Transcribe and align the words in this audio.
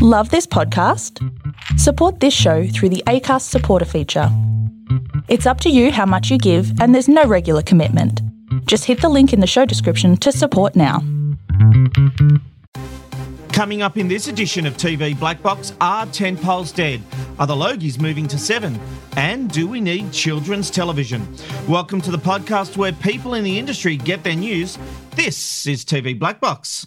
Love 0.00 0.30
this 0.30 0.46
podcast? 0.46 1.18
Support 1.76 2.20
this 2.20 2.32
show 2.32 2.68
through 2.68 2.90
the 2.90 3.02
ACAST 3.08 3.42
supporter 3.42 3.84
feature. 3.84 4.28
It's 5.26 5.44
up 5.44 5.60
to 5.62 5.70
you 5.70 5.90
how 5.90 6.06
much 6.06 6.30
you 6.30 6.38
give, 6.38 6.80
and 6.80 6.94
there's 6.94 7.08
no 7.08 7.24
regular 7.24 7.62
commitment. 7.62 8.22
Just 8.66 8.84
hit 8.84 9.00
the 9.00 9.08
link 9.08 9.32
in 9.32 9.40
the 9.40 9.46
show 9.48 9.64
description 9.64 10.16
to 10.18 10.30
support 10.30 10.76
now. 10.76 11.00
Coming 13.50 13.82
up 13.82 13.96
in 13.96 14.06
this 14.06 14.28
edition 14.28 14.66
of 14.66 14.76
TV 14.76 15.18
Black 15.18 15.42
Box, 15.42 15.72
are 15.80 16.06
tent 16.06 16.40
poles 16.40 16.70
dead? 16.70 17.02
Are 17.40 17.48
the 17.48 17.56
Logies 17.56 18.00
moving 18.00 18.28
to 18.28 18.38
7? 18.38 18.78
And 19.16 19.50
do 19.50 19.66
we 19.66 19.80
need 19.80 20.12
children's 20.12 20.70
television? 20.70 21.26
Welcome 21.66 22.00
to 22.02 22.12
the 22.12 22.18
podcast 22.18 22.76
where 22.76 22.92
people 22.92 23.34
in 23.34 23.42
the 23.42 23.58
industry 23.58 23.96
get 23.96 24.22
their 24.22 24.36
news. 24.36 24.78
This 25.16 25.66
is 25.66 25.84
TV 25.84 26.16
Black 26.16 26.40
Box. 26.40 26.86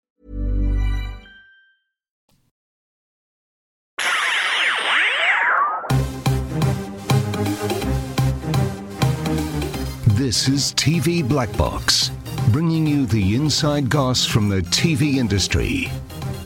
This 10.21 10.47
is 10.47 10.71
TV 10.75 11.27
Black 11.27 11.51
Box, 11.57 12.11
bringing 12.51 12.85
you 12.85 13.07
the 13.07 13.33
inside 13.33 13.89
goss 13.89 14.23
from 14.23 14.49
the 14.49 14.61
TV 14.61 15.15
industry. 15.15 15.89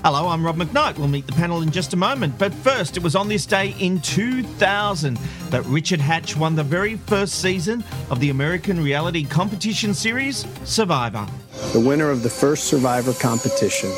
Hello, 0.01 0.29
I'm 0.29 0.45
Rob 0.45 0.55
McKnight. 0.55 0.97
We'll 0.97 1.09
meet 1.09 1.27
the 1.27 1.33
panel 1.33 1.61
in 1.61 1.71
just 1.71 1.91
a 1.91 1.97
moment. 1.97 2.37
But 2.39 2.53
first, 2.53 2.95
it 2.95 3.03
was 3.03 3.17
on 3.17 3.27
this 3.27 3.45
day 3.45 3.75
in 3.77 3.99
2000 3.99 5.17
that 5.49 5.65
Richard 5.65 5.99
Hatch 5.99 6.37
won 6.37 6.55
the 6.55 6.63
very 6.63 6.95
first 6.95 7.41
season 7.41 7.83
of 8.09 8.21
the 8.21 8.29
American 8.29 8.81
reality 8.81 9.25
competition 9.25 9.93
series, 9.93 10.47
Survivor. 10.63 11.27
The 11.73 11.81
winner 11.81 12.09
of 12.09 12.23
the 12.23 12.29
first 12.29 12.69
Survivor 12.69 13.11
competition 13.11 13.89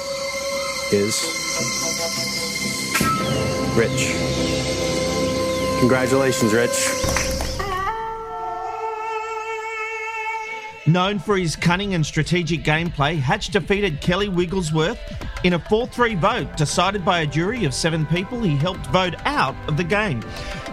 is 0.91 1.21
Rich. 3.77 4.15
Congratulations, 5.81 6.51
Rich. 6.51 7.06
Known 10.87 11.19
for 11.19 11.37
his 11.37 11.55
cunning 11.57 11.93
and 11.95 12.05
strategic 12.05 12.63
gameplay, 12.63 13.19
Hatch 13.19 13.49
defeated 13.49 13.99
Kelly 13.99 14.29
Wigglesworth 14.29 14.97
in 15.43 15.51
a 15.51 15.59
4 15.59 15.85
3 15.87 16.15
vote 16.15 16.55
decided 16.55 17.03
by 17.03 17.19
a 17.19 17.27
jury 17.27 17.65
of 17.65 17.73
seven 17.73 18.05
people 18.05 18.41
he 18.41 18.55
helped 18.55 18.87
vote 18.87 19.15
out 19.25 19.53
of 19.67 19.75
the 19.75 19.83
game. 19.83 20.21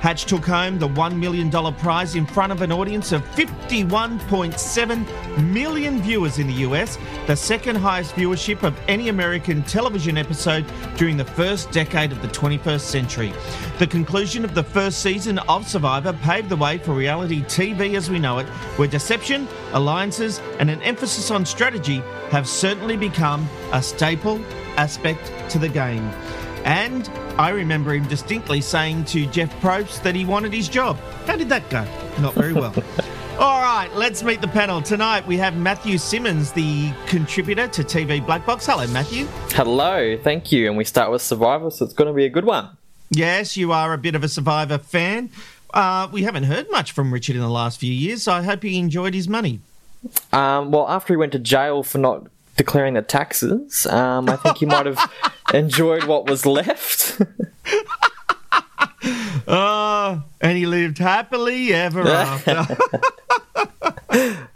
Hatch 0.00 0.26
took 0.26 0.44
home 0.44 0.78
the 0.78 0.86
$1 0.86 1.18
million 1.18 1.50
prize 1.74 2.14
in 2.14 2.26
front 2.26 2.52
of 2.52 2.62
an 2.62 2.70
audience 2.70 3.10
of 3.10 3.24
51.7 3.30 5.52
million 5.52 6.00
viewers 6.00 6.38
in 6.38 6.46
the 6.46 6.62
US, 6.68 6.96
the 7.26 7.34
second 7.34 7.74
highest 7.74 8.14
viewership 8.14 8.62
of 8.62 8.78
any 8.86 9.08
American 9.08 9.64
television 9.64 10.16
episode 10.16 10.64
during 10.96 11.16
the 11.16 11.24
first 11.24 11.72
decade 11.72 12.12
of 12.12 12.22
the 12.22 12.28
21st 12.28 12.82
century. 12.82 13.32
The 13.80 13.88
conclusion 13.88 14.44
of 14.44 14.54
the 14.54 14.62
first 14.62 15.00
season 15.00 15.40
of 15.40 15.66
Survivor 15.66 16.12
paved 16.12 16.50
the 16.50 16.56
way 16.56 16.78
for 16.78 16.92
reality 16.92 17.42
TV 17.42 17.96
as 17.96 18.08
we 18.08 18.20
know 18.20 18.39
it, 18.39 18.46
where 18.77 18.86
deception, 18.86 19.48
alliances, 19.74 20.40
and 20.58 20.70
an 20.70 20.80
emphasis 20.83 21.30
on 21.30 21.45
strategy 21.45 22.02
have 22.30 22.48
certainly 22.48 22.96
become 22.96 23.46
a 23.73 23.83
staple 23.83 24.40
aspect 24.77 25.33
to 25.51 25.58
the 25.58 25.68
game. 25.68 26.08
And 26.64 27.08
I 27.36 27.51
remember 27.51 27.92
him 27.92 28.08
distinctly 28.08 28.63
saying 28.63 29.05
to 29.07 29.27
Jeff 29.27 29.51
Probst 29.61 30.02
that 30.02 30.14
he 30.14 30.24
wanted 30.24 30.52
his 30.52 30.68
job. 30.68 30.96
How 31.27 31.36
did 31.36 31.51
that 31.51 31.68
go? 31.68 31.86
Not 32.20 32.34
very 32.34 32.55
well. 32.55 32.74
All 33.39 33.61
right, 33.61 33.90
let's 33.95 34.23
meet 34.23 34.40
the 34.40 34.48
panel. 34.48 34.80
Tonight 34.80 35.27
we 35.27 35.36
have 35.39 35.57
Matthew 35.57 35.98
Simmons, 35.98 36.52
the 36.52 36.92
contributor 37.07 37.67
to 37.67 37.83
TV 37.83 38.24
Black 38.24 38.46
Box. 38.46 38.67
Hello, 38.67 38.86
Matthew. 38.86 39.27
Hello, 39.51 40.17
thank 40.23 40.52
you. 40.52 40.68
And 40.68 40.77
we 40.79 40.84
start 40.84 41.11
with 41.11 41.20
Survivor, 41.20 41.70
so 41.70 41.84
it's 41.84 41.95
going 41.95 42.08
to 42.08 42.14
be 42.14 42.24
a 42.24 42.30
good 42.30 42.45
one. 42.45 42.70
Yes, 43.11 43.57
you 43.57 43.73
are 43.73 43.92
a 43.92 43.98
bit 43.98 44.14
of 44.14 44.24
a 44.24 44.29
Survivor 44.29 44.79
fan. 44.79 45.30
Uh, 45.74 46.08
we 46.12 46.23
haven't 46.23 46.45
heard 46.45 46.70
much 46.70 46.92
from 46.92 47.12
Richard 47.12 47.35
in 47.35 47.42
the 47.42 47.51
last 47.51 47.80
few 47.80 47.92
years, 47.92 48.23
so 48.23 48.33
I 48.33 48.42
hope 48.42 48.62
he 48.62 48.79
enjoyed 48.79 49.12
his 49.12 49.29
money. 49.29 49.61
Um, 50.33 50.70
well, 50.70 50.89
after 50.89 51.12
he 51.12 51.17
went 51.17 51.33
to 51.33 51.40
jail 51.40 51.83
for 51.83 51.98
not 51.98 52.29
declaring 52.57 52.95
the 52.95 53.02
taxes, 53.02 53.84
um, 53.86 54.29
I 54.29 54.36
think 54.36 54.58
he 54.58 54.67
might 54.67 54.86
have 54.86 55.11
enjoyed 55.52 56.05
what 56.05 56.30
was 56.30 56.46
left. 56.46 57.20
Oh, 59.48 60.23
and 60.40 60.57
he 60.57 60.67
lived 60.67 60.98
happily 60.98 61.74
ever 61.74 62.07
after. 62.07 62.67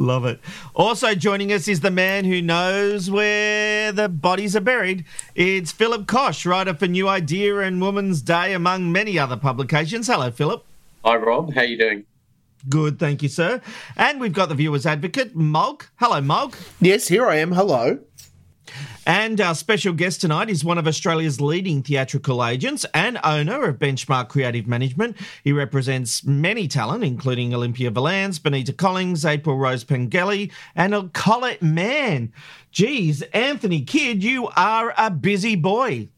Love 0.00 0.24
it. 0.24 0.40
Also 0.74 1.14
joining 1.14 1.52
us 1.52 1.68
is 1.68 1.80
the 1.80 1.90
man 1.90 2.24
who 2.24 2.40
knows 2.40 3.10
where 3.10 3.92
the 3.92 4.08
bodies 4.08 4.56
are 4.56 4.60
buried. 4.62 5.04
It's 5.34 5.72
Philip 5.72 6.06
Kosh, 6.06 6.46
writer 6.46 6.72
for 6.72 6.86
New 6.86 7.06
Idea 7.06 7.58
and 7.58 7.82
Woman's 7.82 8.22
Day, 8.22 8.54
among 8.54 8.90
many 8.90 9.18
other 9.18 9.36
publications. 9.36 10.06
Hello, 10.06 10.30
Philip. 10.30 10.64
Hi, 11.04 11.16
Rob. 11.16 11.52
How 11.52 11.60
you 11.60 11.76
doing? 11.76 12.06
Good, 12.66 12.98
thank 12.98 13.22
you, 13.22 13.28
sir. 13.28 13.60
And 13.94 14.20
we've 14.20 14.32
got 14.32 14.48
the 14.48 14.54
viewer's 14.54 14.86
advocate, 14.86 15.36
Mog. 15.36 15.84
Hello, 15.96 16.22
Mog. 16.22 16.56
Yes, 16.80 17.08
here 17.08 17.26
I 17.26 17.36
am. 17.36 17.52
Hello. 17.52 17.98
And 19.06 19.40
our 19.40 19.54
special 19.54 19.92
guest 19.92 20.20
tonight 20.20 20.50
is 20.50 20.64
one 20.64 20.78
of 20.78 20.86
Australia's 20.86 21.40
leading 21.40 21.82
theatrical 21.82 22.44
agents 22.44 22.86
and 22.94 23.18
owner 23.24 23.64
of 23.64 23.78
Benchmark 23.78 24.28
Creative 24.28 24.66
Management. 24.66 25.16
He 25.44 25.52
represents 25.52 26.24
many 26.24 26.68
talent, 26.68 27.04
including 27.04 27.54
Olympia 27.54 27.90
Valance, 27.90 28.38
Benita 28.38 28.72
Collins, 28.72 29.24
April 29.24 29.56
Rose 29.56 29.84
Pengelly, 29.84 30.52
and 30.74 30.94
a 30.94 31.08
Colette 31.12 31.62
Mann. 31.62 32.32
Geez, 32.70 33.22
Anthony 33.32 33.82
Kidd, 33.82 34.22
you 34.22 34.48
are 34.56 34.94
a 34.96 35.10
busy 35.10 35.56
boy. 35.56 36.08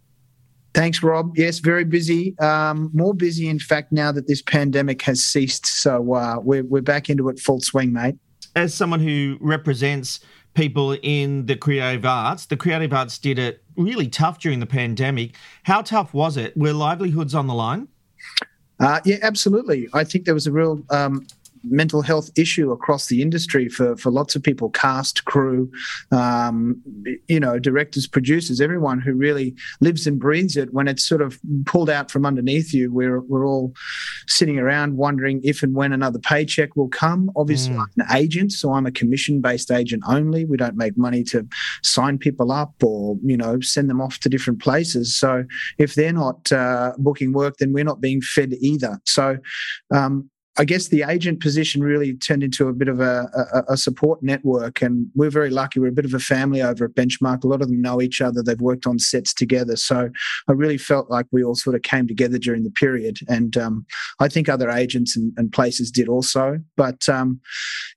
Thanks, 0.75 1.03
Rob. 1.03 1.37
Yes, 1.37 1.59
very 1.59 1.85
busy. 1.85 2.39
Um, 2.39 2.91
more 2.95 3.13
busy, 3.13 3.49
in 3.49 3.59
fact, 3.59 3.93
now 3.93 4.11
that 4.13 4.27
this 4.27 4.41
pandemic 4.41 5.03
has 5.03 5.23
ceased. 5.23 5.67
So 5.67 6.15
uh, 6.15 6.37
we're, 6.43 6.65
we're 6.65 6.81
back 6.81 7.11
into 7.11 7.29
it 7.29 7.39
full 7.39 7.61
swing, 7.61 7.93
mate. 7.93 8.17
As 8.57 8.75
someone 8.75 9.01
who 9.01 9.37
represents 9.41 10.21
people 10.55 10.93
in 11.03 11.47
the 11.47 11.57
creative 11.57 12.05
arts, 12.05 12.47
the 12.47 12.57
creative 12.57 12.93
arts 12.93 13.19
did 13.19 13.39
it 13.39 13.63
really 13.77 14.09
tough 14.09 14.39
during 14.39 14.61
the 14.61 14.67
pandemic. 14.67 15.35
How 15.63 15.83
tough 15.83 16.13
was 16.13 16.37
it? 16.37 16.57
Were 16.57 16.73
livelihoods 16.73 17.35
on 17.35 17.47
the 17.47 17.55
line? 17.55 17.89
Uh, 18.81 19.01
yeah, 19.05 19.17
absolutely. 19.23 19.89
I 19.95 20.05
think 20.05 20.25
there 20.25 20.35
was 20.35 20.47
a 20.47 20.53
real 20.53 20.83
um, 20.91 21.27
mental 21.65 22.03
health 22.03 22.31
issue 22.37 22.71
across 22.71 23.07
the 23.07 23.23
industry 23.23 23.69
for, 23.69 23.97
for 23.97 24.11
lots 24.11 24.35
of 24.35 24.43
people 24.43 24.71
cast 24.71 25.25
crew 25.25 25.71
um, 26.11 26.81
you 27.29 27.41
know 27.41 27.59
directors 27.59 28.07
producers 28.07 28.61
everyone 28.61 29.01
who 29.01 29.13
really 29.15 29.55
lives 29.81 30.07
and 30.07 30.19
breathes 30.19 30.57
it. 30.57 30.73
When 30.73 30.89
it's 30.89 31.05
sort 31.05 31.23
of 31.23 31.39
pulled 31.67 31.91
out 31.91 32.11
from 32.11 32.27
underneath 32.27 32.73
you 32.73 32.93
we're, 32.93 33.21
we're 33.21 33.47
all 33.47 33.73
sitting 34.27 34.59
around 34.59 34.97
wondering 34.97 35.41
if 35.45 35.63
and 35.63 35.75
when 35.75 35.93
another 35.93 36.19
paycheck 36.19 36.77
will 36.77 36.89
come. 36.89 37.31
Obviously 37.37 37.75
i'm 37.77 37.87
an 37.99 38.07
agent 38.17 38.53
so 38.53 38.73
i'm 38.73 38.87
a 38.87 38.93
commission 38.93 39.41
based 39.41 39.71
agent 39.71 40.03
only. 40.09 40.45
We 40.45 40.57
don't 40.57 40.77
make 40.77 40.97
money 40.97 41.25
to 41.25 41.47
sign 41.83 42.19
people 42.19 42.53
up 42.53 42.75
or 42.83 43.17
you 43.23 43.37
know 43.37 43.61
send 43.61 43.89
them 43.91 44.01
off 44.01 44.19
to 44.21 44.29
different 44.29 44.61
places. 44.61 45.15
So 45.15 45.45
if 45.79 45.95
they're 45.95 46.13
not 46.13 46.51
uh, 46.53 46.93
booking 46.99 47.33
work 47.33 47.57
then 47.59 47.73
we're 47.73 47.85
not 47.85 48.01
being 48.01 48.21
fed 48.21 48.55
either. 48.61 49.01
So 49.05 49.39
um, 49.95 50.31
I 50.59 50.67
guess 50.67 50.89
the 50.89 51.03
agent 51.03 51.41
position 51.41 51.83
really 51.83 52.13
turned 52.13 52.43
into 52.43 52.69
a 52.69 52.75
bit 52.75 52.89
of 52.89 53.01
a, 53.01 53.27
a, 53.69 53.73
a, 53.73 53.77
support 53.77 54.23
network, 54.23 54.83
and 54.83 55.09
we're 55.15 55.31
very 55.31 55.49
lucky. 55.49 55.81
We're 55.81 55.89
a 55.89 55.93
bit 55.93 56.05
of 56.05 56.13
a 56.13 56.19
family 56.19 56.61
over 56.61 56.85
at 56.85 56.95
Benchmark. 56.95 57.43
A 57.43 57.47
lot 57.47 57.63
of 57.63 57.69
them 57.69 57.81
know 57.81 58.03
each 58.03 58.21
other. 58.21 58.43
They've 58.43 58.61
worked 58.61 58.87
on 58.87 58.99
sets 58.99 59.33
together, 59.33 59.77
so 59.77 60.11
I 60.49 60.53
really 60.53 60.77
felt 60.77 61.11
like 61.11 61.25
we 61.33 61.43
all 61.43 61.55
sort 61.55 61.75
of 61.75 61.83
came 61.83 62.07
together 62.07 62.37
during 62.37 62.65
the 62.65 62.71
period. 62.71 63.19
And 63.29 63.57
um, 63.57 63.87
I 64.21 64.29
think 64.29 64.51
other 64.51 64.69
agents 64.69 65.17
and, 65.17 65.33
and, 65.39 65.51
places 65.53 65.91
did 65.91 66.09
also. 66.09 66.59
But 66.77 67.09
um, 67.09 67.41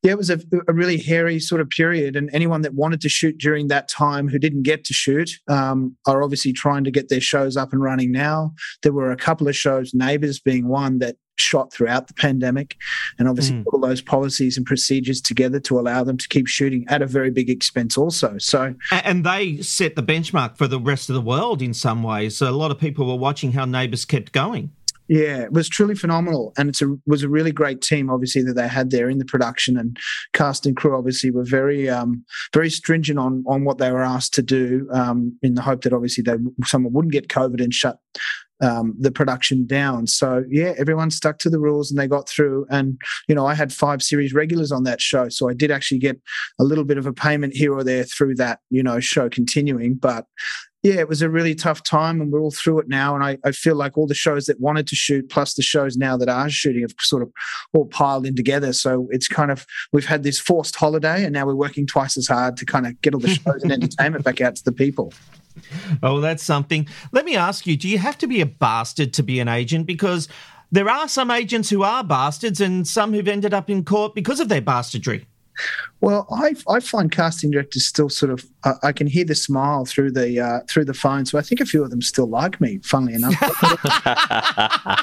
yeah, 0.02 0.12
it 0.12 0.18
was 0.18 0.30
a, 0.30 0.40
a, 0.68 0.74
really 0.74 0.98
hairy 0.98 1.40
sort 1.40 1.60
of 1.60 1.70
period, 1.70 2.16
and 2.16 2.30
anyone 2.32 2.62
that 2.62 2.74
wanted 2.74 3.02
to 3.02 3.10
shoot 3.10 3.38
during 3.38 3.68
that 3.68 3.90
time 3.90 4.30
who 4.30 4.40
didn't 4.40 4.64
get 4.64 4.86
to 4.86 4.94
shoot 4.94 5.30
um, 5.50 5.96
are 6.06 6.24
obviously 6.24 6.54
trying 6.54 6.86
to 6.86 6.92
get 6.92 7.10
their 7.10 7.22
shows 7.22 7.58
up 7.58 7.74
and 7.74 7.82
running 7.82 8.14
now. 8.14 8.54
There 8.82 8.94
were 8.94 9.12
a 9.12 9.18
couple 9.18 9.50
of 9.50 9.58
shows, 9.58 9.94
Neighbours 9.94 10.40
being 10.40 10.70
one, 10.70 11.00
that 11.00 11.18
shot 11.36 11.72
throughout 11.72 12.08
the 12.08 12.14
pandemic, 12.14 12.76
and 13.20 13.28
obviously 13.28 13.64
put 13.64 13.74
all 13.74 13.80
those 13.80 14.02
policies 14.02 14.58
and 14.58 14.66
procedures 14.66 15.22
together 15.22 15.60
to 15.62 15.80
allow 15.80 16.04
them 16.04 16.18
to 16.18 16.28
keep 16.28 16.48
shooting 16.48 16.86
at 16.88 17.02
a 17.02 17.08
very 17.08 17.32
big 17.32 17.50
expense, 17.50 17.98
also. 17.98 18.38
So, 18.38 18.76
And 18.92 19.26
they 19.26 19.62
set 19.62 19.96
the 19.96 20.04
benchmark 20.04 20.58
for 20.58 20.68
the 20.68 20.80
rest 20.80 21.10
of 21.10 21.16
the 21.16 21.22
world 21.22 21.62
in 21.62 21.74
some 21.74 22.04
ways. 22.04 22.38
So 22.38 22.50
a 22.50 22.52
lot 22.52 22.72
of 22.72 22.80
people 22.80 23.06
were 23.08 23.16
watching 23.16 23.52
how 23.52 23.66
Neighbours 23.66 24.06
kept 24.06 24.32
going. 24.32 24.72
Yeah, 25.08 25.44
it 25.44 25.52
was 25.52 25.70
truly 25.70 25.94
phenomenal, 25.94 26.52
and 26.58 26.70
it 26.70 26.82
a 26.82 26.96
was 27.06 27.22
a 27.22 27.30
really 27.30 27.52
great 27.52 27.82
team. 27.82 28.10
Obviously, 28.10 28.42
that 28.42 28.54
they 28.54 28.68
had 28.68 28.90
there 28.90 29.08
in 29.08 29.20
the 29.20 29.26
production 29.26 29.78
and 29.78 29.98
cast 30.34 30.66
and 30.66 30.76
crew. 30.76 30.98
Obviously, 30.98 31.30
were 31.30 31.44
very 31.44 31.88
um, 31.88 32.26
very 32.54 32.72
stringent 32.72 33.20
on 33.20 33.44
on 33.48 33.66
what 33.66 33.78
they 33.78 33.92
were 33.92 34.02
asked 34.02 34.34
to 34.34 34.42
do, 34.42 34.90
um, 34.92 35.38
in 35.44 35.54
the 35.54 35.62
hope 35.62 35.84
that 35.84 35.94
obviously 35.94 36.24
they 36.24 36.38
someone 36.66 36.92
wouldn't 36.92 37.14
get 37.14 37.28
COVID 37.28 37.64
and 37.64 37.72
shut 37.72 38.00
um, 38.62 38.96
the 39.00 39.12
production 39.12 39.66
down. 39.66 40.08
So 40.08 40.44
yeah, 40.50 40.74
everyone 40.78 41.12
stuck 41.12 41.40
to 41.40 41.50
the 41.50 41.60
rules 41.60 41.92
and 41.92 42.00
they 42.00 42.08
got 42.08 42.30
through. 42.30 42.66
And 42.70 43.00
you 43.28 43.36
know, 43.36 43.46
I 43.46 43.54
had 43.54 43.74
five 43.74 44.02
series 44.02 44.34
regulars 44.34 44.72
on 44.72 44.84
that 44.84 45.02
show, 45.02 45.30
so 45.30 45.50
I 45.50 45.54
did 45.54 45.72
actually 45.72 46.00
get 46.00 46.20
a 46.60 46.64
little 46.64 46.86
bit 46.86 46.98
of 46.98 47.06
a 47.06 47.14
payment 47.14 47.54
here 47.54 47.74
or 47.74 47.84
there 47.84 48.04
through 48.04 48.36
that 48.36 48.60
you 48.70 48.84
know 48.84 49.00
show 49.00 49.30
continuing, 49.30 49.96
but 49.96 50.26
yeah, 50.86 51.00
it 51.00 51.10
was 51.10 51.24
a 51.24 51.30
really 51.32 51.56
tough 51.56 51.82
time, 51.82 52.22
and 52.22 52.32
we're 52.32 52.40
all 52.40 52.52
through 52.52 52.78
it 52.80 52.88
now. 52.88 53.16
And 53.16 53.24
I, 53.24 53.40
I 53.44 53.54
feel 53.54 53.76
like 53.76 53.98
all 53.98 54.06
the 54.06 54.14
shows 54.14 54.46
that 54.46 54.60
wanted 54.60 54.86
to 54.88 54.96
shoot, 54.96 55.28
plus 55.32 55.56
the 55.56 55.64
shows 55.64 55.98
now 55.98 56.16
that 56.16 56.30
are 56.30 56.48
shooting, 56.48 56.84
have 56.84 56.94
sort 57.00 57.24
of 57.24 57.32
all 57.74 57.88
piled 57.88 58.24
in 58.28 58.36
together. 58.36 58.72
So 58.72 59.08
it's 59.10 59.28
kind 59.28 59.50
of 59.50 59.66
we've 59.94 60.06
had 60.06 60.22
this 60.22 60.40
forced 60.40 60.76
holiday, 60.76 61.24
and 61.24 61.34
now 61.34 61.48
we're 61.48 61.56
working 61.56 61.88
twice 61.88 62.18
as 62.18 62.28
hard 62.28 62.56
to 62.58 62.66
kind 62.66 62.86
of 62.86 63.02
get 63.02 63.16
all 63.16 63.20
the 63.20 63.30
shows 63.30 63.64
and 63.64 63.72
entertainment 63.72 64.24
back 64.24 64.42
out 64.42 64.58
to 64.58 64.64
the 64.64 64.72
people. 64.72 65.12
Oh, 66.04 66.20
that's 66.20 66.44
something. 66.44 66.88
Let 67.12 67.26
me 67.26 67.36
ask 67.36 67.66
you 67.66 67.78
do 67.78 67.88
you 67.88 67.98
have 67.98 68.18
to 68.20 68.28
be 68.28 68.42
a 68.42 68.46
bastard 68.46 69.14
to 69.14 69.24
be 69.24 69.40
an 69.40 69.48
agent? 69.48 69.86
Because 69.86 70.28
there 70.72 70.90
are 70.90 71.08
some 71.08 71.32
agents 71.32 71.70
who 71.70 71.84
are 71.84 72.04
bastards 72.04 72.60
and 72.62 72.88
some 72.88 73.14
who've 73.14 73.28
ended 73.28 73.54
up 73.54 73.70
in 73.70 73.86
court 73.86 74.16
because 74.16 74.40
of 74.40 74.50
their 74.50 74.62
bastardry. 74.62 75.26
Well, 76.02 76.28
I 76.32 76.56
I 76.68 76.80
find 76.82 77.12
casting 77.12 77.52
directors 77.52 77.86
still 77.86 78.10
sort 78.10 78.32
of 78.32 78.46
uh, 78.64 78.74
I 78.84 78.92
can 78.92 79.08
hear 79.08 79.24
the 79.24 79.36
smile 79.36 79.86
through 79.86 80.12
the 80.12 80.40
uh, 80.40 80.60
through 80.70 80.86
the 80.86 80.94
phone, 80.94 81.26
so 81.26 81.38
I 81.38 81.42
think 81.42 81.62
a 81.62 81.66
few 81.66 81.84
of 81.84 81.92
them 81.92 82.02
still 82.02 82.28
like 82.28 82.60
me. 82.60 82.80
Funnily 82.84 83.14
enough, 83.14 83.42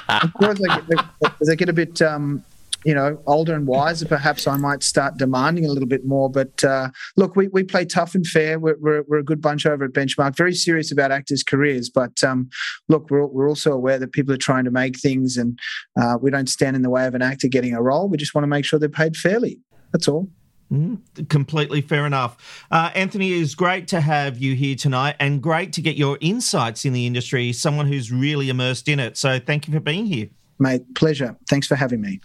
of 0.08 0.34
course, 0.34 0.58
they, 0.58 0.96
as 1.40 1.48
I 1.48 1.54
get 1.54 1.68
a 1.68 1.72
bit. 1.72 2.02
Um, 2.02 2.44
you 2.84 2.94
know, 2.94 3.22
older 3.26 3.54
and 3.54 3.66
wiser, 3.66 4.06
perhaps 4.06 4.46
I 4.46 4.56
might 4.56 4.82
start 4.82 5.18
demanding 5.18 5.64
a 5.64 5.68
little 5.68 5.88
bit 5.88 6.04
more. 6.04 6.30
But 6.30 6.62
uh, 6.64 6.90
look, 7.16 7.36
we, 7.36 7.48
we 7.48 7.62
play 7.62 7.84
tough 7.84 8.14
and 8.14 8.26
fair. 8.26 8.58
We're, 8.58 8.76
we're, 8.78 9.02
we're 9.08 9.18
a 9.18 9.24
good 9.24 9.40
bunch 9.40 9.66
over 9.66 9.84
at 9.84 9.92
Benchmark, 9.92 10.36
very 10.36 10.54
serious 10.54 10.90
about 10.92 11.12
actors' 11.12 11.42
careers. 11.42 11.90
But 11.90 12.22
um, 12.24 12.48
look, 12.88 13.10
we're, 13.10 13.26
we're 13.26 13.48
also 13.48 13.72
aware 13.72 13.98
that 13.98 14.12
people 14.12 14.34
are 14.34 14.38
trying 14.38 14.64
to 14.64 14.70
make 14.70 14.98
things, 14.98 15.36
and 15.36 15.58
uh, 16.00 16.18
we 16.20 16.30
don't 16.30 16.48
stand 16.48 16.76
in 16.76 16.82
the 16.82 16.90
way 16.90 17.06
of 17.06 17.14
an 17.14 17.22
actor 17.22 17.48
getting 17.48 17.74
a 17.74 17.82
role. 17.82 18.08
We 18.08 18.16
just 18.16 18.34
want 18.34 18.44
to 18.44 18.48
make 18.48 18.64
sure 18.64 18.78
they're 18.78 18.88
paid 18.88 19.16
fairly. 19.16 19.60
That's 19.92 20.08
all. 20.08 20.28
Completely 21.28 21.82
fair 21.82 22.06
enough. 22.06 22.64
Uh, 22.70 22.90
Anthony, 22.94 23.32
it 23.32 23.42
is 23.42 23.54
great 23.54 23.88
to 23.88 24.00
have 24.00 24.38
you 24.38 24.54
here 24.54 24.74
tonight 24.74 25.16
and 25.20 25.42
great 25.42 25.74
to 25.74 25.82
get 25.82 25.96
your 25.96 26.16
insights 26.22 26.86
in 26.86 26.94
the 26.94 27.06
industry, 27.06 27.52
someone 27.52 27.86
who's 27.86 28.10
really 28.10 28.48
immersed 28.48 28.88
in 28.88 28.98
it. 28.98 29.18
So 29.18 29.38
thank 29.38 29.68
you 29.68 29.74
for 29.74 29.80
being 29.80 30.06
here. 30.06 30.30
Mate, 30.58 30.94
pleasure. 30.94 31.36
Thanks 31.50 31.66
for 31.66 31.76
having 31.76 32.00
me. 32.00 32.20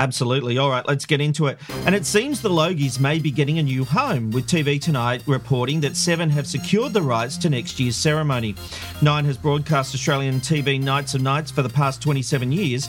Absolutely. 0.00 0.56
All 0.56 0.70
right, 0.70 0.86
let's 0.88 1.04
get 1.04 1.20
into 1.20 1.46
it. 1.48 1.58
And 1.84 1.94
it 1.94 2.06
seems 2.06 2.40
the 2.40 2.48
Logies 2.48 2.98
may 2.98 3.18
be 3.18 3.30
getting 3.30 3.58
a 3.58 3.62
new 3.62 3.84
home, 3.84 4.30
with 4.30 4.46
TV 4.46 4.80
Tonight 4.80 5.22
reporting 5.26 5.78
that 5.82 5.94
Seven 5.94 6.30
have 6.30 6.46
secured 6.46 6.94
the 6.94 7.02
rights 7.02 7.36
to 7.36 7.50
next 7.50 7.78
year's 7.78 7.96
ceremony. 7.96 8.54
Nine 9.02 9.26
has 9.26 9.36
broadcast 9.36 9.94
Australian 9.94 10.40
TV 10.40 10.80
Nights 10.82 11.14
of 11.14 11.20
Nights 11.20 11.50
for 11.50 11.60
the 11.60 11.68
past 11.68 12.00
27 12.00 12.50
years. 12.50 12.88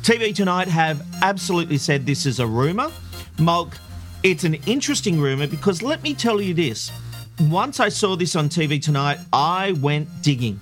TV 0.00 0.34
Tonight 0.34 0.66
have 0.68 1.06
absolutely 1.20 1.76
said 1.76 2.06
this 2.06 2.24
is 2.24 2.40
a 2.40 2.46
rumour. 2.46 2.90
Mulk, 3.38 3.76
it's 4.22 4.44
an 4.44 4.54
interesting 4.66 5.20
rumour 5.20 5.46
because 5.46 5.82
let 5.82 6.02
me 6.02 6.14
tell 6.14 6.40
you 6.40 6.54
this. 6.54 6.90
Once 7.38 7.80
I 7.80 7.90
saw 7.90 8.16
this 8.16 8.34
on 8.34 8.48
TV 8.48 8.80
Tonight, 8.80 9.18
I 9.30 9.72
went 9.72 10.08
digging 10.22 10.58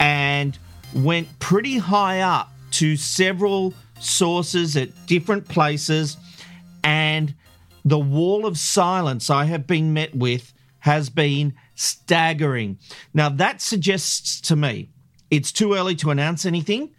and 0.00 0.58
went 0.92 1.38
pretty 1.38 1.78
high 1.78 2.22
up 2.22 2.50
to 2.72 2.96
several 2.96 3.74
sources 4.04 4.76
at 4.76 5.06
different 5.06 5.48
places, 5.48 6.16
and 6.82 7.34
the 7.84 7.98
wall 7.98 8.46
of 8.46 8.58
silence 8.58 9.30
I 9.30 9.44
have 9.44 9.66
been 9.66 9.92
met 9.92 10.14
with 10.14 10.52
has 10.80 11.10
been 11.10 11.54
staggering. 11.74 12.78
Now, 13.12 13.28
that 13.30 13.60
suggests 13.60 14.40
to 14.42 14.56
me 14.56 14.90
it's 15.30 15.50
too 15.50 15.74
early 15.74 15.94
to 15.96 16.10
announce 16.10 16.46
anything, 16.46 16.90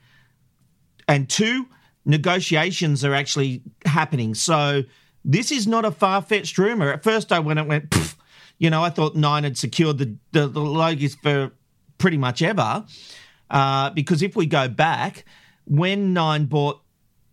and 1.08 1.30
two, 1.30 1.68
negotiations 2.06 3.06
are 3.06 3.14
actually 3.14 3.62
happening. 3.86 4.34
So, 4.36 4.84
this 5.24 5.52
is 5.52 5.66
not 5.66 5.86
a 5.86 5.92
far 5.92 6.22
fetched 6.22 6.58
rumor. 6.58 6.92
At 6.92 7.04
first, 7.04 7.32
I 7.32 7.40
went 7.40 7.58
and 7.58 7.68
went, 7.68 7.90
Pff, 7.90 8.16
you 8.60 8.70
know, 8.70 8.84
I 8.84 8.90
thought 8.90 9.16
Nine 9.16 9.44
had 9.44 9.58
secured 9.58 9.98
the, 9.98 10.16
the, 10.32 10.48
the 10.48 11.18
for 11.22 11.52
pretty 11.98 12.18
much 12.18 12.42
ever. 12.42 12.86
Uh, 13.50 13.90
because 13.92 14.22
if 14.22 14.36
we 14.36 14.46
go 14.46 14.68
back, 14.68 15.26
when 15.66 16.14
Nine 16.14 16.46
bought 16.46 16.82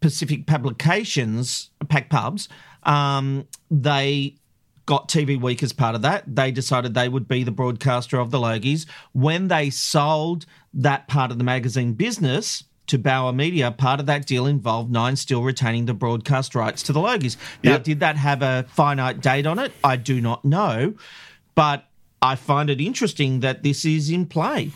Pacific 0.03 0.47
Publications, 0.47 1.71
Pack 1.89 2.11
Pubs, 2.11 2.49
um, 2.83 3.47
they 3.71 4.35
got 4.85 5.09
TV 5.09 5.41
Week 5.41 5.63
as 5.63 5.73
part 5.73 5.95
of 5.95 6.03
that. 6.03 6.25
They 6.27 6.51
decided 6.51 6.93
they 6.93 7.09
would 7.09 7.29
be 7.29 7.45
the 7.45 7.53
broadcaster 7.53 8.19
of 8.19 8.31
the 8.31 8.39
Logies. 8.39 8.85
When 9.13 9.49
they 9.49 9.71
sold 9.71 10.45
that 10.75 11.07
part 11.09 11.31
of 11.31 11.39
the 11.39 11.45
magazine 11.45 11.93
business 11.95 12.65
to 12.89 12.99
Bauer 12.99 13.33
Media, 13.33 13.71
part 13.71 14.01
of 14.01 14.07
that 14.07 14.27
deal 14.27 14.45
involved 14.45 14.91
Nine 14.91 15.15
still 15.15 15.43
retaining 15.43 15.87
the 15.87 15.95
broadcast 15.95 16.55
rights 16.55 16.83
to 16.83 16.93
the 16.93 17.01
Logies. 17.01 17.37
Now, 17.63 17.73
Yep. 17.73 17.85
did 17.85 18.01
that 18.01 18.17
have 18.17 18.43
a 18.43 18.67
finite 18.71 19.21
date 19.21 19.47
on 19.47 19.59
it? 19.61 19.73
I 19.85 19.97
do 19.97 20.21
not 20.21 20.45
know, 20.45 20.95
but 21.55 21.89
I 22.21 22.35
find 22.35 22.69
it 22.69 22.81
interesting 22.81 23.41
that 23.41 23.63
this 23.63 23.85
is 23.85 24.11
in 24.11 24.27
play. 24.27 24.73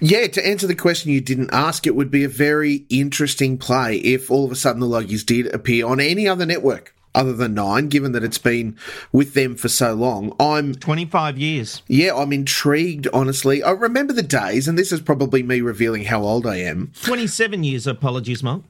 Yeah, 0.00 0.26
to 0.26 0.46
answer 0.46 0.66
the 0.66 0.74
question 0.74 1.10
you 1.12 1.20
didn't 1.20 1.50
ask, 1.52 1.86
it 1.86 1.94
would 1.94 2.10
be 2.10 2.24
a 2.24 2.28
very 2.28 2.84
interesting 2.88 3.58
play 3.58 3.96
if 3.98 4.30
all 4.30 4.44
of 4.44 4.52
a 4.52 4.56
sudden 4.56 4.80
the 4.80 4.86
Logies 4.86 5.24
did 5.24 5.52
appear 5.54 5.86
on 5.86 6.00
any 6.00 6.26
other 6.26 6.46
network 6.46 6.94
other 7.14 7.32
than 7.32 7.54
Nine, 7.54 7.88
given 7.88 8.12
that 8.12 8.22
it's 8.22 8.38
been 8.38 8.76
with 9.12 9.34
them 9.34 9.56
for 9.56 9.68
so 9.68 9.94
long. 9.94 10.34
I'm 10.38 10.74
25 10.74 11.38
years. 11.38 11.82
Yeah, 11.88 12.14
I'm 12.14 12.32
intrigued, 12.32 13.08
honestly. 13.12 13.62
I 13.62 13.70
remember 13.72 14.12
the 14.12 14.22
days, 14.22 14.68
and 14.68 14.78
this 14.78 14.92
is 14.92 15.00
probably 15.00 15.42
me 15.42 15.60
revealing 15.60 16.04
how 16.04 16.22
old 16.22 16.46
I 16.46 16.56
am. 16.56 16.92
27 17.02 17.64
years, 17.64 17.86
apologies, 17.86 18.42
Mark. 18.42 18.62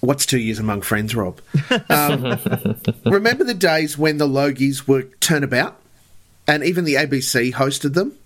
What's 0.00 0.24
two 0.24 0.38
years 0.38 0.58
among 0.58 0.82
friends, 0.82 1.14
Rob? 1.14 1.40
Um, 1.90 2.38
remember 3.04 3.44
the 3.44 3.54
days 3.54 3.98
when 3.98 4.16
the 4.16 4.26
Logies 4.26 4.88
were 4.88 5.02
turnabout 5.20 5.78
and 6.46 6.64
even 6.64 6.84
the 6.84 6.94
ABC 6.94 7.52
hosted 7.52 7.92
them? 7.92 8.16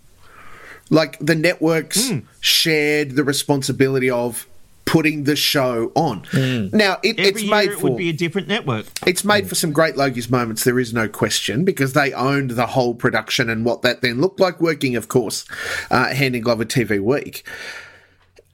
Like 0.91 1.19
the 1.19 1.35
networks 1.35 2.11
hmm. 2.11 2.21
shared 2.41 3.13
the 3.13 3.25
responsibility 3.25 4.11
of 4.11 4.47
putting 4.85 5.25
the 5.25 5.37
show 5.37 5.91
on. 5.95 6.25
Hmm. 6.31 6.69
Now, 6.77 6.99
it, 7.03 7.19
it's 7.19 7.43
made 7.45 7.71
it 7.71 7.79
for 7.79 7.91
would 7.91 7.97
be 7.97 8.11
a 8.11 8.13
different 8.13 8.49
network. 8.49 8.87
it's 9.07 9.25
made 9.25 9.45
hmm. 9.45 9.49
for 9.49 9.55
some 9.55 9.73
great 9.73 9.95
Logies 9.97 10.31
moments, 10.31 10.65
there 10.65 10.79
is 10.79 10.93
no 10.93 11.09
question, 11.09 11.65
because 11.65 11.95
they 11.95 12.13
owned 12.13 12.51
the 12.51 12.67
whole 12.67 12.95
production 12.95 13.49
and 13.49 13.65
what 13.65 13.83
that 13.83 14.03
then 14.03 14.21
looked 14.21 14.41
like, 14.41 14.61
working, 14.61 14.95
of 14.97 15.09
course, 15.09 15.45
uh, 15.91 16.15
hand 16.15 16.37
in 16.37 16.43
glove 16.43 16.59
with 16.59 16.69
TV 16.69 17.01
Week. 17.01 17.45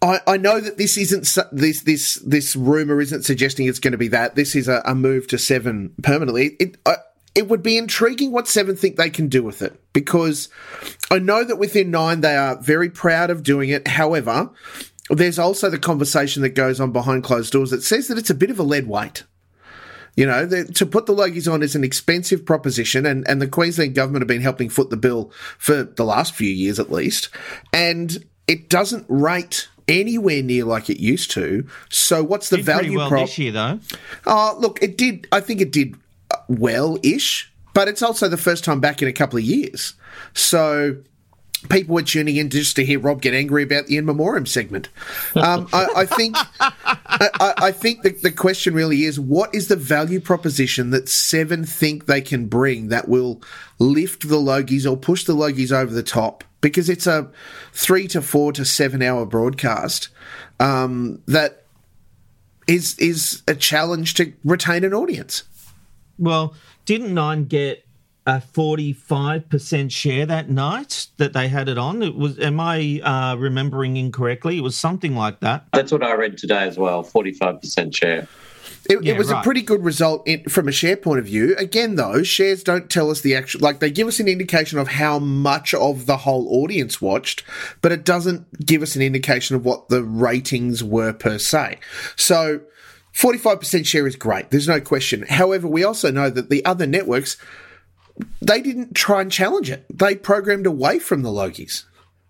I, 0.02 0.20
I 0.26 0.37
know 0.38 0.60
that 0.60 0.78
this 0.78 0.96
isn't 0.96 1.28
this 1.52 1.82
this 1.82 2.14
this 2.14 2.56
rumor 2.56 3.02
isn't 3.02 3.25
suggesting 3.25 3.66
it's 3.66 3.78
going 3.78 3.92
to 3.92 3.99
be 3.99 4.08
that. 4.08 4.34
This 4.34 4.56
is 4.56 4.66
a, 4.66 4.80
a 4.87 4.94
move 4.94 5.26
to 5.26 5.37
seven 5.37 5.92
permanently. 6.02 6.56
It 6.58 6.78
I, 6.87 6.96
it 7.34 7.49
would 7.49 7.62
be 7.62 7.78
intriguing 7.78 8.32
what 8.32 8.49
seven 8.49 8.76
think 8.76 8.96
they 8.96 9.10
can 9.10 9.28
do 9.28 9.42
with 9.42 9.62
it 9.62 9.80
because 9.92 10.49
I 11.10 11.18
know 11.18 11.44
that 11.44 11.56
within 11.56 11.90
nine 11.90 12.20
they 12.20 12.37
are 12.37 12.56
very 12.56 12.90
proud 12.90 13.30
of 13.30 13.42
doing 13.42 13.70
it. 13.70 13.87
However, 13.87 14.50
there's 15.10 15.38
also 15.38 15.70
the 15.70 15.78
conversation 15.78 16.42
that 16.42 16.50
goes 16.50 16.80
on 16.80 16.92
behind 16.92 17.25
closed 17.25 17.52
doors 17.52 17.70
that 17.70 17.82
says 17.82 18.08
that 18.08 18.18
it's 18.18 18.30
a 18.30 18.34
bit 18.34 18.50
of 18.50 18.58
a 18.58 18.64
lead 18.64 18.87
weight. 18.88 19.25
You 20.16 20.26
know, 20.26 20.44
the, 20.44 20.64
to 20.64 20.87
put 20.87 21.06
the 21.06 21.14
Logies 21.14 21.50
on 21.50 21.62
is 21.62 21.76
an 21.76 21.84
expensive 21.84 22.44
proposition, 22.44 23.06
and, 23.06 23.26
and 23.28 23.40
the 23.40 23.46
Queensland 23.46 23.94
government 23.94 24.22
have 24.22 24.28
been 24.28 24.42
helping 24.42 24.68
foot 24.68 24.90
the 24.90 24.96
bill 24.96 25.32
for 25.56 25.84
the 25.84 26.04
last 26.04 26.34
few 26.34 26.50
years 26.50 26.78
at 26.78 26.90
least. 26.90 27.30
And 27.72 28.25
it 28.49 28.68
doesn't 28.68 29.06
rate 29.08 29.68
anywhere 29.87 30.42
near 30.42 30.64
like 30.64 30.90
it 30.90 30.99
used 30.99 31.30
to. 31.32 31.66
So, 31.90 32.25
what's 32.25 32.49
the 32.49 32.56
Did 32.56 32.66
value 32.66 32.99
well 32.99 33.08
prop? 33.08 33.26
this 33.26 33.38
year, 33.38 33.52
though. 33.52 33.78
Oh, 34.26 34.56
look, 34.58 34.82
it 34.82 34.99
did. 34.99 35.28
I 35.32 35.40
think 35.40 35.60
it 35.60 35.70
did 35.70 35.96
well 36.50 36.99
ish, 37.02 37.50
but 37.73 37.88
it's 37.88 38.02
also 38.02 38.28
the 38.28 38.37
first 38.37 38.64
time 38.64 38.80
back 38.80 39.00
in 39.00 39.09
a 39.09 39.12
couple 39.12 39.38
of 39.38 39.45
years. 39.45 39.95
So 40.35 40.97
people 41.69 41.95
were 41.95 42.02
tuning 42.02 42.37
in 42.37 42.50
just 42.50 42.76
to 42.76 42.85
hear 42.85 42.99
Rob 42.99 43.23
get 43.23 43.35
angry 43.35 43.62
about 43.62 43.87
the 43.87 43.97
in 43.97 44.04
memoriam 44.04 44.47
segment. 44.47 44.88
Um, 45.37 45.69
I, 45.73 45.87
I 45.97 46.07
think, 46.07 46.37
I, 46.59 47.54
I 47.59 47.73
think 47.73 48.02
the, 48.02 48.11
the 48.11 48.33
question 48.33 48.75
really 48.75 49.04
is 49.04 49.21
what 49.21 49.54
is 49.54 49.69
the 49.69 49.76
value 49.76 50.21
proposition 50.21 50.90
that 50.90 51.09
Seven 51.09 51.64
think 51.64 52.07
they 52.07 52.21
can 52.21 52.47
bring 52.47 52.88
that 52.88 53.09
will 53.09 53.42
lift 53.78 54.28
the 54.28 54.37
Logies 54.37 54.90
or 54.90 54.97
push 54.97 55.25
the 55.25 55.35
Logies 55.35 55.73
over 55.73 55.92
the 55.92 56.02
top? 56.02 56.45
Because 56.61 56.90
it's 56.90 57.07
a 57.07 57.30
three 57.73 58.09
to 58.09 58.21
four 58.21 58.52
to 58.52 58.64
seven 58.64 59.02
hour 59.02 59.25
broadcast 59.25 60.09
um, 60.59 61.23
that 61.26 61.64
is 62.66 62.99
is 62.99 63.42
a 63.49 63.54
challenge 63.54 64.14
to 64.14 64.33
retain 64.45 64.85
an 64.85 64.92
audience. 64.92 65.42
Well, 66.20 66.54
didn't 66.84 67.12
Nine 67.12 67.46
get 67.46 67.84
a 68.26 68.40
forty-five 68.40 69.48
percent 69.48 69.90
share 69.90 70.26
that 70.26 70.50
night 70.50 71.08
that 71.16 71.32
they 71.32 71.48
had 71.48 71.68
it 71.68 71.78
on? 71.78 72.02
It 72.02 72.14
was. 72.14 72.38
Am 72.38 72.60
I 72.60 73.00
uh, 73.02 73.36
remembering 73.36 73.96
incorrectly? 73.96 74.58
It 74.58 74.60
was 74.60 74.76
something 74.76 75.16
like 75.16 75.40
that. 75.40 75.64
That's 75.72 75.90
what 75.90 76.04
I 76.04 76.12
read 76.12 76.38
today 76.38 76.64
as 76.68 76.78
well. 76.78 77.02
Forty-five 77.02 77.60
percent 77.60 77.94
share. 77.94 78.28
It, 78.88 79.02
Yeah, 79.04 79.14
it 79.14 79.18
was 79.18 79.30
a 79.30 79.40
pretty 79.42 79.62
good 79.62 79.84
result 79.84 80.26
in, 80.26 80.44
from 80.44 80.66
a 80.66 80.72
share 80.72 80.96
point 80.96 81.20
of 81.20 81.26
view. 81.26 81.54
Again, 81.58 81.96
though, 81.96 82.22
shares 82.22 82.62
don't 82.62 82.90
tell 82.90 83.10
us 83.10 83.20
the 83.20 83.36
actual, 83.36 83.60
like, 83.60 83.78
they 83.78 83.90
give 83.90 84.08
us 84.08 84.20
an 84.20 84.26
indication 84.26 84.78
of 84.78 84.88
how 84.88 85.18
much 85.18 85.74
of 85.74 86.06
the 86.06 86.16
whole 86.18 86.48
audience 86.62 87.00
watched, 87.00 87.44
but 87.82 87.92
it 87.92 88.04
doesn't 88.04 88.66
give 88.66 88.82
us 88.82 88.96
an 88.96 89.02
indication 89.02 89.54
of 89.54 89.64
what 89.64 89.90
the 89.90 90.02
ratings 90.02 90.82
were 90.82 91.12
per 91.12 91.38
se. 91.38 91.78
So, 92.16 92.62
45% 93.14 93.87
share 93.87 94.07
is 94.07 94.17
great. 94.17 94.50
There's 94.50 94.69
no 94.69 94.81
question. 94.81 95.25
However, 95.29 95.67
we 95.67 95.85
also 95.85 96.11
know 96.11 96.31
that 96.31 96.50
the 96.50 96.64
other 96.64 96.87
networks, 96.87 97.37
they 98.40 98.61
didn't 98.61 98.95
try 98.95 99.21
and 99.21 99.33
challenge 99.33 99.71
it. 99.71 99.85
They 99.93 100.14
programmed 100.14 100.67
away 100.67 100.99
from 100.99 101.23
the 101.23 101.31
Logies. 101.31 101.85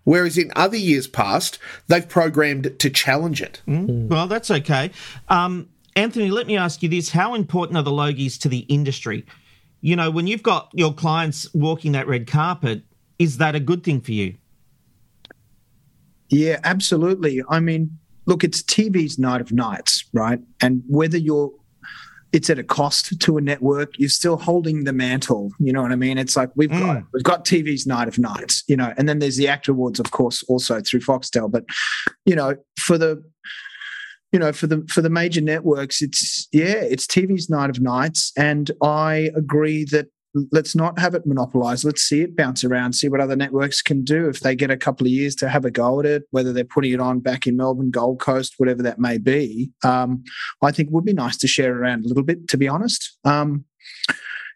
Whereas 0.05 0.39
in 0.39 0.51
other 0.57 0.77
years 0.77 1.07
past, 1.07 1.59
they've 1.87 2.09
programmed 2.09 2.79
to 2.79 2.91
challenge 2.91 3.43
it. 3.43 3.61
Well, 3.67 4.27
that's 4.27 4.51
okay. 4.51 4.91
Um, 5.29 5.69
Anthony, 5.95 6.31
let 6.31 6.47
me 6.47 6.57
ask 6.57 6.83
you 6.83 6.89
this: 6.89 7.11
How 7.11 7.35
important 7.35 7.77
are 7.77 7.83
the 7.83 7.91
Logies 7.91 8.39
to 8.41 8.49
the 8.49 8.61
industry? 8.61 9.27
You 9.83 9.97
know, 9.97 10.11
when 10.11 10.27
you've 10.27 10.43
got 10.43 10.71
your 10.73 10.95
clients 10.95 11.53
walking 11.55 11.93
that 11.93 12.07
red 12.07 12.27
carpet, 12.27 12.83
is 13.19 13.37
that 13.37 13.55
a 13.55 13.61
good 13.61 13.85
thing 13.85 14.01
for 14.01 14.13
you? 14.13 14.37
Yeah, 16.29 16.61
absolutely. 16.65 17.43
I 17.49 17.61
mean, 17.61 17.99
look, 18.31 18.45
it's 18.45 18.63
TV's 18.63 19.19
night 19.19 19.41
of 19.41 19.53
nights, 19.53 20.09
right? 20.15 20.39
And 20.63 20.83
whether 20.89 21.19
you're 21.19 21.51
it's 22.33 22.49
at 22.49 22.61
a 22.61 22.63
cost 22.63 23.21
to 23.21 23.39
a 23.39 23.41
network, 23.41 23.99
you're 23.99 24.09
still 24.09 24.37
holding 24.37 24.85
the 24.85 24.93
mantle. 24.93 25.51
You 25.59 25.73
know 25.73 25.83
what 25.83 25.91
I 25.91 25.97
mean? 25.97 26.17
It's 26.17 26.37
like 26.37 26.51
we've 26.55 26.71
got 26.71 26.99
mm. 26.99 27.07
we've 27.13 27.25
got 27.25 27.45
TV's 27.45 27.89
night 27.89 28.07
of 28.07 28.21
nights, 28.21 28.63
you 28.69 28.77
know, 28.77 28.95
and 28.97 29.09
then 29.09 29.19
there's 29.19 29.37
the 29.37 29.47
AACTA 29.47 29.71
awards, 29.71 29.99
of 29.99 30.13
course, 30.13 30.45
also 30.45 30.81
through 30.81 31.01
Foxtel. 31.01 31.51
But 31.51 31.65
you 32.25 32.37
know, 32.37 32.55
for 32.79 32.97
the 32.97 33.21
you 34.31 34.39
know, 34.39 34.53
for 34.53 34.69
the 34.69 34.87
for 34.89 35.03
the 35.03 35.11
major 35.11 35.41
networks, 35.41 36.01
it's 36.01 36.47
yeah, 36.53 36.77
it's 36.77 37.05
TV's 37.05 37.51
night 37.51 37.69
of 37.69 37.81
nights, 37.81 38.33
and 38.37 38.71
I 38.81 39.31
agree 39.35 39.85
that 39.87 40.07
let's 40.53 40.75
not 40.75 40.99
have 40.99 41.15
it 41.15 41.27
monopolized. 41.27 41.85
Let's 41.85 42.03
see 42.03 42.23
it 42.23 42.37
bounce 42.37 42.65
around, 42.65 42.93
see 42.93 43.09
what 43.09 43.21
other 43.21 43.37
networks 43.37 43.83
can 43.83 44.05
do 44.05 44.29
if 44.29 44.41
they 44.41 44.55
get 44.55 44.71
a 44.71 44.77
couple 44.77 45.07
of 45.07 45.13
years 45.13 45.35
to 45.37 45.49
have 45.49 45.65
a 45.65 45.71
go 45.71 46.01
at 46.01 46.07
it, 46.07 46.23
whether 46.31 46.53
they're 46.53 46.65
putting 46.65 46.93
it 46.93 47.01
on 47.01 47.21
back 47.21 47.47
in 47.47 47.57
Melbourne, 47.57 47.91
Gold 47.91 48.21
Coast, 48.21 48.55
whatever 48.59 48.83
that 48.83 48.99
may 48.99 49.19
be. 49.19 49.71
Um, 49.85 50.23
I 50.63 50.73
think 50.73 50.89
it 50.89 50.93
would 50.93 51.05
be 51.05 51.13
nice 51.13 51.37
to 51.39 51.49
share 51.49 51.77
around 51.77 52.05
a 52.05 52.09
little 52.09 52.23
bit, 52.23 52.49
to 52.49 52.57
be 52.57 52.69
honest. 52.69 53.19
Um, 53.25 53.65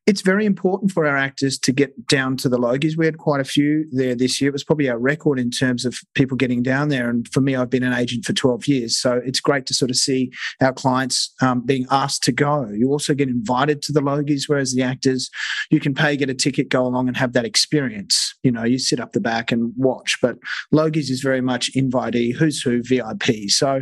it's 0.07 0.21
very 0.21 0.45
important 0.45 0.93
for 0.93 1.07
our 1.07 1.17
actors 1.17 1.59
to 1.59 1.73
get 1.73 2.07
down 2.07 2.37
to 2.37 2.49
the 2.49 2.59
Logies. 2.59 2.97
We 2.97 3.07
had 3.07 3.17
quite 3.17 3.41
a 3.41 3.45
few 3.45 3.87
there 3.91 4.15
this 4.15 4.39
year. 4.39 4.51
It 4.51 4.53
was 4.53 4.65
probably 4.65 4.91
our 4.91 4.99
record 4.99 5.39
in 5.39 5.51
terms 5.51 5.87
of 5.87 5.99
people 6.15 6.37
getting 6.37 6.63
down 6.63 6.91
there. 6.91 7.09
And 7.09 7.27
for 7.33 7.41
me, 7.41 7.57
I've 7.57 7.71
been 7.71 7.83
an 7.83 7.95
agent 7.95 8.27
for 8.27 8.35
12 8.35 8.69
years. 8.69 8.99
So 8.99 9.21
it's 9.25 9.41
great 9.41 9.65
to 9.67 9.75
sort 9.75 9.91
of 9.91 9.97
see 9.97 10.31
our 10.61 10.75
clients 10.75 11.33
um, 11.41 11.63
being 11.65 11.87
asked 11.91 12.23
to 12.25 12.33
go. 12.33 12.69
You 12.69 12.91
also 12.91 13.15
get 13.15 13.29
invited 13.29 13.81
to 13.83 13.93
the 13.93 14.03
Logies, 14.03 14.43
whereas 14.47 14.75
the 14.75 14.83
actors, 14.83 15.31
you 15.71 15.81
can 15.81 15.95
pay, 15.95 16.17
get 16.17 16.29
a 16.29 16.35
ticket, 16.35 16.69
go 16.69 16.85
along 16.85 17.09
and 17.09 17.17
have 17.17 17.33
that 17.33 17.47
experience. 17.47 18.35
You 18.43 18.53
know, 18.53 18.65
you 18.65 18.79
sit 18.79 19.01
up 19.01 19.13
the 19.13 19.21
back 19.21 19.51
and 19.51 19.73
watch. 19.75 20.19
But 20.21 20.37
Logies 20.73 21.11
is 21.11 21.23
very 21.23 21.41
much 21.41 21.73
invitee, 21.75 22.35
who's 22.35 22.61
who, 22.61 22.83
VIP. 22.83 23.49
So, 23.49 23.81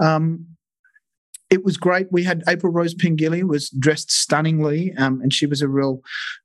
um, 0.00 0.46
it 1.52 1.66
was 1.66 1.76
great. 1.76 2.06
We 2.10 2.24
had 2.24 2.42
April 2.48 2.72
Rose 2.72 2.94
Pengelly 2.94 3.44
was 3.44 3.68
dressed 3.70 4.10
stunningly, 4.10 4.94
um, 4.96 5.20
and 5.20 5.34
she 5.34 5.44
was 5.44 5.60
a 5.60 5.68
real 5.68 6.00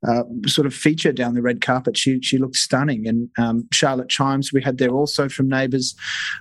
uh, 0.06 0.24
sort 0.46 0.68
of 0.68 0.74
feature 0.74 1.14
down 1.14 1.34
the 1.34 1.42
red 1.42 1.62
carpet. 1.62 1.98
She 1.98 2.22
she 2.22 2.38
looked 2.38 2.58
stunning, 2.58 3.08
and 3.08 3.30
um, 3.38 3.70
Charlotte 3.72 4.10
Chimes 4.10 4.52
we 4.52 4.62
had 4.62 4.80
there 4.80 4.90
also 4.90 5.30
from 5.30 5.48
Neighbours. 5.48 5.96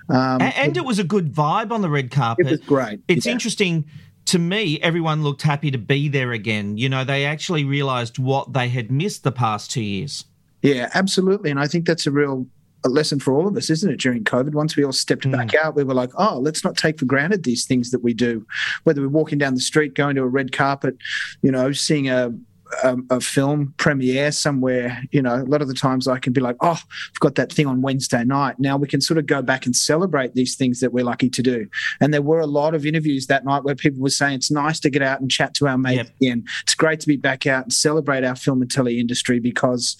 Um, 0.09 0.41
A- 0.41 0.57
and, 0.59 0.75
it 0.75 0.83
was 0.83 0.99
a 0.99 1.05
good 1.05 1.33
vibe 1.33 1.71
on 1.71 1.81
the 1.81 1.89
red 1.89 2.11
carpet. 2.11 2.45
It 2.45 2.51
was 2.51 2.59
great. 2.59 2.99
It's 3.07 3.25
yeah. 3.25 3.31
interesting 3.31 3.85
to 4.25 4.37
me. 4.37 4.81
Everyone 4.81 5.23
looked 5.23 5.43
happy 5.43 5.71
to 5.71 5.77
be 5.77 6.09
there 6.09 6.33
again. 6.33 6.77
You 6.77 6.89
know, 6.89 7.05
they 7.05 7.25
actually 7.25 7.63
realised 7.63 8.19
what 8.19 8.51
they 8.51 8.67
had 8.67 8.91
missed 8.91 9.23
the 9.23 9.31
past 9.31 9.71
two 9.71 9.81
years. 9.81 10.25
Yeah, 10.61 10.89
absolutely, 10.93 11.51
and 11.51 11.59
I 11.59 11.67
think 11.67 11.87
that's 11.87 12.05
a 12.05 12.11
real 12.11 12.45
a 12.85 12.89
lesson 12.89 13.19
for 13.19 13.33
all 13.33 13.47
of 13.47 13.57
us, 13.57 13.69
isn't 13.69 13.91
it? 13.91 13.99
During 13.99 14.23
COVID, 14.23 14.53
once 14.53 14.75
we 14.75 14.83
all 14.83 14.91
stepped 14.91 15.23
hmm. 15.23 15.31
back 15.31 15.53
out, 15.53 15.75
we 15.75 15.83
were 15.83 15.93
like, 15.93 16.11
"Oh, 16.17 16.39
let's 16.39 16.63
not 16.63 16.77
take 16.77 16.99
for 16.99 17.05
granted 17.05 17.43
these 17.43 17.65
things 17.65 17.91
that 17.91 18.03
we 18.03 18.13
do." 18.13 18.45
Whether 18.83 19.01
we're 19.01 19.07
walking 19.07 19.37
down 19.37 19.55
the 19.55 19.61
street, 19.61 19.95
going 19.95 20.15
to 20.15 20.23
a 20.23 20.27
red 20.27 20.51
carpet, 20.51 20.97
you 21.41 21.51
know, 21.51 21.71
seeing 21.71 22.09
a 22.09 22.33
a, 22.83 22.97
a 23.09 23.21
film 23.21 23.73
premiere 23.77 24.31
somewhere, 24.31 25.01
you 25.11 25.21
know, 25.21 25.35
a 25.35 25.43
lot 25.45 25.61
of 25.61 25.67
the 25.67 25.73
times 25.73 26.07
I 26.07 26.19
can 26.19 26.33
be 26.33 26.41
like, 26.41 26.55
"Oh, 26.61 26.79
I've 26.79 27.19
got 27.19 27.35
that 27.35 27.51
thing 27.51 27.67
on 27.67 27.81
Wednesday 27.81 28.23
night." 28.23 28.59
Now 28.59 28.77
we 28.77 28.87
can 28.87 29.01
sort 29.01 29.17
of 29.17 29.25
go 29.25 29.41
back 29.41 29.65
and 29.65 29.75
celebrate 29.75 30.33
these 30.33 30.55
things 30.55 30.79
that 30.79 30.93
we're 30.93 31.05
lucky 31.05 31.29
to 31.29 31.41
do. 31.41 31.67
And 31.99 32.13
there 32.13 32.21
were 32.21 32.39
a 32.39 32.47
lot 32.47 32.75
of 32.75 32.85
interviews 32.85 33.27
that 33.27 33.45
night 33.45 33.63
where 33.63 33.75
people 33.75 34.01
were 34.01 34.09
saying 34.09 34.35
it's 34.35 34.51
nice 34.51 34.79
to 34.81 34.89
get 34.89 35.01
out 35.01 35.21
and 35.21 35.31
chat 35.31 35.53
to 35.55 35.67
our 35.67 35.77
mates 35.77 36.11
again. 36.21 36.45
It's 36.63 36.75
great 36.75 36.99
to 37.01 37.07
be 37.07 37.17
back 37.17 37.45
out 37.45 37.63
and 37.63 37.73
celebrate 37.73 38.23
our 38.23 38.35
film 38.35 38.61
and 38.61 38.71
telly 38.71 38.99
industry 38.99 39.39
because, 39.39 39.97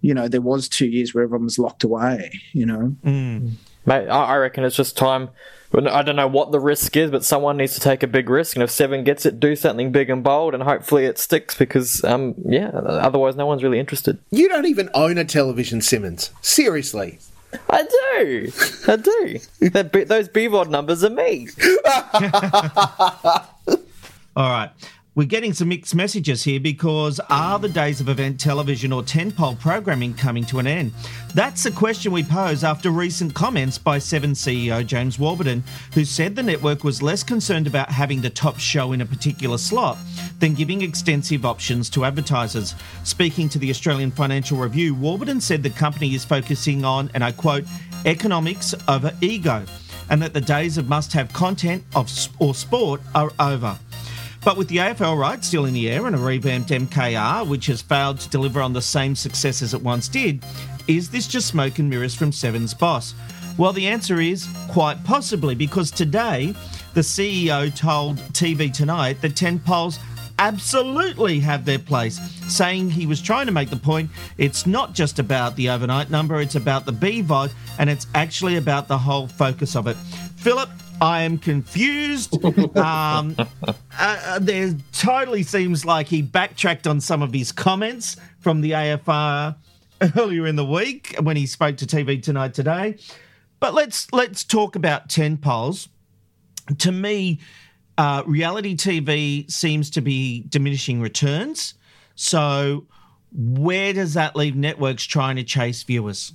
you 0.00 0.14
know, 0.14 0.28
there 0.28 0.40
was 0.40 0.68
two 0.68 0.86
years 0.86 1.14
where 1.14 1.24
everyone 1.24 1.44
was 1.44 1.58
locked 1.58 1.84
away. 1.84 2.30
You 2.52 2.66
know. 2.66 2.96
Mm. 3.04 3.52
Mate, 3.88 4.08
I 4.08 4.24
I 4.24 4.36
reckon 4.36 4.64
it's 4.64 4.76
just 4.76 4.98
time. 4.98 5.30
I 5.74 6.02
don't 6.02 6.16
know 6.16 6.28
what 6.28 6.50
the 6.52 6.60
risk 6.60 6.96
is, 6.96 7.10
but 7.10 7.24
someone 7.24 7.56
needs 7.56 7.74
to 7.74 7.80
take 7.80 8.02
a 8.02 8.06
big 8.06 8.28
risk. 8.30 8.54
And 8.56 8.62
if 8.62 8.70
Seven 8.70 9.02
gets 9.04 9.24
it, 9.26 9.40
do 9.40 9.54
something 9.56 9.92
big 9.92 10.08
and 10.10 10.22
bold, 10.22 10.54
and 10.54 10.62
hopefully 10.62 11.04
it 11.06 11.18
sticks. 11.18 11.54
Because, 11.54 12.04
um, 12.04 12.34
yeah, 12.46 12.68
otherwise 12.68 13.36
no 13.36 13.46
one's 13.46 13.62
really 13.62 13.78
interested. 13.78 14.18
You 14.30 14.48
don't 14.48 14.66
even 14.66 14.90
own 14.94 15.16
a 15.18 15.24
television, 15.24 15.80
Simmons. 15.80 16.30
Seriously. 16.42 17.18
I 17.70 17.82
do, 17.82 18.52
I 18.88 18.96
do. 18.96 19.38
that, 19.70 19.90
B- 19.90 20.04
those 20.04 20.28
BVOD 20.28 20.68
numbers 20.68 21.02
are 21.02 21.08
me. 21.08 21.48
All 24.36 24.50
right. 24.50 24.70
We're 25.18 25.24
getting 25.24 25.52
some 25.52 25.70
mixed 25.70 25.96
messages 25.96 26.44
here 26.44 26.60
because 26.60 27.18
are 27.28 27.58
the 27.58 27.68
days 27.68 28.00
of 28.00 28.08
event 28.08 28.38
television 28.38 28.92
or 28.92 29.02
tentpole 29.02 29.58
programming 29.58 30.14
coming 30.14 30.44
to 30.44 30.60
an 30.60 30.68
end? 30.68 30.92
That's 31.34 31.66
a 31.66 31.72
question 31.72 32.12
we 32.12 32.22
pose 32.22 32.62
after 32.62 32.92
recent 32.92 33.34
comments 33.34 33.78
by 33.78 33.98
Seven 33.98 34.30
CEO 34.30 34.86
James 34.86 35.18
Warburton, 35.18 35.64
who 35.92 36.04
said 36.04 36.36
the 36.36 36.42
network 36.44 36.84
was 36.84 37.02
less 37.02 37.24
concerned 37.24 37.66
about 37.66 37.90
having 37.90 38.20
the 38.20 38.30
top 38.30 38.60
show 38.60 38.92
in 38.92 39.00
a 39.00 39.06
particular 39.06 39.58
slot 39.58 39.98
than 40.38 40.54
giving 40.54 40.82
extensive 40.82 41.44
options 41.44 41.90
to 41.90 42.04
advertisers. 42.04 42.76
Speaking 43.02 43.48
to 43.48 43.58
the 43.58 43.70
Australian 43.70 44.12
Financial 44.12 44.56
Review, 44.56 44.94
Warburton 44.94 45.40
said 45.40 45.64
the 45.64 45.70
company 45.70 46.14
is 46.14 46.24
focusing 46.24 46.84
on, 46.84 47.10
and 47.14 47.24
I 47.24 47.32
quote, 47.32 47.64
economics 48.06 48.72
over 48.86 49.12
ego, 49.20 49.64
and 50.10 50.22
that 50.22 50.32
the 50.32 50.40
days 50.40 50.78
of 50.78 50.88
must 50.88 51.12
have 51.14 51.32
content 51.32 51.82
of 51.96 52.08
or 52.38 52.54
sport 52.54 53.00
are 53.16 53.32
over. 53.40 53.76
But 54.44 54.56
with 54.56 54.68
the 54.68 54.76
AFL 54.76 55.18
rights 55.18 55.48
still 55.48 55.64
in 55.64 55.74
the 55.74 55.90
air 55.90 56.06
and 56.06 56.14
a 56.14 56.18
revamped 56.18 56.70
MKR, 56.70 57.46
which 57.46 57.66
has 57.66 57.82
failed 57.82 58.20
to 58.20 58.28
deliver 58.28 58.60
on 58.60 58.72
the 58.72 58.82
same 58.82 59.14
success 59.14 59.62
as 59.62 59.74
it 59.74 59.82
once 59.82 60.08
did, 60.08 60.44
is 60.86 61.10
this 61.10 61.26
just 61.26 61.48
smoke 61.48 61.78
and 61.78 61.90
mirrors 61.90 62.14
from 62.14 62.32
Seven's 62.32 62.72
boss? 62.72 63.14
Well, 63.58 63.72
the 63.72 63.88
answer 63.88 64.20
is 64.20 64.46
quite 64.68 65.02
possibly, 65.04 65.54
because 65.54 65.90
today 65.90 66.54
the 66.94 67.00
CEO 67.00 67.74
told 67.76 68.18
TV 68.32 68.72
Tonight 68.72 69.20
that 69.20 69.36
tent 69.36 69.64
poles 69.64 69.98
absolutely 70.38 71.40
have 71.40 71.64
their 71.64 71.78
place, 71.78 72.20
saying 72.46 72.90
he 72.90 73.06
was 73.06 73.20
trying 73.20 73.46
to 73.46 73.52
make 73.52 73.70
the 73.70 73.76
point 73.76 74.10
it's 74.38 74.66
not 74.66 74.94
just 74.94 75.18
about 75.18 75.56
the 75.56 75.68
overnight 75.68 76.10
number, 76.10 76.40
it's 76.40 76.54
about 76.54 76.86
the 76.86 76.92
BVOD, 76.92 77.50
and 77.78 77.90
it's 77.90 78.06
actually 78.14 78.56
about 78.56 78.88
the 78.88 78.96
whole 78.96 79.26
focus 79.26 79.74
of 79.74 79.88
it. 79.88 79.96
Philip, 80.36 80.70
I 81.00 81.22
am 81.22 81.38
confused. 81.38 82.36
Um, 82.78 83.34
uh, 83.38 83.72
uh, 83.98 84.38
there 84.38 84.74
totally 84.92 85.42
seems 85.42 85.84
like 85.84 86.06
he 86.06 86.22
backtracked 86.22 86.86
on 86.86 87.00
some 87.00 87.22
of 87.22 87.32
his 87.32 87.50
comments 87.50 88.16
from 88.40 88.60
the 88.60 88.72
AFR 88.72 89.56
earlier 90.16 90.46
in 90.46 90.56
the 90.56 90.64
week 90.64 91.16
when 91.20 91.36
he 91.36 91.46
spoke 91.46 91.76
to 91.78 91.86
TV 91.86 92.22
Tonight 92.22 92.54
today. 92.54 92.96
But 93.60 93.74
let's 93.74 94.12
let's 94.12 94.44
talk 94.44 94.76
about 94.76 95.08
tent 95.08 95.40
poles. 95.40 95.88
To 96.78 96.92
me, 96.92 97.40
uh, 97.96 98.22
reality 98.26 98.76
TV 98.76 99.50
seems 99.50 99.90
to 99.90 100.00
be 100.00 100.44
diminishing 100.48 101.00
returns. 101.00 101.74
So, 102.14 102.86
where 103.32 103.92
does 103.92 104.14
that 104.14 104.36
leave 104.36 104.54
networks 104.54 105.04
trying 105.04 105.36
to 105.36 105.44
chase 105.44 105.82
viewers? 105.82 106.32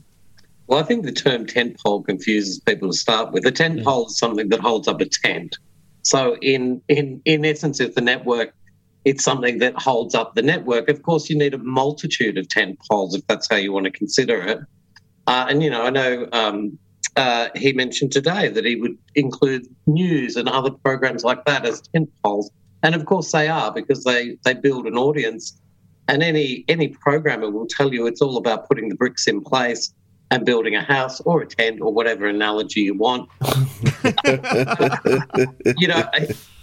Well, 0.74 0.82
I 0.82 0.88
think 0.88 1.06
the 1.06 1.12
term 1.12 1.46
tent 1.46 1.78
pole 1.86 2.02
confuses 2.02 2.60
people 2.60 2.90
to 2.90 2.98
start 2.98 3.32
with. 3.32 3.46
A 3.46 3.52
tent 3.52 3.84
pole 3.84 4.08
is 4.08 4.18
something 4.18 4.50
that 4.50 4.60
holds 4.60 4.88
up 4.88 5.02
a 5.02 5.06
tent. 5.06 5.56
So, 6.02 6.36
in 6.42 6.82
in 6.88 7.22
in 7.26 7.46
essence, 7.46 7.80
if 7.80 7.94
the 7.94 8.02
network, 8.02 8.56
it's 9.06 9.24
something 9.24 9.60
that 9.60 9.80
holds 9.80 10.16
up 10.16 10.34
the 10.34 10.42
network. 10.42 10.90
Of 10.90 11.04
course, 11.04 11.30
you 11.30 11.38
need 11.38 11.54
a 11.54 11.60
multitude 11.60 12.40
of 12.40 12.50
tent 12.50 12.80
poles 12.90 13.14
if 13.14 13.22
that's 13.28 13.48
how 13.52 13.58
you 13.58 13.72
want 13.72 13.86
to 13.86 13.92
consider 13.92 14.42
it. 14.42 14.62
Uh, 15.28 15.46
and 15.48 15.62
you 15.62 15.70
know, 15.70 15.84
I 15.84 15.92
know 15.92 16.28
um, 16.34 16.80
uh, 17.18 17.50
he 17.56 17.74
mentioned 17.74 18.12
today 18.12 18.48
that 18.48 18.66
he 18.66 18.76
would 18.76 18.98
include 19.14 19.68
news 19.86 20.36
and 20.36 20.50
other 20.50 20.72
programs 20.72 21.24
like 21.24 21.46
that 21.46 21.68
as 21.68 21.82
tent 21.94 22.10
poles. 22.24 22.50
And 22.82 22.96
of 22.96 23.06
course 23.06 23.32
they 23.32 23.48
are 23.48 23.72
because 23.72 24.04
they, 24.06 24.40
they 24.44 24.56
build 24.56 24.88
an 24.88 24.98
audience. 24.98 25.56
And 26.08 26.24
any 26.24 26.66
any 26.68 26.88
programmer 26.88 27.52
will 27.52 27.68
tell 27.68 27.94
you 27.94 28.08
it's 28.08 28.24
all 28.24 28.38
about 28.38 28.68
putting 28.68 28.90
the 28.90 28.96
bricks 28.96 29.28
in 29.28 29.40
place 29.40 29.94
and 30.34 30.46
building 30.46 30.76
a 30.76 30.82
house 30.82 31.22
or 31.22 31.42
a 31.42 31.46
tent 31.46 31.80
or 31.80 31.94
whatever 31.94 32.26
analogy 32.26 32.82
you 32.82 32.96
want. 32.96 33.30
you 35.78 35.88
know, 35.88 36.04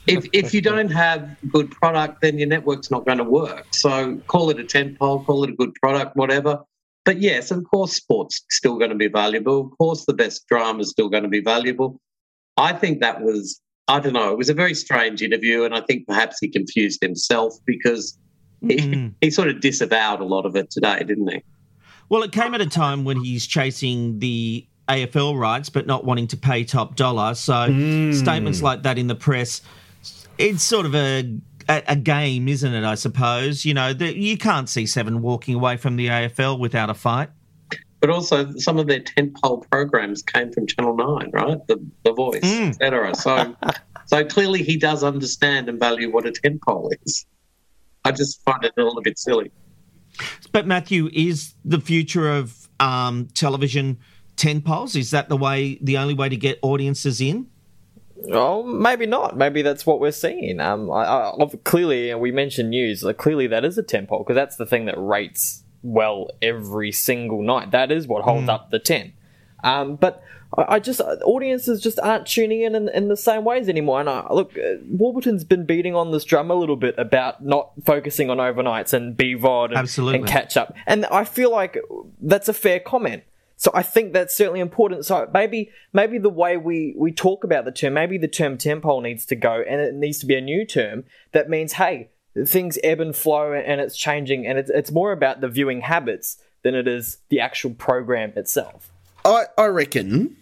if 0.07 0.27
if 0.33 0.53
you 0.53 0.61
don't 0.61 0.91
have 0.91 1.37
good 1.49 1.71
product, 1.71 2.21
then 2.21 2.37
your 2.39 2.49
network's 2.49 2.91
not 2.91 3.07
going 3.07 3.19
to 3.19 3.25
work. 3.25 3.67
So 3.71 4.17
call 4.27 4.51
it 4.51 4.59
a 4.59 4.65
tent 4.65 4.99
pole, 4.99 5.23
call 5.23 5.45
it 5.45 5.51
a 5.51 5.53
good 5.53 5.73
product, 5.77 6.17
whatever. 6.17 6.59
But 7.05 7.21
yes, 7.21 7.51
of 7.53 7.65
course, 7.71 7.93
sports 7.93 8.45
still 8.51 8.77
going 8.77 8.91
to 8.91 8.97
be 8.97 9.09
valuable. 9.09 9.61
Of 9.61 9.79
course, 9.79 10.05
the 10.05 10.15
best 10.15 10.47
drama 10.49 10.81
is 10.81 10.91
still 10.91 11.09
going 11.09 11.23
to 11.23 11.29
be 11.29 11.41
valuable. 11.41 12.01
I 12.57 12.73
think 12.73 13.01
that 13.01 13.23
was, 13.23 13.61
I 13.89 14.01
don't 14.01 14.13
know, 14.13 14.33
it 14.33 14.37
was 14.37 14.51
a 14.51 14.55
very 14.55 14.75
strange 14.75 15.23
interview, 15.23 15.65
and 15.65 15.75
I 15.75 15.81
think 15.81 16.07
perhaps 16.07 16.39
he 16.41 16.49
confused 16.49 17.01
himself 17.01 17.55
because 17.65 18.19
mm-hmm. 18.63 18.93
he, 18.93 19.13
he 19.23 19.31
sort 19.31 19.49
of 19.49 19.61
disavowed 19.61 20.21
a 20.21 20.25
lot 20.25 20.45
of 20.45 20.57
it 20.57 20.71
today, 20.71 20.99
didn't 21.05 21.29
he? 21.29 21.43
Well, 22.11 22.23
it 22.23 22.33
came 22.33 22.55
at 22.55 22.61
a 22.61 22.67
time 22.67 23.05
when 23.05 23.23
he's 23.23 23.47
chasing 23.47 24.19
the 24.19 24.67
AFL 24.89 25.39
rights, 25.39 25.71
but 25.71 25.87
not 25.87 26.05
wanting 26.05 26.27
to 26.29 26.37
pay 26.37 26.65
top 26.65 26.97
dollar. 26.97 27.35
So 27.35 27.55
mm. 27.55 28.15
statements 28.15 28.61
like 28.61 28.83
that 28.83 28.99
in 28.99 29.07
the 29.07 29.15
press 29.15 29.63
it's 30.41 30.63
sort 30.63 30.87
of 30.87 30.95
a, 30.95 31.39
a, 31.69 31.83
a 31.89 31.97
game, 31.97 32.49
isn't 32.49 32.73
it? 32.73 32.85
I 32.85 32.95
suppose 32.95 33.65
you 33.65 33.75
know 33.75 33.93
the, 33.93 34.17
you 34.17 34.37
can't 34.39 34.69
see 34.69 34.87
Seven 34.87 35.23
walking 35.23 35.55
away 35.55 35.77
from 35.77 35.97
the 35.97 36.09
AFL 36.09 36.59
without 36.59 36.91
a 36.91 36.95
fight. 36.95 37.31
But 38.01 38.09
also, 38.09 38.51
some 38.57 38.79
of 38.79 38.87
their 38.87 39.01
tentpole 39.01 39.69
programs 39.71 40.23
came 40.23 40.51
from 40.51 40.67
Channel 40.67 40.97
Nine, 40.97 41.31
right? 41.33 41.59
The 41.67 41.85
The 42.03 42.13
Voice, 42.15 42.41
mm. 42.41 42.69
etc. 42.71 43.15
So, 43.15 43.55
so 44.07 44.25
clearly, 44.25 44.63
he 44.63 44.79
does 44.79 45.05
understand 45.05 45.69
and 45.69 45.79
value 45.79 46.11
what 46.11 46.27
a 46.27 46.33
tentpole 46.33 46.91
is. 47.05 47.27
I 48.05 48.13
just 48.13 48.43
find 48.45 48.65
it 48.65 48.73
a 48.79 48.83
little 48.83 49.03
bit 49.03 49.19
silly. 49.19 49.53
But 50.53 50.67
Matthew, 50.67 51.09
is 51.13 51.55
the 51.65 51.81
future 51.81 52.31
of 52.31 52.69
um, 52.79 53.29
television 53.35 53.99
tentpoles? 54.37 54.97
Is 54.97 55.11
that 55.11 55.29
the 55.29 55.37
way, 55.37 55.79
the 55.83 55.99
only 55.99 56.15
way 56.15 56.29
to 56.29 56.37
get 56.37 56.59
audiences 56.63 57.21
in? 57.21 57.49
Oh, 58.33 58.63
maybe 58.63 59.07
not. 59.07 59.37
Maybe 59.37 59.63
that's 59.63 59.87
what 59.87 60.01
we're 60.01 60.11
seeing. 60.13 60.61
Um, 60.61 60.91
I, 60.91 61.05
I, 61.05 61.47
clearly, 61.65 62.15
we 62.15 62.33
mentioned 62.33 62.71
news. 62.71 63.03
Like, 63.03 63.17
clearly, 63.17 63.47
that 63.49 63.65
is 63.65 63.79
a 63.79 63.83
tentpole 63.83 64.21
because 64.21 64.35
that's 64.37 64.57
the 64.57 64.67
thing 64.67 64.87
that 64.87 64.97
rates 64.99 65.65
well 65.83 66.29
every 66.43 66.93
single 66.93 67.43
night. 67.43 67.71
That 67.71 67.91
is 67.91 68.07
what 68.07 68.23
holds 68.25 68.49
mm. 68.49 68.53
up 68.53 68.71
the 68.71 68.79
ten. 68.79 69.15
Um, 69.65 69.97
but 69.97 70.23
I, 70.61 70.75
I, 70.75 70.79
just 70.79 71.01
audiences 71.01 71.81
just 71.81 71.99
aren't 72.01 72.27
tuning 72.27 72.63
in, 72.63 72.75
in, 72.75 72.89
in 72.89 73.09
the 73.09 73.17
same 73.17 73.45
ways 73.45 73.69
anymore. 73.69 74.01
And 74.01 74.09
I, 74.09 74.27
look, 74.33 74.57
uh, 74.57 74.77
Warburton's 74.89 75.45
been 75.45 75.67
beating 75.67 75.95
on 75.95 76.13
this 76.13 76.25
drum 76.25 76.51
a 76.51 76.55
little 76.55 76.77
bit 76.77 76.95
about 76.99 77.45
not 77.45 77.73
focusing 77.85 78.31
on 78.31 78.39
overnights 78.39 78.93
and 78.93 79.17
BVOD 79.17 79.71
and, 79.71 79.79
Absolutely. 79.79 80.19
and 80.21 80.29
catch 80.29 80.57
up. 80.57 80.75
And 80.87 81.07
I 81.07 81.25
feel 81.25 81.51
like 81.51 81.79
that's 82.21 82.49
a 82.49 82.55
fair 82.55 82.81
comment. 82.81 83.25
So 83.57 83.71
I 83.75 83.83
think 83.83 84.15
that's 84.15 84.35
certainly 84.35 84.61
important. 84.61 85.05
So 85.05 85.29
maybe 85.35 85.71
maybe 85.93 86.17
the 86.17 86.31
way 86.31 86.57
we, 86.57 86.95
we 86.97 87.13
talk 87.13 87.45
about 87.45 87.67
the 87.67 87.73
term, 87.73 87.93
maybe 87.93 88.17
the 88.17 88.27
term 88.27 88.57
tentpole 88.57 89.03
needs 89.03 89.27
to 89.27 89.37
go 89.37 89.63
and 89.69 89.83
it 89.83 89.95
needs 89.95 90.19
to 90.21 90.27
be 90.27 90.35
a 90.35 90.41
new 90.41 90.65
term 90.65 91.05
that 91.33 91.51
means, 91.51 91.75
hey, 91.75 92.09
things 92.47 92.79
ebb 92.83 93.01
and 93.01 93.15
flow 93.15 93.53
and 93.53 93.83
it's 93.83 93.99
changing 93.99 94.47
and 94.47 94.59
it's, 94.59 94.71
it's 94.71 94.91
more 94.91 95.13
about 95.13 95.43
the 95.43 95.49
viewing 95.49 95.83
habits 95.83 96.39
than 96.63 96.75
it 96.75 96.89
is 96.89 97.19
the 97.29 97.41
actual 97.41 97.73
program 97.73 98.33
itself. 98.37 98.91
I, 99.25 99.45
I 99.59 99.67
reckon 99.67 100.37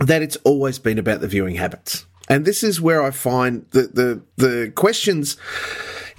that 0.00 0.22
it's 0.22 0.36
always 0.44 0.78
been 0.78 0.98
about 0.98 1.20
the 1.20 1.28
viewing 1.28 1.56
habits. 1.56 2.06
And 2.28 2.44
this 2.44 2.62
is 2.62 2.80
where 2.80 3.02
I 3.02 3.10
find 3.10 3.66
the, 3.70 3.82
the, 3.82 4.22
the 4.36 4.72
questions 4.74 5.36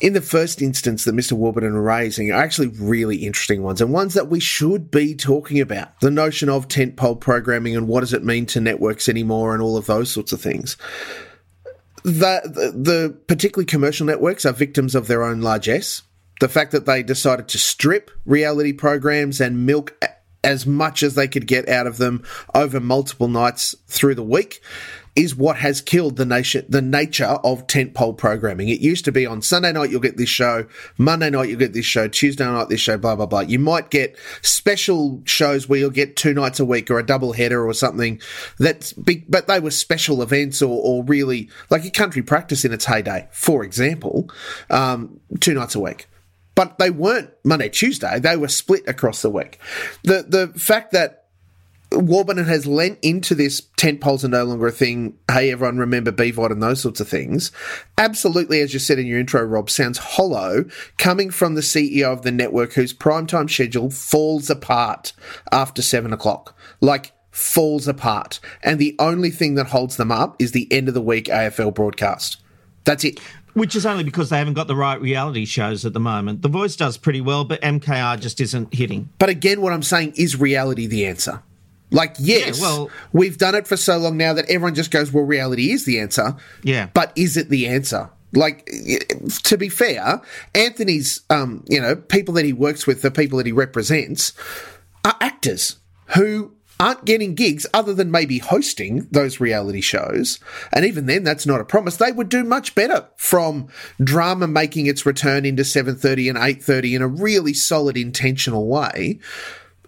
in 0.01 0.13
the 0.13 0.21
first 0.21 0.61
instance 0.61 1.03
that 1.05 1.15
Mr. 1.15 1.33
Warburton 1.33 1.73
are 1.73 1.81
raising 1.81 2.31
are 2.31 2.41
actually 2.41 2.69
really 2.69 3.17
interesting 3.17 3.61
ones 3.63 3.81
and 3.81 3.91
ones 3.91 4.13
that 4.13 4.29
we 4.29 4.39
should 4.39 4.89
be 4.89 5.13
talking 5.13 5.59
about. 5.59 5.99
The 5.99 6.11
notion 6.11 6.49
of 6.49 6.67
tentpole 6.67 7.19
programming 7.19 7.75
and 7.75 7.87
what 7.87 7.99
does 8.01 8.13
it 8.13 8.23
mean 8.23 8.45
to 8.47 8.61
networks 8.61 9.09
anymore 9.09 9.53
and 9.53 9.61
all 9.61 9.77
of 9.77 9.85
those 9.85 10.11
sorts 10.11 10.31
of 10.31 10.41
things. 10.41 10.77
The, 12.03 12.41
the, 12.45 12.71
the 12.75 13.17
particularly 13.27 13.65
commercial 13.65 14.05
networks 14.05 14.45
are 14.45 14.53
victims 14.53 14.95
of 14.95 15.07
their 15.07 15.23
own 15.23 15.41
largesse. 15.41 16.01
The 16.39 16.47
fact 16.47 16.71
that 16.71 16.85
they 16.85 17.03
decided 17.03 17.49
to 17.49 17.57
strip 17.57 18.09
reality 18.25 18.71
programs 18.71 19.41
and 19.41 19.65
milk 19.65 19.97
as 20.43 20.65
much 20.65 21.03
as 21.03 21.15
they 21.15 21.27
could 21.27 21.47
get 21.47 21.67
out 21.67 21.87
of 21.87 21.97
them 21.97 22.23
over 22.55 22.79
multiple 22.79 23.27
nights 23.27 23.75
through 23.87 24.15
the 24.15 24.23
week 24.23 24.61
is 25.15 25.35
what 25.35 25.57
has 25.57 25.81
killed 25.81 26.15
the 26.15 26.25
nation, 26.25 26.65
the 26.69 26.81
nature 26.81 27.25
of 27.25 27.67
tentpole 27.67 28.17
programming. 28.17 28.69
It 28.69 28.79
used 28.79 29.03
to 29.05 29.11
be 29.11 29.25
on 29.25 29.41
Sunday 29.41 29.73
night 29.73 29.89
you'll 29.89 29.99
get 29.99 30.15
this 30.15 30.29
show, 30.29 30.65
Monday 30.97 31.29
night 31.29 31.49
you'll 31.49 31.59
get 31.59 31.73
this 31.73 31.85
show, 31.85 32.07
Tuesday 32.07 32.45
night 32.45 32.69
this 32.69 32.79
show, 32.79 32.97
blah 32.97 33.15
blah 33.15 33.25
blah. 33.25 33.41
You 33.41 33.59
might 33.59 33.89
get 33.89 34.15
special 34.41 35.21
shows 35.25 35.67
where 35.67 35.79
you'll 35.79 35.89
get 35.89 36.15
two 36.15 36.33
nights 36.33 36.59
a 36.59 36.65
week 36.65 36.89
or 36.89 36.99
a 36.99 37.05
double 37.05 37.33
header 37.33 37.67
or 37.67 37.73
something. 37.73 38.21
That's 38.59 38.93
big, 38.93 39.29
but 39.29 39.47
they 39.47 39.59
were 39.59 39.71
special 39.71 40.21
events 40.21 40.61
or, 40.61 40.79
or 40.81 41.03
really 41.03 41.49
like 41.69 41.83
a 41.83 41.91
country 41.91 42.21
practice 42.21 42.63
in 42.63 42.71
its 42.71 42.85
heyday, 42.85 43.27
for 43.31 43.63
example, 43.63 44.29
um, 44.69 45.19
two 45.41 45.53
nights 45.53 45.75
a 45.75 45.79
week 45.79 46.07
but 46.59 46.77
they 46.77 46.89
weren't 46.89 47.29
Monday, 47.45 47.69
Tuesday. 47.69 48.19
They 48.19 48.35
were 48.35 48.49
split 48.49 48.83
across 48.85 49.21
the 49.21 49.29
week. 49.29 49.59
The 50.03 50.25
the 50.27 50.59
fact 50.59 50.91
that 50.91 51.27
Warburton 51.93 52.43
has 52.43 52.67
lent 52.67 52.99
into 53.01 53.33
this 53.33 53.61
tent 53.77 54.01
poles 54.01 54.25
are 54.25 54.27
no 54.27 54.43
longer 54.43 54.67
a 54.67 54.71
thing. 54.73 55.17
Hey, 55.31 55.53
everyone, 55.53 55.77
remember 55.77 56.11
BVOD 56.11 56.51
and 56.51 56.61
those 56.61 56.81
sorts 56.81 56.99
of 56.99 57.07
things. 57.07 57.53
Absolutely, 57.97 58.59
as 58.59 58.73
you 58.73 58.79
said 58.79 58.99
in 58.99 59.07
your 59.07 59.21
intro, 59.21 59.41
Rob, 59.41 59.69
sounds 59.69 59.99
hollow 59.99 60.65
coming 60.97 61.31
from 61.31 61.55
the 61.55 61.61
CEO 61.61 62.11
of 62.11 62.23
the 62.23 62.31
network 62.31 62.73
whose 62.73 62.93
primetime 62.93 63.49
schedule 63.49 63.89
falls 63.89 64.49
apart 64.49 65.13
after 65.53 65.81
seven 65.81 66.11
o'clock. 66.11 66.57
Like, 66.81 67.13
falls 67.31 67.87
apart. 67.87 68.41
And 68.63 68.79
the 68.79 68.97
only 68.99 69.29
thing 69.29 69.55
that 69.55 69.67
holds 69.67 69.95
them 69.95 70.11
up 70.11 70.35
is 70.39 70.51
the 70.51 70.69
end 70.73 70.89
of 70.89 70.93
the 70.93 71.01
week 71.01 71.27
AFL 71.27 71.73
broadcast. 71.73 72.35
That's 72.83 73.03
it. 73.03 73.19
Which 73.59 73.75
is 73.75 73.85
only 73.85 74.05
because 74.05 74.29
they 74.29 74.37
haven't 74.37 74.53
got 74.53 74.67
the 74.67 74.75
right 74.75 75.01
reality 75.01 75.43
shows 75.43 75.85
at 75.85 75.91
the 75.91 75.99
moment. 75.99 76.43
The 76.43 76.47
Voice 76.47 76.77
does 76.77 76.97
pretty 76.97 77.19
well, 77.19 77.43
but 77.43 77.61
MKR 77.61 78.17
just 78.17 78.39
isn't 78.39 78.73
hitting. 78.73 79.09
But 79.19 79.27
again, 79.27 79.59
what 79.59 79.73
I'm 79.73 79.83
saying 79.83 80.13
is 80.15 80.39
reality 80.39 80.87
the 80.87 81.05
answer? 81.05 81.43
Like, 81.91 82.15
yes, 82.19 82.57
yeah, 82.57 82.65
well, 82.65 82.89
we've 83.11 83.37
done 83.37 83.55
it 83.55 83.67
for 83.67 83.75
so 83.75 83.97
long 83.97 84.15
now 84.15 84.31
that 84.31 84.45
everyone 84.49 84.75
just 84.75 84.91
goes, 84.91 85.11
well, 85.11 85.25
reality 85.25 85.71
is 85.71 85.83
the 85.83 85.99
answer. 85.99 86.37
Yeah. 86.63 86.87
But 86.93 87.11
is 87.17 87.35
it 87.35 87.49
the 87.49 87.67
answer? 87.67 88.09
Like, 88.31 88.65
to 89.43 89.57
be 89.57 89.67
fair, 89.67 90.21
Anthony's, 90.55 91.21
um, 91.29 91.65
you 91.67 91.81
know, 91.81 91.97
people 91.97 92.35
that 92.35 92.45
he 92.45 92.53
works 92.53 92.87
with, 92.87 93.01
the 93.01 93.11
people 93.11 93.39
that 93.39 93.45
he 93.45 93.51
represents, 93.51 94.31
are 95.03 95.15
actors 95.19 95.79
who 96.15 96.53
aren't 96.79 97.05
getting 97.05 97.35
gigs 97.35 97.67
other 97.73 97.93
than 97.93 98.09
maybe 98.09 98.39
hosting 98.39 99.07
those 99.11 99.39
reality 99.39 99.81
shows. 99.81 100.39
And 100.71 100.85
even 100.85 101.05
then, 101.05 101.23
that's 101.23 101.45
not 101.45 101.61
a 101.61 101.65
promise. 101.65 101.97
They 101.97 102.11
would 102.11 102.29
do 102.29 102.43
much 102.43 102.73
better 102.75 103.07
from 103.17 103.67
drama 104.01 104.47
making 104.47 104.85
its 104.85 105.05
return 105.05 105.45
into 105.45 105.63
7.30 105.63 106.29
and 106.29 106.37
8.30 106.37 106.95
in 106.95 107.01
a 107.01 107.07
really 107.07 107.53
solid, 107.53 107.97
intentional 107.97 108.67
way 108.67 109.19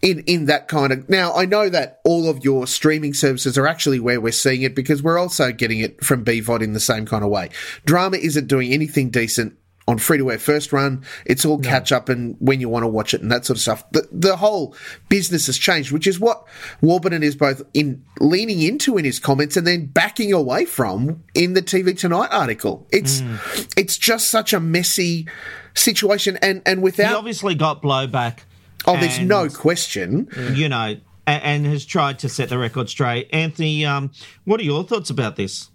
in 0.01 0.19
in 0.21 0.45
that 0.45 0.67
kind 0.67 0.91
of 0.91 1.07
now 1.09 1.33
I 1.33 1.45
know 1.45 1.69
that 1.69 2.01
all 2.03 2.27
of 2.29 2.43
your 2.43 2.67
streaming 2.67 3.13
services 3.13 3.57
are 3.57 3.67
actually 3.67 3.99
where 3.99 4.19
we're 4.19 4.31
seeing 4.31 4.63
it 4.63 4.75
because 4.75 5.03
we're 5.03 5.19
also 5.19 5.51
getting 5.51 5.79
it 5.79 6.03
from 6.03 6.25
BVOD 6.25 6.61
in 6.61 6.73
the 6.73 6.79
same 6.79 7.05
kind 7.05 7.23
of 7.23 7.29
way. 7.29 7.49
Drama 7.85 8.17
isn't 8.17 8.47
doing 8.47 8.73
anything 8.73 9.09
decent 9.09 9.57
on 9.87 9.97
free 9.97 10.17
to 10.17 10.31
air 10.31 10.39
first 10.39 10.71
run. 10.71 11.03
It's 11.25 11.45
all 11.45 11.57
no. 11.57 11.67
catch 11.67 11.91
up 11.91 12.09
and 12.09 12.35
when 12.39 12.61
you 12.61 12.69
want 12.69 12.83
to 12.83 12.87
watch 12.87 13.13
it 13.13 13.21
and 13.21 13.31
that 13.31 13.45
sort 13.45 13.57
of 13.57 13.61
stuff. 13.61 13.89
The, 13.91 14.07
the 14.11 14.37
whole 14.37 14.75
business 15.09 15.47
has 15.47 15.57
changed, 15.57 15.91
which 15.91 16.07
is 16.07 16.19
what 16.19 16.45
Warburton 16.81 17.23
is 17.23 17.35
both 17.35 17.61
in 17.73 18.03
leaning 18.19 18.61
into 18.61 18.97
in 18.97 19.05
his 19.05 19.19
comments 19.19 19.57
and 19.57 19.65
then 19.65 19.87
backing 19.87 20.33
away 20.33 20.65
from 20.65 21.23
in 21.33 21.53
the 21.53 21.61
TV 21.61 21.97
Tonight 21.97 22.29
article. 22.31 22.87
It's 22.91 23.21
mm. 23.21 23.73
it's 23.77 23.97
just 23.97 24.29
such 24.29 24.53
a 24.53 24.59
messy 24.59 25.27
situation 25.73 26.37
and 26.41 26.61
and 26.65 26.81
without 26.81 27.09
he 27.09 27.15
obviously 27.15 27.55
got 27.55 27.81
blowback 27.81 28.39
Oh, 28.85 28.97
there's 28.97 29.17
and, 29.17 29.27
no 29.27 29.49
question. 29.49 30.27
You 30.53 30.69
know, 30.69 30.97
and, 31.27 31.43
and, 31.43 31.65
has 31.67 31.85
tried 31.85 32.19
to 32.19 32.29
set 32.29 32.49
the 32.49 32.57
record 32.57 32.89
straight. 32.89 33.29
Anthony, 33.31 33.85
um, 33.85 34.11
what 34.45 34.59
are 34.59 34.63
your 34.63 34.83
thoughts 34.83 35.09
about 35.09 35.35
this? 35.35 35.69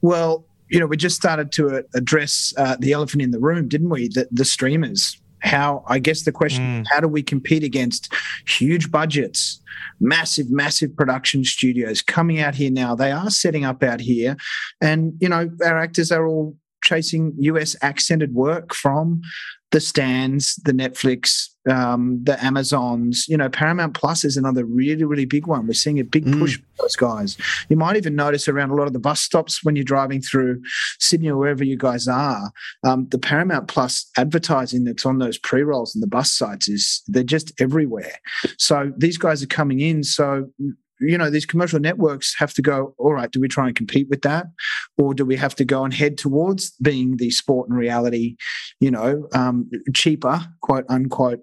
Well, 0.00 0.46
you 0.74 0.80
know, 0.80 0.86
we 0.86 0.96
just 0.96 1.14
started 1.14 1.52
to 1.52 1.84
address 1.94 2.52
uh, 2.58 2.76
the 2.80 2.90
elephant 2.90 3.22
in 3.22 3.30
the 3.30 3.38
room, 3.38 3.68
didn't 3.68 3.90
we? 3.90 4.08
The, 4.08 4.26
the 4.32 4.44
streamers. 4.44 5.16
How, 5.38 5.84
I 5.86 6.00
guess 6.00 6.24
the 6.24 6.32
question, 6.32 6.82
mm. 6.82 6.86
how 6.90 7.00
do 7.00 7.06
we 7.06 7.22
compete 7.22 7.62
against 7.62 8.12
huge 8.48 8.90
budgets, 8.90 9.60
massive, 10.00 10.50
massive 10.50 10.96
production 10.96 11.44
studios 11.44 12.02
coming 12.02 12.40
out 12.40 12.56
here 12.56 12.72
now? 12.72 12.96
They 12.96 13.12
are 13.12 13.30
setting 13.30 13.64
up 13.64 13.84
out 13.84 14.00
here. 14.00 14.36
And, 14.80 15.12
you 15.20 15.28
know, 15.28 15.48
our 15.64 15.78
actors 15.78 16.10
are 16.10 16.26
all 16.26 16.56
chasing 16.82 17.34
US 17.38 17.76
accented 17.80 18.34
work 18.34 18.74
from 18.74 19.20
the 19.74 19.80
Stans, 19.80 20.54
the 20.64 20.70
Netflix, 20.70 21.48
um, 21.68 22.22
the 22.22 22.42
Amazons. 22.44 23.26
You 23.26 23.36
know, 23.36 23.48
Paramount 23.48 23.94
Plus 23.94 24.24
is 24.24 24.36
another 24.36 24.64
really, 24.64 25.02
really 25.02 25.24
big 25.24 25.48
one. 25.48 25.66
We're 25.66 25.72
seeing 25.72 25.98
a 25.98 26.04
big 26.04 26.30
push 26.38 26.58
for 26.58 26.82
those 26.82 26.94
guys. 26.94 27.36
You 27.68 27.76
might 27.76 27.96
even 27.96 28.14
notice 28.14 28.46
around 28.46 28.70
a 28.70 28.76
lot 28.76 28.86
of 28.86 28.92
the 28.92 29.00
bus 29.00 29.20
stops 29.20 29.64
when 29.64 29.74
you're 29.74 29.84
driving 29.84 30.20
through 30.20 30.62
Sydney 31.00 31.28
or 31.28 31.36
wherever 31.36 31.64
you 31.64 31.76
guys 31.76 32.06
are, 32.06 32.52
um, 32.84 33.08
the 33.08 33.18
Paramount 33.18 33.66
Plus 33.66 34.08
advertising 34.16 34.84
that's 34.84 35.04
on 35.04 35.18
those 35.18 35.38
pre 35.38 35.64
rolls 35.64 35.92
and 35.92 36.04
the 36.04 36.06
bus 36.06 36.30
sites 36.30 36.68
is 36.68 37.02
they're 37.08 37.24
just 37.24 37.50
everywhere. 37.60 38.14
So 38.58 38.92
these 38.96 39.18
guys 39.18 39.42
are 39.42 39.48
coming 39.48 39.80
in. 39.80 40.04
So 40.04 40.50
you 41.00 41.18
know 41.18 41.30
these 41.30 41.46
commercial 41.46 41.80
networks 41.80 42.34
have 42.38 42.52
to 42.54 42.62
go 42.62 42.94
all 42.98 43.14
right 43.14 43.30
do 43.30 43.40
we 43.40 43.48
try 43.48 43.66
and 43.66 43.76
compete 43.76 44.08
with 44.08 44.22
that 44.22 44.46
or 44.98 45.14
do 45.14 45.24
we 45.24 45.36
have 45.36 45.54
to 45.54 45.64
go 45.64 45.84
and 45.84 45.94
head 45.94 46.16
towards 46.16 46.70
being 46.82 47.16
the 47.16 47.30
sport 47.30 47.68
and 47.68 47.78
reality 47.78 48.36
you 48.80 48.90
know 48.90 49.26
um, 49.34 49.68
cheaper 49.94 50.40
quote 50.60 50.84
unquote 50.88 51.40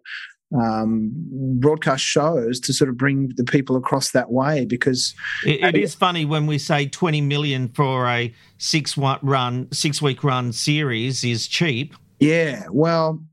um, 0.53 1.11
broadcast 1.59 2.03
shows 2.03 2.59
to 2.59 2.73
sort 2.73 2.89
of 2.89 2.97
bring 2.97 3.31
the 3.37 3.43
people 3.43 3.75
across 3.75 4.11
that 4.11 4.31
way 4.31 4.65
because 4.65 5.15
It, 5.45 5.63
it 5.63 5.75
is 5.77 5.95
funny 5.95 6.25
when 6.25 6.45
we 6.45 6.57
say 6.57 6.87
20 6.87 7.21
million 7.21 7.69
for 7.69 8.07
a 8.07 8.33
six 8.57 8.97
run, 8.97 9.67
six 9.71 10.01
week 10.01 10.23
run 10.23 10.51
series 10.51 11.23
is 11.23 11.47
cheap. 11.47 11.95
Yeah, 12.19 12.65
well, 12.69 13.23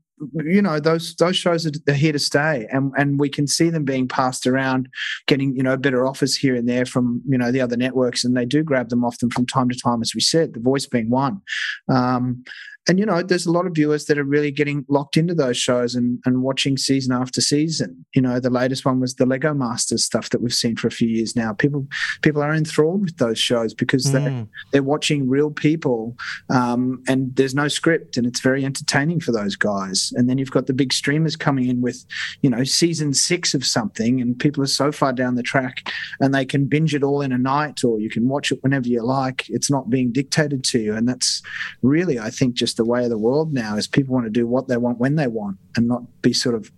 you 0.43 0.61
know 0.61 0.79
those 0.79 1.15
those 1.15 1.35
shows 1.35 1.65
are, 1.65 1.93
here 1.93 2.11
to 2.11 2.19
stay, 2.19 2.67
and 2.71 2.91
and 2.97 3.19
we 3.19 3.29
can 3.29 3.47
see 3.47 3.69
them 3.69 3.85
being 3.85 4.07
passed 4.07 4.45
around, 4.45 4.89
getting 5.27 5.55
you 5.55 5.63
know 5.63 5.77
better 5.77 6.05
offers 6.05 6.35
here 6.35 6.55
and 6.55 6.67
there 6.67 6.85
from 6.85 7.21
you 7.27 7.37
know 7.37 7.51
the 7.51 7.61
other 7.61 7.77
networks, 7.77 8.23
and 8.23 8.35
they 8.35 8.45
do 8.45 8.63
grab 8.63 8.89
them 8.89 9.03
off 9.03 9.17
them 9.19 9.29
from 9.29 9.45
time 9.45 9.69
to 9.69 9.77
time, 9.77 10.01
as 10.01 10.13
we 10.13 10.21
said, 10.21 10.53
the 10.53 10.59
voice 10.59 10.85
being 10.85 11.09
one. 11.09 11.41
Um, 11.87 12.43
and 12.89 12.97
you 12.97 13.05
know, 13.05 13.21
there's 13.21 13.45
a 13.45 13.51
lot 13.51 13.67
of 13.67 13.73
viewers 13.75 14.05
that 14.05 14.17
are 14.17 14.23
really 14.23 14.49
getting 14.49 14.83
locked 14.89 15.15
into 15.15 15.35
those 15.35 15.57
shows 15.57 15.93
and, 15.93 16.19
and 16.25 16.41
watching 16.41 16.75
season 16.75 17.13
after 17.13 17.39
season. 17.39 18.03
You 18.15 18.21
know, 18.23 18.39
the 18.39 18.49
latest 18.49 18.83
one 18.83 18.99
was 18.99 19.13
the 19.13 19.27
Lego 19.27 19.53
Masters 19.53 20.03
stuff 20.03 20.31
that 20.31 20.41
we've 20.41 20.53
seen 20.53 20.75
for 20.75 20.87
a 20.87 20.91
few 20.91 21.07
years 21.07 21.35
now. 21.35 21.53
People 21.53 21.87
people 22.23 22.41
are 22.41 22.53
enthralled 22.53 23.01
with 23.01 23.17
those 23.17 23.37
shows 23.37 23.73
because 23.75 24.07
Mm. 24.09 24.13
they 24.13 24.45
they're 24.71 24.83
watching 24.83 25.29
real 25.29 25.51
people, 25.51 26.15
um, 26.49 27.03
and 27.07 27.35
there's 27.35 27.53
no 27.53 27.67
script, 27.67 28.17
and 28.17 28.25
it's 28.25 28.39
very 28.39 28.65
entertaining 28.65 29.19
for 29.19 29.31
those 29.31 29.55
guys. 29.55 30.11
And 30.15 30.27
then 30.27 30.39
you've 30.39 30.49
got 30.51 30.65
the 30.65 30.73
big 30.73 30.91
streamers 30.91 31.35
coming 31.35 31.67
in 31.67 31.81
with, 31.81 32.03
you 32.41 32.49
know, 32.49 32.63
season 32.63 33.13
six 33.13 33.53
of 33.53 33.63
something, 33.65 34.19
and 34.19 34.39
people 34.39 34.63
are 34.63 34.67
so 34.67 34.91
far 34.91 35.13
down 35.13 35.35
the 35.35 35.43
track, 35.43 35.91
and 36.19 36.33
they 36.33 36.45
can 36.45 36.65
binge 36.65 36.95
it 36.95 37.03
all 37.03 37.21
in 37.21 37.31
a 37.31 37.37
night, 37.37 37.83
or 37.83 37.99
you 37.99 38.09
can 38.09 38.27
watch 38.27 38.51
it 38.51 38.63
whenever 38.63 38.87
you 38.87 39.03
like. 39.03 39.47
It's 39.49 39.69
not 39.69 39.89
being 39.91 40.11
dictated 40.11 40.63
to 40.65 40.79
you, 40.79 40.95
and 40.95 41.07
that's 41.07 41.43
really, 41.83 42.17
I 42.17 42.31
think, 42.31 42.55
just 42.55 42.78
the 42.79 42.85
way 42.85 43.03
of 43.03 43.09
the 43.09 43.17
world 43.17 43.53
now. 43.53 43.75
Is 43.75 43.87
people 43.87 44.15
want 44.15 44.25
to 44.25 44.31
do 44.31 44.47
what 44.47 44.67
they 44.67 44.77
want 44.77 44.97
when 44.97 45.15
they 45.15 45.27
want, 45.27 45.57
and 45.75 45.87
not 45.87 46.03
be 46.21 46.33
sort 46.33 46.55
of 46.55 46.71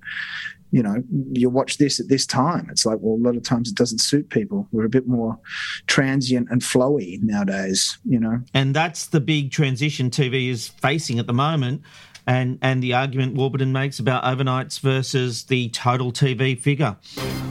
you 0.71 0.81
know, 0.81 1.03
you 1.33 1.49
watch 1.49 1.77
this 1.77 1.99
at 1.99 2.07
this 2.07 2.25
time. 2.25 2.67
It's 2.71 2.85
like, 2.85 2.97
well, 3.01 3.15
a 3.15 3.23
lot 3.23 3.35
of 3.35 3.43
times 3.43 3.69
it 3.69 3.75
doesn't 3.75 3.99
suit 3.99 4.29
people. 4.29 4.67
We're 4.71 4.85
a 4.85 4.89
bit 4.89 5.05
more 5.05 5.37
transient 5.87 6.47
and 6.49 6.61
flowy 6.61 7.21
nowadays, 7.21 7.99
you 8.05 8.19
know. 8.19 8.39
And 8.53 8.73
that's 8.73 9.07
the 9.07 9.19
big 9.19 9.51
transition 9.51 10.09
TV 10.09 10.49
is 10.49 10.69
facing 10.69 11.19
at 11.19 11.27
the 11.27 11.33
moment. 11.33 11.81
And, 12.27 12.59
and 12.61 12.81
the 12.81 12.93
argument 12.93 13.35
Warburton 13.35 13.71
makes 13.71 13.99
about 13.99 14.23
overnights 14.23 14.79
versus 14.79 15.43
the 15.43 15.69
total 15.69 16.11
TV 16.11 16.57
figure. 16.57 16.95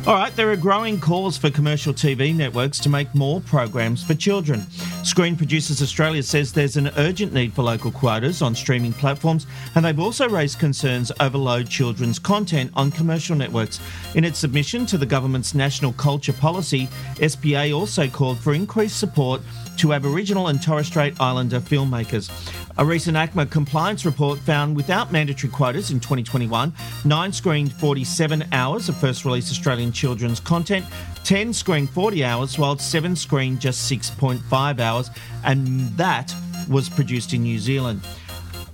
All 0.07 0.15
right, 0.15 0.35
there 0.35 0.51
are 0.51 0.57
growing 0.57 0.99
calls 0.99 1.37
for 1.37 1.51
commercial 1.51 1.93
TV 1.93 2.35
networks 2.35 2.79
to 2.81 2.89
make 2.89 3.15
more 3.15 3.39
programs 3.43 4.03
for 4.03 4.15
children. 4.15 4.63
Screen 5.05 5.37
Producers 5.37 5.83
Australia 5.83 6.23
says 6.23 6.55
there's 6.55 6.79
an 6.79 6.91
urgent 6.97 7.35
need 7.35 7.53
for 7.53 7.63
local 7.63 7.91
quotas 7.91 8.41
on 8.41 8.55
streaming 8.55 8.95
platforms, 8.95 9.47
and 9.75 9.85
they've 9.85 10.01
also 10.01 10.27
raised 10.27 10.59
concerns 10.59 11.13
over 11.21 11.37
low 11.37 11.63
children's 11.63 12.19
content 12.19 12.71
on 12.75 12.91
commercial 12.91 13.37
networks. 13.37 13.79
In 14.15 14.25
its 14.25 14.39
submission 14.39 14.87
to 14.87 14.97
the 14.97 15.05
government's 15.05 15.55
national 15.55 15.93
culture 15.93 16.33
policy, 16.33 16.89
SPA 17.25 17.71
also 17.71 18.09
called 18.09 18.39
for 18.39 18.55
increased 18.55 18.99
support 18.99 19.43
to 19.81 19.95
Aboriginal 19.95 20.49
and 20.49 20.63
Torres 20.63 20.89
Strait 20.89 21.19
Islander 21.19 21.59
filmmakers. 21.59 22.29
A 22.77 22.85
recent 22.85 23.17
ACMA 23.17 23.51
compliance 23.51 24.05
report 24.05 24.39
found 24.41 24.77
without 24.77 25.11
mandatory 25.11 25.51
quotas 25.51 25.91
in 25.91 26.01
2021, 26.01 26.71
nine 27.07 27.33
screened 27.33 27.73
47 27.73 28.45
hours 28.53 28.91
of 28.91 28.97
first 28.99 29.25
release 29.25 29.51
Australian 29.51 29.91
children's 29.91 30.39
content, 30.39 30.85
10 31.25 31.55
screened 31.55 31.89
40 31.89 32.23
hours, 32.23 32.59
while 32.59 32.77
seven 32.77 33.17
screened 33.17 33.59
just 33.59 33.91
6.5 33.91 34.81
hours, 34.81 35.11
and 35.45 35.67
that 35.97 36.35
was 36.69 36.91
produced 36.91 37.33
in 37.33 37.43
New 37.43 37.59
Zealand. 37.59 38.03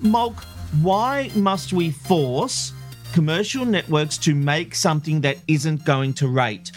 Mulk, 0.01 0.35
why 0.83 1.31
must 1.37 1.73
we 1.73 1.93
force 1.93 2.73
commercial 3.13 3.65
networks 3.65 4.19
to 4.19 4.35
make 4.35 4.75
something 4.75 5.21
that 5.21 5.39
isn't 5.47 5.85
going 5.85 6.15
to 6.15 6.27
rate? 6.27 6.73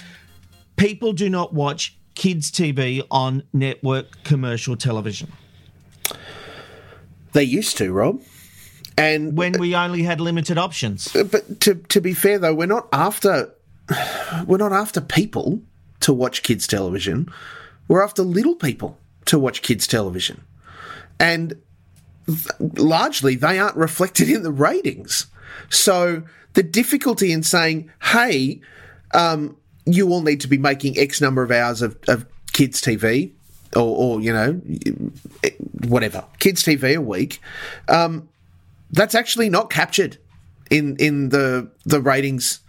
People 0.78 1.14
do 1.14 1.32
not 1.32 1.52
watch 1.52 1.99
kids' 2.20 2.52
TV 2.52 3.02
on 3.10 3.44
network 3.54 4.26
commercial 4.26 4.76
television. 4.76 5.32
They 7.32 7.44
used 7.44 7.78
to, 7.78 7.94
Rob. 7.94 8.22
And 8.98 9.38
when 9.38 9.54
we 9.54 9.74
only 9.74 10.04
had 10.04 10.20
limited 10.20 10.58
options. 10.58 11.08
But 11.14 11.62
to 11.62 11.76
to 11.76 12.02
be 12.02 12.14
fair 12.14 12.38
though, 12.38 12.54
we're 12.54 12.66
not 12.66 12.90
after 12.92 13.54
we're 14.46 14.58
not 14.58 14.74
after 14.74 15.00
people 15.00 15.62
to 16.02 16.12
watch 16.12 16.44
kids 16.44 16.68
television. 16.68 17.32
We're 17.88 18.04
after 18.04 18.24
little 18.24 18.56
people 18.56 18.98
to 19.26 19.40
watch 19.40 19.62
kids 19.62 19.88
television. 19.88 20.44
And 21.22 21.56
th- 22.26 22.48
largely 22.60 23.36
they 23.36 23.60
aren't 23.60 23.78
reflected 23.78 24.30
in 24.30 24.44
the 24.44 24.52
ratings. 24.52 25.28
So 25.70 26.24
the 26.54 26.64
difficulty 26.64 27.32
in 27.32 27.44
saying, 27.44 27.90
"Hey, 28.02 28.60
um, 29.14 29.56
you 29.94 30.10
all 30.10 30.22
need 30.22 30.42
to 30.42 30.48
be 30.48 30.58
making 30.58 30.98
X 30.98 31.22
number 31.22 31.44
of 31.44 31.52
hours 31.52 31.82
of, 31.82 31.98
of 32.08 32.26
kids 32.52 32.82
TV, 32.82 33.32
or, 33.76 33.82
or 33.82 34.22
you 34.22 34.34
know, 34.34 34.54
whatever 35.88 36.24
kids 36.40 36.64
TV 36.64 36.96
a 36.96 37.02
week," 37.02 37.42
um, 37.88 38.28
that's 38.92 39.16
actually 39.16 39.50
not 39.50 39.70
captured 39.70 40.18
in 40.70 40.96
in 40.98 41.30
the 41.30 41.70
the 41.86 42.02
ratings 42.02 42.60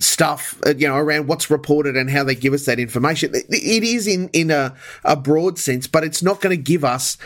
stuff 0.00 0.60
uh, 0.64 0.74
you 0.76 0.86
know 0.86 0.96
around 0.96 1.26
what's 1.26 1.50
reported 1.50 1.96
and 1.96 2.10
how 2.10 2.22
they 2.22 2.34
give 2.34 2.52
us 2.52 2.66
that 2.66 2.78
information. 2.78 3.34
It, 3.34 3.46
it 3.48 3.82
is 3.82 4.06
in 4.06 4.28
in 4.32 4.50
a, 4.50 4.74
a 5.04 5.16
broad 5.16 5.58
sense 5.58 5.86
but 5.86 6.04
it's 6.04 6.22
not 6.22 6.40
going 6.40 6.56
to 6.56 6.62
give 6.62 6.84
us 6.84 7.18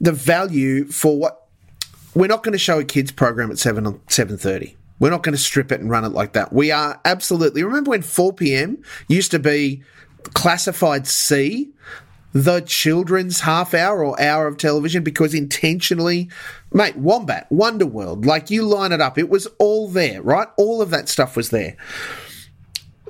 the 0.00 0.12
value 0.12 0.84
for 0.86 1.18
what 1.18 1.48
we're 2.14 2.26
not 2.26 2.42
going 2.42 2.52
to 2.52 2.58
show 2.58 2.78
a 2.78 2.84
kids 2.84 3.10
program 3.10 3.50
at 3.50 3.58
7 3.58 3.84
7:30 3.84 4.74
we're 4.98 5.10
not 5.10 5.22
going 5.22 5.34
to 5.34 5.40
strip 5.40 5.72
it 5.72 5.80
and 5.80 5.90
run 5.90 6.04
it 6.04 6.12
like 6.12 6.32
that 6.32 6.52
we 6.52 6.70
are 6.70 7.00
absolutely 7.04 7.62
remember 7.62 7.90
when 7.90 8.02
4 8.02 8.32
p.m 8.32 8.82
used 9.08 9.30
to 9.30 9.38
be 9.38 9.82
classified 10.32 11.06
C 11.06 11.72
the 12.34 12.60
children's 12.60 13.40
half 13.40 13.72
hour 13.74 14.04
or 14.04 14.20
hour 14.20 14.48
of 14.48 14.58
television 14.58 15.04
because 15.04 15.34
intentionally, 15.34 16.28
mate, 16.72 16.96
Wombat, 16.96 17.48
Wonderworld, 17.48 18.26
like 18.26 18.50
you 18.50 18.64
line 18.64 18.90
it 18.90 19.00
up, 19.00 19.16
it 19.16 19.28
was 19.28 19.46
all 19.60 19.88
there, 19.88 20.20
right? 20.20 20.48
All 20.56 20.82
of 20.82 20.90
that 20.90 21.08
stuff 21.08 21.36
was 21.36 21.50
there. 21.50 21.76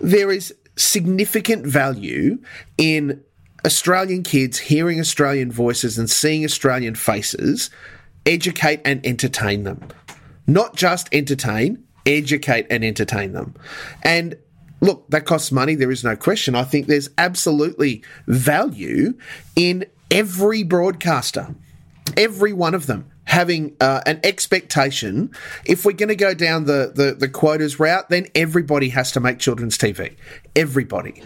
There 0.00 0.30
is 0.30 0.54
significant 0.76 1.66
value 1.66 2.38
in 2.76 3.24
Australian 3.64 4.24
kids 4.24 4.58
hearing 4.58 5.00
Australian 5.00 5.50
voices 5.50 5.98
and 5.98 6.10
seeing 6.10 6.44
Australian 6.44 6.94
faces 6.94 7.70
educate 8.26 8.82
and 8.84 9.04
entertain 9.06 9.64
them. 9.64 9.80
Not 10.46 10.76
just 10.76 11.08
entertain, 11.12 11.84
educate 12.06 12.66
and 12.70 12.84
entertain 12.84 13.32
them. 13.32 13.54
And 14.02 14.36
look, 14.80 15.08
that 15.10 15.24
costs 15.24 15.50
money. 15.50 15.74
There 15.74 15.90
is 15.90 16.04
no 16.04 16.16
question. 16.16 16.54
I 16.54 16.64
think 16.64 16.86
there's 16.86 17.08
absolutely 17.16 18.02
value 18.26 19.14
in 19.56 19.86
every 20.10 20.62
broadcaster, 20.62 21.54
every 22.16 22.52
one 22.52 22.74
of 22.74 22.86
them 22.86 23.10
having 23.24 23.74
uh, 23.80 24.02
an 24.06 24.20
expectation. 24.22 25.30
If 25.64 25.84
we're 25.84 25.92
going 25.92 26.10
to 26.10 26.16
go 26.16 26.34
down 26.34 26.64
the, 26.64 26.92
the, 26.94 27.14
the 27.14 27.28
quotas 27.28 27.80
route, 27.80 28.08
then 28.10 28.26
everybody 28.34 28.90
has 28.90 29.12
to 29.12 29.20
make 29.20 29.38
children's 29.38 29.78
TV. 29.78 30.14
Everybody. 30.54 31.22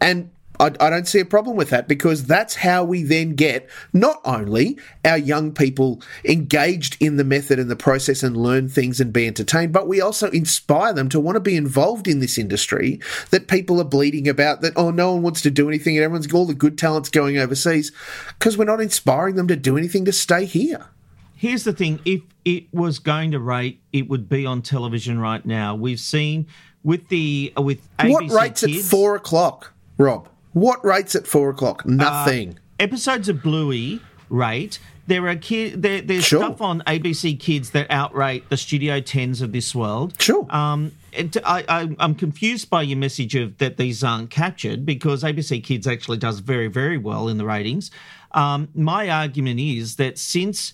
And 0.00 0.30
I, 0.58 0.72
I 0.80 0.90
don't 0.90 1.06
see 1.06 1.20
a 1.20 1.24
problem 1.24 1.56
with 1.56 1.70
that 1.70 1.88
because 1.88 2.24
that's 2.24 2.54
how 2.54 2.84
we 2.84 3.02
then 3.02 3.34
get 3.34 3.68
not 3.92 4.20
only 4.24 4.78
our 5.04 5.18
young 5.18 5.52
people 5.52 6.02
engaged 6.24 6.96
in 7.00 7.16
the 7.16 7.24
method 7.24 7.58
and 7.58 7.70
the 7.70 7.76
process 7.76 8.22
and 8.22 8.36
learn 8.36 8.68
things 8.68 9.00
and 9.00 9.12
be 9.12 9.26
entertained, 9.26 9.72
but 9.72 9.88
we 9.88 10.00
also 10.00 10.30
inspire 10.30 10.92
them 10.92 11.08
to 11.10 11.20
want 11.20 11.36
to 11.36 11.40
be 11.40 11.56
involved 11.56 12.08
in 12.08 12.20
this 12.20 12.38
industry 12.38 13.00
that 13.30 13.48
people 13.48 13.80
are 13.80 13.84
bleeding 13.84 14.28
about. 14.28 14.60
That 14.60 14.72
oh, 14.76 14.90
no 14.90 15.12
one 15.12 15.22
wants 15.22 15.42
to 15.42 15.50
do 15.50 15.68
anything, 15.68 15.96
and 15.96 16.04
everyone's 16.04 16.32
all 16.32 16.46
the 16.46 16.54
good 16.54 16.78
talents 16.78 17.08
going 17.08 17.38
overseas 17.38 17.92
because 18.38 18.56
we're 18.56 18.64
not 18.64 18.80
inspiring 18.80 19.36
them 19.36 19.48
to 19.48 19.56
do 19.56 19.76
anything 19.76 20.04
to 20.04 20.12
stay 20.12 20.44
here. 20.44 20.86
Here's 21.34 21.64
the 21.64 21.72
thing: 21.72 22.00
if 22.04 22.22
it 22.44 22.66
was 22.72 22.98
going 22.98 23.32
to 23.32 23.40
rate, 23.40 23.80
it 23.92 24.08
would 24.08 24.28
be 24.28 24.46
on 24.46 24.62
television 24.62 25.18
right 25.18 25.44
now. 25.44 25.74
We've 25.74 26.00
seen 26.00 26.46
with 26.82 27.08
the 27.08 27.52
with 27.56 27.80
ABC 27.98 28.10
what 28.10 28.30
rates 28.30 28.60
Kids, 28.64 28.78
at 28.78 28.90
four 28.90 29.16
o'clock, 29.16 29.72
Rob? 29.98 30.28
What 30.56 30.82
rates 30.86 31.14
at 31.14 31.26
four 31.26 31.50
o'clock? 31.50 31.84
Nothing. 31.84 32.52
Uh, 32.52 32.84
episodes 32.84 33.28
of 33.28 33.42
Bluey 33.42 34.00
rate 34.30 34.78
there 35.06 35.28
are 35.28 35.36
kid, 35.36 35.82
there, 35.82 36.00
there's 36.00 36.24
Sure. 36.24 36.40
stuff 36.40 36.62
on 36.62 36.80
ABC 36.86 37.38
Kids 37.38 37.72
that 37.72 37.86
outrate 37.90 38.48
the 38.48 38.56
Studio 38.56 39.00
Tens 39.00 39.42
of 39.42 39.52
this 39.52 39.74
world. 39.74 40.14
Sure. 40.18 40.46
Um, 40.48 40.92
it, 41.12 41.36
I, 41.44 41.62
I, 41.68 41.94
I'm 41.98 42.14
confused 42.14 42.70
by 42.70 42.80
your 42.80 42.96
message 42.96 43.34
of 43.34 43.58
that 43.58 43.76
these 43.76 44.02
aren't 44.02 44.30
captured 44.30 44.86
because 44.86 45.22
ABC 45.22 45.62
Kids 45.62 45.86
actually 45.86 46.16
does 46.16 46.38
very, 46.38 46.68
very 46.68 46.96
well 46.96 47.28
in 47.28 47.36
the 47.36 47.44
ratings. 47.44 47.90
Um, 48.32 48.68
my 48.74 49.10
argument 49.10 49.60
is 49.60 49.96
that 49.96 50.16
since 50.16 50.72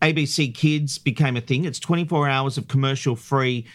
ABC 0.00 0.54
Kids 0.54 0.96
became 0.96 1.36
a 1.36 1.42
thing, 1.42 1.66
it's 1.66 1.78
24 1.78 2.30
hours 2.30 2.56
of 2.56 2.66
commercial 2.66 3.14
free 3.14 3.66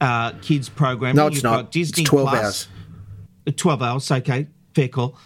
uh, 0.00 0.32
kids 0.40 0.70
programming. 0.70 1.16
No, 1.16 1.26
it's 1.26 1.36
You've 1.36 1.44
not. 1.44 1.56
Got 1.64 1.72
Disney 1.72 2.04
it's 2.04 2.10
12 2.10 2.28
Plus. 2.30 2.42
hours. 3.46 3.54
12 3.54 3.82
hours, 3.82 4.10
okay, 4.10 4.46
call. 4.92 5.18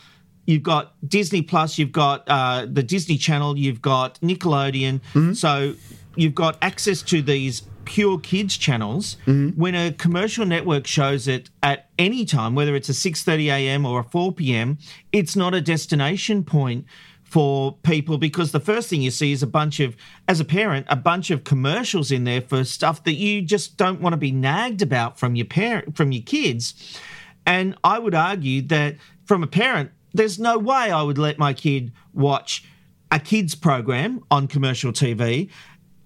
You've 0.47 0.63
got 0.63 0.95
Disney 1.07 1.43
Plus, 1.43 1.77
you've 1.77 1.93
got 1.93 2.25
uh, 2.27 2.67
the 2.71 2.83
Disney 2.83 3.19
Channel, 3.19 3.59
you've 3.59 3.83
got 3.83 4.19
Nickelodeon. 4.21 5.01
Mm-hmm. 5.13 5.35
So 5.35 5.75
you've 6.17 6.35
got 6.35 6.57
access 6.63 7.03
to 7.03 7.21
these 7.21 7.63
pure 7.85 8.19
kids 8.19 8.57
channels. 8.57 9.17
Mm-hmm. 9.27 9.61
When 9.61 9.75
a 9.75 9.93
commercial 9.93 10.47
network 10.47 10.87
shows 10.87 11.29
it 11.29 11.51
at 11.63 11.89
any 11.99 12.25
time, 12.25 12.55
whether 12.55 12.75
it's 12.75 12.89
a 12.89 12.93
6:30 12.93 13.47
a.m. 13.47 13.87
or 13.87 14.01
a 14.01 14.05
4 14.05 14.33
p.m., 14.33 14.79
it's 15.13 15.37
not 15.37 15.55
a 15.55 15.61
destination 15.61 16.45
point 16.45 16.87
for 17.25 17.77
people 17.83 18.17
because 18.17 18.53
the 18.53 18.61
first 18.61 18.89
thing 18.89 19.03
you 19.03 19.11
see 19.11 19.33
is 19.33 19.43
a 19.43 19.47
bunch 19.47 19.81
of 19.81 19.95
as 20.29 20.41
a 20.41 20.45
parent 20.47 20.87
a 20.89 20.97
bunch 20.97 21.31
of 21.31 21.45
commercials 21.45 22.11
in 22.11 22.25
there 22.25 22.41
for 22.41 22.65
stuff 22.65 23.05
that 23.05 23.13
you 23.13 23.43
just 23.43 23.77
don't 23.77 24.01
want 24.01 24.15
to 24.15 24.17
be 24.17 24.33
nagged 24.33 24.81
about 24.81 25.19
from 25.19 25.37
your 25.37 25.45
parent 25.45 25.95
from 25.95 26.11
your 26.11 26.23
kids 26.23 26.99
and 27.45 27.77
I 27.85 27.99
would 27.99 28.15
argue 28.15 28.63
that 28.69 28.97
from 29.29 29.43
a 29.43 29.47
parent, 29.47 29.93
there's 30.15 30.39
no 30.39 30.59
way 30.59 30.91
I 30.91 31.03
would 31.03 31.19
let 31.19 31.39
my 31.39 31.53
kid 31.53 31.93
watch 32.15 32.65
a 33.13 33.21
kids 33.21 33.55
program 33.55 34.25
on 34.31 34.49
commercial 34.49 34.91
TV. 34.91 35.51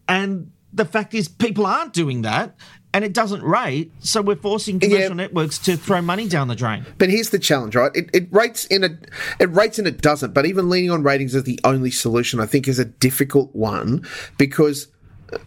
And 0.08 0.50
the 0.72 0.84
fact 0.84 1.14
is, 1.14 1.28
people 1.28 1.64
aren't 1.64 1.92
doing 1.92 2.22
that. 2.22 2.56
And 2.94 3.06
it 3.06 3.14
doesn't 3.14 3.42
rate, 3.42 3.90
so 4.00 4.20
we're 4.20 4.36
forcing 4.36 4.78
commercial 4.78 5.14
networks 5.14 5.58
to 5.60 5.78
throw 5.78 6.02
money 6.02 6.28
down 6.28 6.48
the 6.48 6.54
drain. 6.54 6.84
But 6.98 7.08
here's 7.08 7.30
the 7.30 7.38
challenge, 7.38 7.74
right? 7.74 7.90
It, 7.94 8.10
it 8.12 8.28
rates 8.30 8.66
in 8.66 8.84
a, 8.84 8.90
it 9.40 9.48
rates 9.50 9.78
and 9.78 9.88
it 9.88 10.02
doesn't. 10.02 10.34
But 10.34 10.44
even 10.44 10.68
leaning 10.68 10.90
on 10.90 11.02
ratings 11.02 11.34
as 11.34 11.44
the 11.44 11.58
only 11.64 11.90
solution, 11.90 12.38
I 12.38 12.44
think, 12.44 12.68
is 12.68 12.78
a 12.78 12.84
difficult 12.84 13.48
one 13.54 14.06
because 14.36 14.88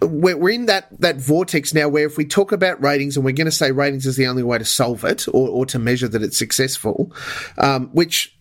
we're, 0.02 0.38
we're 0.38 0.50
in 0.50 0.66
that 0.66 0.88
that 1.00 1.18
vortex 1.18 1.74
now 1.74 1.88
where 1.88 2.06
if 2.06 2.18
we 2.18 2.26
talk 2.26 2.52
about 2.52 2.82
ratings 2.82 3.16
and 3.16 3.26
we're 3.26 3.34
going 3.34 3.46
to 3.46 3.52
say 3.52 3.72
ratings 3.72 4.06
is 4.06 4.16
the 4.16 4.28
only 4.28 4.44
way 4.44 4.58
to 4.58 4.66
solve 4.66 5.04
it 5.04 5.28
or, 5.28 5.50
or 5.50 5.66
to 5.68 5.80
measure 5.80 6.08
that 6.08 6.24
it's 6.24 6.38
successful, 6.38 7.14
um, 7.58 7.88
which 7.90 8.38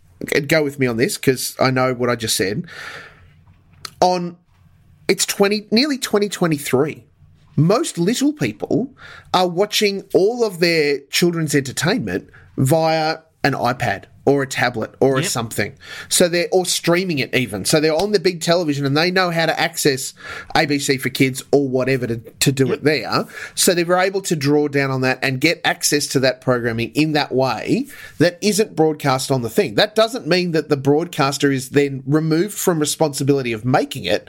go 0.46 0.62
with 0.62 0.78
me 0.78 0.86
on 0.86 0.96
this 0.96 1.16
because 1.16 1.56
I 1.60 1.70
know 1.70 1.94
what 1.94 2.10
I 2.10 2.16
just 2.16 2.36
said. 2.36 2.66
On 4.00 4.36
it's 5.08 5.26
twenty 5.26 5.66
nearly 5.70 5.98
twenty 5.98 6.28
twenty 6.28 6.56
three. 6.56 7.04
Most 7.56 7.98
little 7.98 8.32
people 8.32 8.92
are 9.32 9.46
watching 9.46 10.02
all 10.12 10.44
of 10.44 10.58
their 10.58 10.98
children's 11.10 11.54
entertainment 11.54 12.28
via 12.56 13.18
an 13.44 13.52
iPad 13.52 14.06
or 14.26 14.42
a 14.42 14.46
tablet 14.46 14.94
or 15.00 15.18
a 15.18 15.24
something. 15.24 15.76
So 16.08 16.28
they're 16.28 16.48
or 16.50 16.64
streaming 16.64 17.18
it 17.18 17.34
even. 17.34 17.64
So 17.64 17.80
they're 17.80 17.94
on 17.94 18.12
the 18.12 18.20
big 18.20 18.40
television 18.40 18.86
and 18.86 18.96
they 18.96 19.10
know 19.10 19.30
how 19.30 19.46
to 19.46 19.58
access 19.58 20.14
ABC 20.54 21.00
for 21.00 21.10
kids 21.10 21.42
or 21.52 21.68
whatever 21.68 22.06
to, 22.06 22.16
to 22.16 22.52
do 22.52 22.72
it 22.72 22.84
there. 22.84 23.26
So 23.54 23.74
they 23.74 23.84
were 23.84 23.98
able 23.98 24.22
to 24.22 24.36
draw 24.36 24.68
down 24.68 24.90
on 24.90 25.02
that 25.02 25.18
and 25.22 25.40
get 25.40 25.60
access 25.64 26.06
to 26.08 26.20
that 26.20 26.40
programming 26.40 26.92
in 26.94 27.12
that 27.12 27.32
way 27.32 27.86
that 28.18 28.38
isn't 28.40 28.76
broadcast 28.76 29.30
on 29.30 29.42
the 29.42 29.50
thing. 29.50 29.74
That 29.74 29.94
doesn't 29.94 30.26
mean 30.26 30.52
that 30.52 30.68
the 30.68 30.76
broadcaster 30.76 31.50
is 31.50 31.70
then 31.70 32.02
removed 32.06 32.54
from 32.54 32.78
responsibility 32.78 33.52
of 33.52 33.64
making 33.64 34.04
it. 34.04 34.28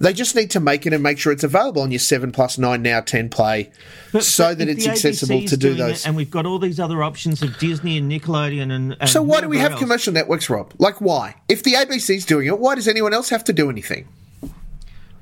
They 0.00 0.14
just 0.14 0.34
need 0.34 0.50
to 0.52 0.60
make 0.60 0.86
it 0.86 0.94
and 0.94 1.02
make 1.02 1.18
sure 1.18 1.30
it's 1.30 1.44
available 1.44 1.82
on 1.82 1.90
your 1.90 1.98
seven 1.98 2.32
plus 2.32 2.56
nine 2.56 2.80
now 2.80 3.00
ten 3.00 3.28
play, 3.28 3.70
so 4.18 4.48
But 4.50 4.58
that 4.58 4.68
it's 4.68 4.86
accessible 4.86 5.44
to 5.44 5.56
do 5.58 5.74
those. 5.74 6.06
and 6.06 6.16
we've 6.16 6.30
got 6.30 6.46
all 6.46 6.58
these 6.58 6.80
other 6.80 7.02
options 7.02 7.42
of 7.42 7.58
Disney 7.58 7.98
and 7.98 8.10
Nickelodeon 8.10 8.72
and. 8.72 8.96
and 8.98 9.08
So 9.10 9.20
why 9.22 9.42
do 9.42 9.48
we 9.48 9.58
have 9.58 9.72
else. 9.72 9.80
commercial 9.80 10.12
networks, 10.14 10.48
Rob? 10.48 10.72
Like 10.78 11.00
why? 11.02 11.34
If 11.48 11.62
the 11.62 11.74
ABC's 11.74 12.24
doing 12.24 12.46
it, 12.46 12.58
why 12.58 12.74
does 12.76 12.88
anyone 12.88 13.12
else 13.12 13.28
have 13.28 13.44
to 13.44 13.52
do 13.52 13.68
anything? 13.68 14.08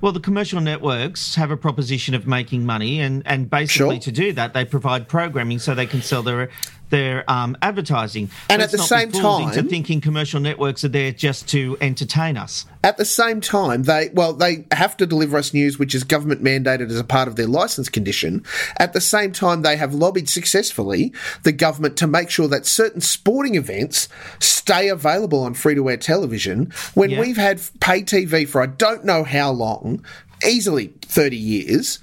Well, 0.01 0.13
the 0.13 0.21
commercial 0.21 0.61
networks 0.61 1.35
have 1.35 1.51
a 1.51 1.57
proposition 1.57 2.15
of 2.15 2.25
making 2.25 2.65
money, 2.65 3.01
and, 3.01 3.25
and 3.27 3.51
basically 3.51 3.97
Sure. 3.97 3.99
to 4.03 4.13
do 4.13 4.33
that, 4.35 4.55
they 4.55 4.65
provide 4.65 5.09
programming 5.09 5.59
so 5.59 5.75
they 5.75 5.87
can 5.87 6.03
sell 6.03 6.23
their 6.23 6.51
their 6.91 7.29
um, 7.31 7.57
advertising. 7.63 8.31
And 8.49 8.61
Let's 8.61 8.73
at 8.75 8.79
the 8.79 8.85
same 8.85 9.13
time- 9.13 9.49
into 9.49 9.63
thinking 9.63 10.01
commercial 10.01 10.41
networks 10.41 10.85
are 10.85 10.89
there 10.89 11.13
just 11.13 11.49
to 11.49 11.77
entertain 11.81 12.37
us. 12.37 12.65
At 12.85 12.97
the 12.97 13.05
same 13.05 13.41
time, 13.41 13.83
they 13.83 14.11
well, 14.15 14.33
they 14.33 14.65
have 14.73 14.97
to 14.99 15.07
deliver 15.07 15.37
us 15.37 15.53
news 15.53 15.79
which 15.79 15.95
is 15.95 16.05
government 16.05 16.43
mandated 16.43 16.89
as 16.91 16.99
a 16.99 17.05
part 17.05 17.29
of 17.29 17.37
their 17.37 17.47
license 17.47 17.89
condition. 17.89 18.43
At 18.79 18.93
the 18.93 19.01
same 19.01 19.33
time, 19.33 19.63
they 19.63 19.77
have 19.77 19.93
lobbied 19.95 20.29
successfully 20.29 21.13
the 21.43 21.53
government 21.53 21.97
to 21.99 22.07
make 22.07 22.31
sure 22.31 22.49
that 22.49 22.67
certain 22.67 23.01
sporting 23.01 23.55
events 23.57 24.09
stay 24.39 24.89
available 24.89 25.43
on 25.43 25.55
free 25.55 25.75
to 25.75 25.91
air 25.91 25.97
television. 25.97 26.73
When 26.95 27.11
Yeah. 27.11 27.21
we've 27.21 27.37
had 27.37 27.61
pay 27.81 28.03
TV 28.03 28.45
for 28.47 28.63
I 28.63 28.67
don't 28.67 29.05
know 29.05 29.25
how 29.25 29.51
long, 29.51 30.05
easily 30.47 30.93
thirty 31.03 31.37
years, 31.37 31.99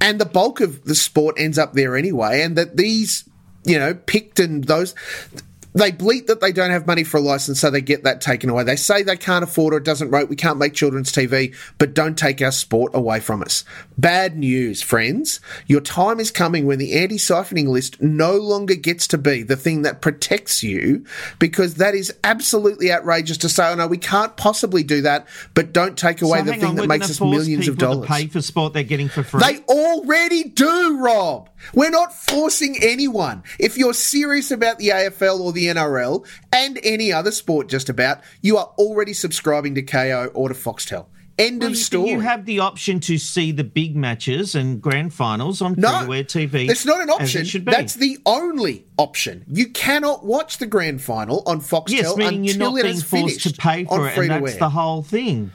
and 0.00 0.20
the 0.20 0.26
bulk 0.26 0.60
of 0.60 0.84
the 0.84 0.94
sport 0.94 1.36
ends 1.38 1.58
up 1.58 1.72
there 1.74 1.96
anyway, 1.96 2.42
and 2.42 2.56
that 2.56 2.76
these, 2.76 3.24
you 3.64 3.78
know, 3.78 3.94
picked 3.94 4.40
and 4.40 4.64
those. 4.64 4.94
They 5.78 5.92
bleat 5.92 6.26
that 6.26 6.40
they 6.40 6.50
don't 6.50 6.72
have 6.72 6.88
money 6.88 7.04
for 7.04 7.18
a 7.18 7.20
license, 7.20 7.60
so 7.60 7.70
they 7.70 7.80
get 7.80 8.02
that 8.02 8.20
taken 8.20 8.50
away. 8.50 8.64
They 8.64 8.74
say 8.74 9.04
they 9.04 9.16
can't 9.16 9.44
afford 9.44 9.74
or 9.74 9.76
it 9.76 9.84
doesn't 9.84 10.10
rate. 10.10 10.28
We 10.28 10.34
can't 10.34 10.58
make 10.58 10.74
children's 10.74 11.12
TV, 11.12 11.54
but 11.78 11.94
don't 11.94 12.18
take 12.18 12.42
our 12.42 12.50
sport 12.50 12.96
away 12.96 13.20
from 13.20 13.42
us. 13.42 13.62
Bad 13.96 14.36
news, 14.36 14.82
friends. 14.82 15.38
Your 15.68 15.80
time 15.80 16.18
is 16.18 16.32
coming 16.32 16.66
when 16.66 16.80
the 16.80 16.98
anti 16.98 17.14
siphoning 17.14 17.68
list 17.68 18.02
no 18.02 18.32
longer 18.32 18.74
gets 18.74 19.06
to 19.08 19.18
be 19.18 19.44
the 19.44 19.54
thing 19.54 19.82
that 19.82 20.02
protects 20.02 20.64
you, 20.64 21.06
because 21.38 21.76
that 21.76 21.94
is 21.94 22.12
absolutely 22.24 22.90
outrageous 22.90 23.38
to 23.38 23.48
say, 23.48 23.70
oh 23.70 23.76
no, 23.76 23.86
we 23.86 23.98
can't 23.98 24.36
possibly 24.36 24.82
do 24.82 25.02
that, 25.02 25.28
but 25.54 25.72
don't 25.72 25.96
take 25.96 26.22
away 26.22 26.40
So 26.40 26.46
the 26.46 26.54
thing 26.54 26.70
on, 26.70 26.74
that 26.74 26.88
makes 26.88 27.08
us 27.08 27.20
millions 27.20 27.68
of 27.68 27.78
dollars. 27.78 28.08
Pay 28.08 28.26
for 28.26 28.42
sport 28.42 28.72
they're 28.72 28.82
getting 28.82 29.08
for 29.08 29.22
free. 29.22 29.40
They 29.40 29.60
already 29.68 30.42
do, 30.42 30.98
Rob. 30.98 31.50
We're 31.72 31.90
not 31.90 32.12
forcing 32.12 32.78
anyone. 32.82 33.44
If 33.58 33.78
you're 33.78 33.94
serious 33.94 34.50
about 34.50 34.78
the 34.78 34.88
AFL 34.88 35.40
or 35.40 35.52
the 35.52 35.67
NRL 35.68 36.26
and 36.52 36.78
any 36.82 37.12
other 37.12 37.30
sport, 37.30 37.68
just 37.68 37.88
about, 37.88 38.20
you 38.42 38.56
are 38.56 38.72
already 38.78 39.12
subscribing 39.12 39.74
to 39.76 39.82
Kayo 39.82 40.30
or 40.34 40.48
to 40.48 40.54
Foxtel. 40.54 41.06
End 41.38 41.60
Well, 41.60 41.70
of 41.70 41.76
story. 41.76 42.10
You 42.10 42.20
have 42.20 42.46
the 42.46 42.58
option 42.58 42.98
to 43.00 43.16
see 43.16 43.52
the 43.52 43.62
big 43.62 43.94
matches 43.94 44.56
and 44.56 44.82
grand 44.82 45.14
finals 45.14 45.62
on 45.62 45.76
No, 45.78 46.04
free-to-air 46.04 46.24
TV. 46.24 46.68
It's 46.68 46.84
not 46.84 47.00
an 47.00 47.10
option. 47.10 47.44
Should 47.44 47.64
be. 47.64 47.70
That's 47.70 47.94
the 47.94 48.18
only 48.26 48.86
option. 48.96 49.44
You 49.46 49.68
cannot 49.68 50.24
watch 50.24 50.58
the 50.58 50.66
grand 50.66 51.00
final 51.00 51.44
on 51.46 51.60
Foxtel 51.60 51.90
yes, 51.90 52.16
meaning 52.16 52.42
you're 52.42 52.56
not 52.56 52.76
it 52.76 52.82
being 52.82 52.94
is 52.96 53.04
forced 53.04 53.42
to 53.44 53.52
pay 53.52 53.84
for 53.84 54.08
it, 54.08 54.18
and 54.18 54.30
that's 54.44 54.56
the 54.56 54.68
whole 54.68 55.04
thing. 55.04 55.52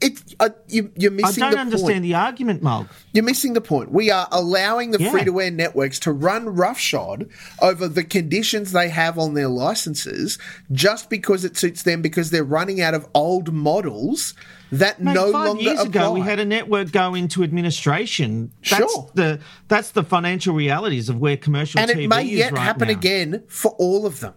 It, 0.00 0.34
uh, 0.40 0.50
you, 0.68 0.90
you're 0.96 1.12
I 1.12 1.14
missing 1.14 1.40
don't 1.40 1.52
the 1.52 1.58
understand 1.58 1.92
point. 1.92 2.02
the 2.02 2.14
argument, 2.14 2.62
Mulg. 2.62 2.88
You're 3.12 3.24
missing 3.24 3.54
the 3.54 3.60
point. 3.60 3.90
We 3.92 4.10
are 4.10 4.28
allowing 4.30 4.90
the 4.90 5.00
Yeah. 5.00 5.10
free 5.10 5.24
to 5.24 5.40
air 5.40 5.50
networks 5.50 5.98
to 6.00 6.12
run 6.12 6.46
roughshod 6.54 7.28
over 7.62 7.88
the 7.88 8.04
conditions 8.04 8.72
they 8.72 8.88
have 8.88 9.18
on 9.18 9.34
their 9.34 9.48
licenses 9.48 10.38
just 10.72 11.08
because 11.10 11.44
it 11.44 11.56
suits 11.56 11.82
them 11.82 12.02
because 12.02 12.30
they're 12.30 12.44
running 12.44 12.80
out 12.80 12.94
of 12.94 13.06
old 13.14 13.52
models 13.52 14.34
that 14.72 15.00
Mate, 15.00 15.14
no 15.14 15.30
five 15.32 15.46
longer 15.48 15.62
years 15.62 15.80
apply. 15.80 16.02
ago, 16.02 16.12
we 16.12 16.20
had 16.20 16.40
a 16.40 16.44
network 16.44 16.90
go 16.92 17.14
into 17.14 17.42
administration. 17.42 18.50
That's 18.68 18.92
Sure. 18.92 19.10
the 19.14 19.38
that's 19.68 19.90
the 19.92 20.02
financial 20.02 20.54
realities 20.54 21.08
of 21.08 21.18
where 21.18 21.36
commercial 21.36 21.80
and 21.80 21.90
TV 21.90 22.04
it 22.04 22.08
may 22.08 22.22
yet 22.24 22.52
right 22.52 22.60
happen 22.62 22.88
now. 22.88 22.94
again 22.94 23.42
for 23.48 23.70
all 23.78 24.06
of 24.06 24.20
them. 24.20 24.34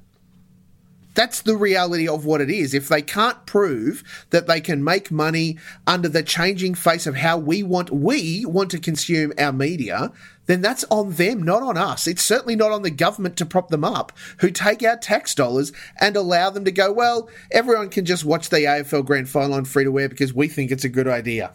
That's 1.16 1.42
the 1.42 1.58
reality 1.58 2.08
of 2.08 2.26
what 2.26 2.40
it 2.40 2.50
is. 2.50 2.74
If 2.74 2.88
they 2.88 3.02
can't 3.02 3.46
prove 3.46 4.04
that 4.30 4.48
they 4.48 4.62
can 4.62 4.84
make 4.84 5.12
money 5.12 5.58
under 5.88 6.08
the 6.08 6.24
changing 6.24 6.76
face 6.76 7.08
of 7.08 7.16
how 7.16 7.38
we 7.38 7.64
want 7.64 7.90
we 7.90 8.46
want 8.46 8.72
to 8.72 8.80
consume 8.80 9.34
our 9.38 9.52
media, 9.52 10.12
then 10.46 10.62
that's 10.62 10.86
on 10.90 11.14
them, 11.14 11.44
not 11.44 11.62
on 11.62 11.78
us. 11.78 12.08
It's 12.08 12.24
certainly 12.24 12.56
not 12.56 12.72
on 12.72 12.84
the 12.84 12.90
government 12.90 13.38
to 13.38 13.46
prop 13.46 13.70
them 13.70 13.84
up, 13.84 14.12
who 14.38 14.50
take 14.50 14.84
our 14.84 14.98
tax 14.98 15.36
dollars 15.36 15.72
and 16.00 16.16
allow 16.16 16.50
them 16.50 16.66
to 16.66 16.72
go, 16.72 16.92
well, 16.92 17.30
everyone 17.52 17.90
can 17.90 18.06
just 18.06 18.26
watch 18.26 18.50
the 18.50 18.58
AFL 18.58 19.06
Grand 19.06 19.30
Final 19.30 19.56
on 19.56 19.66
free 19.66 19.84
to 19.84 20.00
air 20.00 20.10
because 20.10 20.34
we 20.34 20.48
think 20.48 20.72
it's 20.72 20.84
a 20.84 20.90
good 20.90 21.08
idea. 21.08 21.52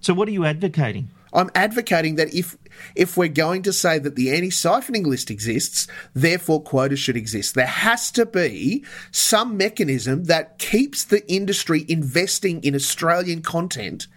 So, 0.00 0.14
what 0.14 0.28
are 0.28 0.32
you 0.32 0.44
advocating? 0.44 1.10
I'm 1.36 1.50
advocating 1.54 2.16
that 2.16 2.34
if 2.34 2.56
if 2.94 3.16
we're 3.16 3.28
going 3.28 3.62
to 3.62 3.72
say 3.72 3.98
that 3.98 4.16
the 4.16 4.32
anti-siphoning 4.32 5.06
list 5.06 5.30
exists, 5.30 5.86
therefore 6.14 6.62
quotas 6.62 6.98
should 6.98 7.16
exist. 7.16 7.54
There 7.54 7.66
has 7.66 8.10
to 8.12 8.26
be 8.26 8.84
some 9.12 9.56
mechanism 9.56 10.24
that 10.24 10.58
keeps 10.58 11.04
the 11.04 11.26
industry 11.30 11.84
investing 11.88 12.62
in 12.64 12.74
Australian 12.74 13.42
content 13.42 14.08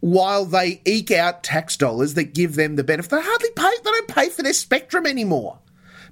while 0.00 0.44
they 0.44 0.80
eke 0.84 1.10
out 1.10 1.42
tax 1.42 1.76
dollars 1.76 2.14
that 2.14 2.34
give 2.34 2.54
them 2.56 2.76
the 2.76 2.84
benefit. 2.84 3.10
They 3.10 3.20
hardly 3.20 3.50
pay. 3.50 3.70
They 3.84 3.90
don't 3.90 4.08
pay 4.08 4.28
for 4.30 4.42
their 4.42 4.52
spectrum 4.52 5.06
anymore. 5.06 5.58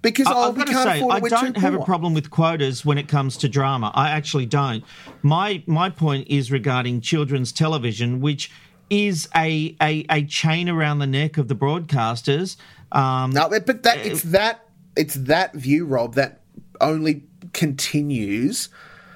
because 0.02 0.26
I, 0.26 0.32
oh, 0.34 0.50
we 0.50 0.64
can't 0.64 0.88
say, 0.88 0.98
afford 0.98 1.14
I 1.14 1.26
it. 1.26 1.30
Don't 1.30 1.56
have 1.56 1.74
a 1.74 1.84
problem 1.84 2.14
with 2.14 2.30
quotas 2.30 2.84
when 2.84 2.98
it 2.98 3.08
comes 3.08 3.36
to 3.38 3.48
drama. 3.48 3.90
I 3.94 4.10
actually 4.10 4.46
don't. 4.46 4.84
My 5.22 5.62
my 5.66 5.90
point 5.90 6.28
is 6.28 6.50
regarding 6.50 7.00
children's 7.00 7.52
television, 7.52 8.20
which 8.20 8.50
is 8.90 9.28
a 9.34 9.76
a, 9.80 10.04
a 10.10 10.24
chain 10.24 10.68
around 10.68 10.98
the 10.98 11.06
neck 11.06 11.38
of 11.38 11.48
the 11.48 11.54
broadcasters. 11.54 12.56
Um, 12.92 13.32
No, 13.32 13.48
but 13.48 13.66
but 13.66 13.82
that 13.82 14.04
it's 14.04 14.22
that 14.22 14.68
it's 14.96 15.14
that 15.14 15.54
view, 15.54 15.84
Rob, 15.86 16.14
that 16.14 16.40
only 16.80 17.24
continues 17.52 18.68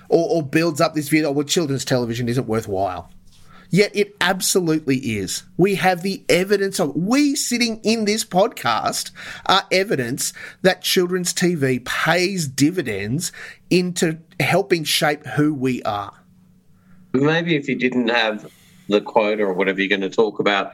or, 0.09 0.29
or 0.29 0.43
builds 0.43 0.81
up 0.81 0.95
this 0.95 1.09
view 1.09 1.23
that 1.23 1.33
well, 1.33 1.45
children's 1.45 1.85
television 1.85 2.29
isn't 2.29 2.47
worthwhile. 2.47 3.11
Yet 3.71 3.97
it 3.97 4.15
absolutely 4.21 4.99
is. 4.99 5.45
We 5.57 5.77
have 5.77 6.03
the 6.03 6.23
evidence 6.29 6.79
of 6.79 6.95
we 6.95 7.35
sitting 7.35 7.81
in 7.83 8.05
this 8.05 8.23
podcast 8.23 9.13
are 9.47 9.63
evidence 9.71 10.35
that 10.61 10.83
children's 10.83 11.33
TV 11.33 11.83
pays 11.83 12.47
dividends 12.47 13.33
into 13.71 14.19
helping 14.39 14.85
shape 14.85 15.25
who 15.25 15.55
we 15.55 15.83
are. 15.85 16.13
Maybe 17.15 17.57
if 17.57 17.67
you 17.67 17.77
didn't 17.77 18.09
have 18.09 18.53
the 18.89 19.01
quota 19.01 19.43
or 19.45 19.53
whatever 19.55 19.81
you're 19.81 19.89
going 19.89 20.01
to 20.01 20.11
talk 20.11 20.39
about, 20.41 20.73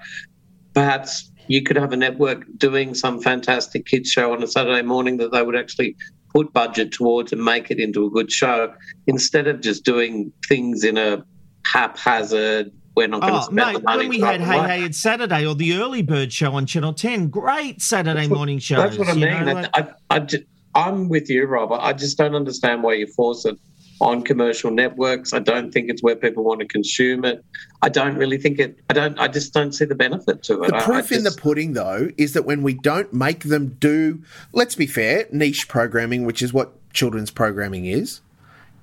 perhaps 0.75 1.31
you 1.47 1.63
could 1.63 1.77
have 1.77 1.93
a 1.93 1.97
network 1.97 2.45
doing 2.57 2.95
some 2.95 3.21
fantastic 3.21 3.87
kids 3.87 4.11
show 4.11 4.33
on 4.33 4.43
a 4.43 4.47
Saturday 4.47 4.83
morning 4.83 5.17
that 5.19 5.33
they 5.33 5.43
would 5.43 5.57
actually 5.57 5.97
put 6.35 6.53
budget 6.53 6.93
towards 6.93 7.33
and 7.33 7.43
make 7.43 7.71
it 7.71 7.79
into 7.81 8.05
a 8.07 8.11
good 8.11 8.31
show 8.31 8.73
instead 9.07 9.47
of 9.47 9.61
just 9.61 9.85
doing 9.85 10.31
things 10.49 10.85
in 10.85 10.99
a 10.99 11.25
haphazard. 11.65 12.71
We're 12.97 13.07
not 13.09 13.21
going 13.21 13.33
to 13.33 13.39
Oh, 13.39 13.43
spend 13.43 13.55
mate, 13.57 13.73
the 13.75 13.83
money. 13.83 13.99
when 14.01 14.09
we 14.09 14.21
had 14.21 14.41
Hey. 14.41 14.59
Hey 14.81 14.85
It's 14.85 14.99
Saturday 14.99 15.47
or 15.47 15.55
the 15.55 15.75
Early 15.75 16.03
Bird 16.03 16.33
Show 16.33 16.53
on 16.55 16.67
Channel 16.67 16.93
10, 16.95 17.29
great 17.29 17.81
Saturday 17.81 18.27
morning 18.27 18.59
shows. 18.59 18.79
That's 18.79 18.99
what 18.99 19.09
I 19.09 19.15
mean. 19.15 19.23
know, 19.23 19.37
I, 19.37 19.53
like- 19.53 19.71
I, 19.75 19.89
I 20.11 20.19
ju- 20.19 20.45
I'm 20.75 21.09
with 21.09 21.31
you, 21.31 21.47
Robert. 21.47 21.79
I 21.81 21.93
just 21.93 22.19
don't 22.19 22.35
understand 22.35 22.83
why 22.83 22.95
you 22.95 23.07
force 23.07 23.45
it 23.45 23.57
on 24.01 24.23
commercial 24.23 24.71
networks. 24.71 25.33
I 25.33 25.39
don't 25.39 25.73
think 25.73 25.91
it's 25.91 26.03
where 26.03 26.17
people 26.17 26.45
want 26.45 26.61
to 26.61 26.67
consume 26.67 27.25
it. 27.25 27.45
I 27.83 27.89
don't 27.89 28.17
really 28.17 28.39
think 28.39 28.59
it. 28.59 28.79
I 28.91 28.95
don't. 28.95 29.19
I 29.19 29.29
just 29.29 29.53
don't 29.53 29.73
see 29.73 29.85
the 29.85 29.95
benefit 29.95 30.43
to 30.45 30.63
it. 30.63 30.69
The 30.69 30.77
I- 30.77 30.81
I 30.81 30.83
proof 30.83 31.13
in 31.13 31.25
the 31.25 31.31
pudding, 31.31 31.73
though, 31.73 32.09
is 32.17 32.33
that 32.35 32.45
when 32.45 32.63
we 32.63 32.75
don't 32.75 33.13
make 33.13 33.45
them 33.45 33.77
do, 33.81 34.23
let's 34.53 34.75
be 34.75 34.87
fair, 34.87 35.27
niche 35.33 35.69
programming, 35.69 36.25
which 36.25 36.43
is 36.43 36.53
what 36.53 36.73
children's 36.93 37.31
programming 37.31 37.87
is, 37.87 38.21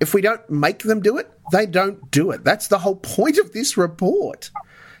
if 0.00 0.14
we 0.14 0.20
don't 0.20 0.48
make 0.50 0.80
them 0.80 1.00
do 1.00 1.18
it, 1.18 1.30
they 1.52 1.66
don't 1.66 2.10
do 2.10 2.30
it. 2.30 2.44
That's 2.44 2.68
the 2.68 2.78
whole 2.78 2.96
point 2.96 3.38
of 3.38 3.52
this 3.52 3.76
report. 3.76 4.50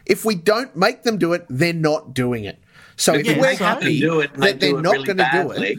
If 0.06 0.24
we 0.24 0.34
don't 0.34 0.74
make 0.76 1.02
them 1.02 1.18
do 1.18 1.32
it, 1.32 1.44
they're 1.48 1.72
not 1.72 2.14
doing 2.14 2.44
it. 2.44 2.58
So 2.96 3.14
if 3.14 3.26
Yeah, 3.26 3.40
we're 3.40 3.48
have 3.48 3.58
to 3.58 3.64
happy 3.64 4.00
do 4.00 4.20
it 4.20 4.32
that 4.34 4.60
they're 4.60 4.80
not 4.80 4.92
really 4.92 5.06
going 5.06 5.16
to 5.18 5.28
do 5.32 5.50
it, 5.50 5.78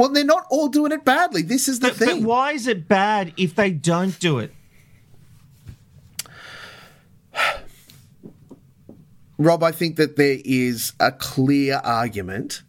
well, 0.00 0.08
they're 0.08 0.24
not 0.24 0.46
all 0.48 0.68
doing 0.68 0.92
it 0.92 1.04
badly. 1.04 1.42
This 1.42 1.68
is 1.68 1.80
the 1.80 1.88
but, 1.88 1.98
but 1.98 2.08
thing. 2.08 2.24
why 2.24 2.52
is 2.52 2.66
it 2.66 2.88
bad 2.88 3.34
if 3.36 3.54
they 3.54 3.70
don't 3.70 4.18
do 4.18 4.38
it? 4.38 4.50
Rob, 9.36 9.62
I 9.62 9.72
think 9.72 9.96
that 9.96 10.16
there 10.16 10.38
is 10.42 10.94
a 10.98 11.12
clear 11.12 11.82
argument 11.84 12.62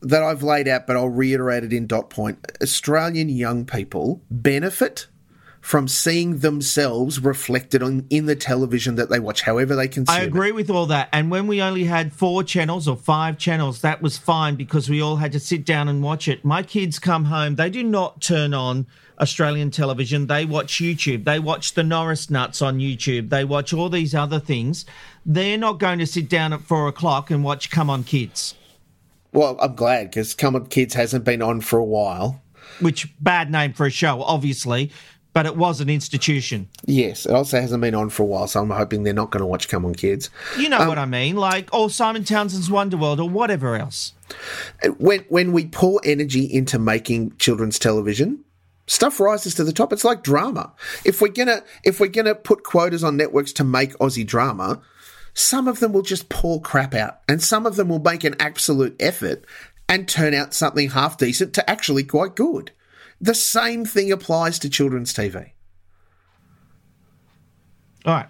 that 0.00 0.24
I've 0.24 0.42
laid 0.42 0.66
out, 0.66 0.88
but 0.88 0.96
I'll 0.96 1.08
reiterate 1.08 1.62
it 1.62 1.72
in 1.72 1.86
dot 1.86 2.10
point. 2.10 2.50
Australian 2.60 3.28
young 3.28 3.64
people 3.64 4.22
benefit 4.28 5.06
from 5.62 5.86
seeing 5.86 6.40
themselves 6.40 7.20
reflected 7.20 7.82
on 7.84 8.04
in 8.10 8.26
the 8.26 8.34
television 8.36 8.96
that 8.96 9.08
they 9.08 9.20
watch, 9.20 9.42
however 9.42 9.74
they 9.76 9.86
consume. 9.86 10.14
I 10.14 10.22
it. 10.22 10.26
agree 10.26 10.50
with 10.52 10.68
all 10.68 10.86
that. 10.86 11.08
And 11.12 11.30
when 11.30 11.46
we 11.46 11.62
only 11.62 11.84
had 11.84 12.12
four 12.12 12.42
channels 12.42 12.88
or 12.88 12.96
five 12.96 13.38
channels, 13.38 13.80
that 13.80 14.02
was 14.02 14.18
fine 14.18 14.56
because 14.56 14.90
we 14.90 15.00
all 15.00 15.16
had 15.16 15.30
to 15.32 15.40
sit 15.40 15.64
down 15.64 15.88
and 15.88 16.02
watch 16.02 16.26
it. 16.26 16.44
My 16.44 16.64
kids 16.64 16.98
come 16.98 17.26
home, 17.26 17.54
they 17.54 17.70
do 17.70 17.84
not 17.84 18.20
turn 18.20 18.52
on 18.52 18.86
Australian 19.20 19.70
television. 19.70 20.26
They 20.26 20.44
watch 20.44 20.74
YouTube. 20.80 21.24
They 21.24 21.38
watch 21.38 21.74
the 21.74 21.84
Norris 21.84 22.28
Nuts 22.28 22.60
on 22.60 22.78
YouTube. 22.80 23.30
They 23.30 23.44
watch 23.44 23.72
all 23.72 23.88
these 23.88 24.16
other 24.16 24.40
things. 24.40 24.84
They're 25.24 25.56
not 25.56 25.78
going 25.78 26.00
to 26.00 26.06
sit 26.06 26.28
down 26.28 26.52
at 26.52 26.62
four 26.62 26.88
o'clock 26.88 27.30
and 27.30 27.44
watch 27.44 27.70
Come 27.70 27.88
On 27.88 28.02
Kids, 28.02 28.56
Well, 29.32 29.56
I'm 29.60 29.76
glad 29.76 30.10
because 30.10 30.34
Come 30.34 30.56
On 30.56 30.66
Kids 30.66 30.94
hasn't 30.94 31.24
been 31.24 31.40
on 31.40 31.60
for 31.60 31.78
a 31.78 31.84
while. 31.84 32.42
which 32.80 33.14
bad 33.20 33.48
name 33.52 33.74
for 33.74 33.86
a 33.86 33.90
show, 33.90 34.22
obviously, 34.22 34.90
but 35.32 35.46
it 35.46 35.56
was 35.56 35.80
an 35.80 35.88
institution. 35.88 36.68
Yes, 36.84 37.26
it 37.26 37.32
also 37.32 37.60
hasn't 37.60 37.80
been 37.80 37.94
on 37.94 38.10
for 38.10 38.22
a 38.22 38.26
while, 38.26 38.46
so 38.46 38.60
I'm 38.60 38.70
hoping 38.70 39.02
they're 39.02 39.14
not 39.14 39.30
going 39.30 39.40
to 39.40 39.46
watch 39.46 39.68
Come 39.68 39.84
On 39.84 39.94
Kids. 39.94 40.30
You 40.58 40.68
know 40.68 40.78
Um, 40.78 40.88
what 40.88 40.98
I 40.98 41.06
mean? 41.06 41.36
Like, 41.36 41.72
or 41.72 41.88
Simon 41.90 42.24
Townsend's 42.24 42.68
Wonderworld 42.68 43.18
or 43.18 43.28
whatever 43.28 43.76
else. 43.76 44.12
when 44.98 45.20
when 45.28 45.52
we 45.52 45.66
pour 45.66 46.00
energy 46.04 46.44
into 46.44 46.78
making 46.78 47.34
children's 47.38 47.78
television, 47.78 48.44
stuff 48.86 49.20
rises 49.20 49.54
to 49.56 49.64
the 49.64 49.72
top. 49.72 49.92
It's 49.92 50.04
like 50.04 50.22
drama. 50.22 50.72
If 51.04 51.20
we're 51.20 51.28
gonna 51.28 51.62
if 51.84 52.00
we're 52.00 52.08
gonna 52.08 52.34
put 52.34 52.62
quotas 52.64 53.04
on 53.04 53.16
networks 53.16 53.52
to 53.54 53.64
make 53.64 53.96
Aussie 53.98 54.26
drama, 54.26 54.80
some 55.34 55.68
of 55.68 55.80
them 55.80 55.92
will 55.92 56.02
just 56.02 56.28
pour 56.28 56.60
crap 56.60 56.94
out, 56.94 57.20
and 57.28 57.42
some 57.42 57.64
of 57.66 57.76
them 57.76 57.88
will 57.88 58.00
make 58.00 58.24
an 58.24 58.36
absolute 58.38 58.96
effort 59.00 59.44
and 59.88 60.08
turn 60.08 60.32
out 60.34 60.54
something 60.54 60.90
half 60.90 61.18
decent 61.18 61.52
to 61.54 61.68
actually 61.70 62.04
quite 62.04 62.34
good. 62.34 62.70
The 63.22 63.36
same 63.36 63.84
thing 63.84 64.10
applies 64.10 64.58
to 64.58 64.68
children's 64.68 65.14
TV. 65.14 65.52
All 68.04 68.14
right. 68.14 68.26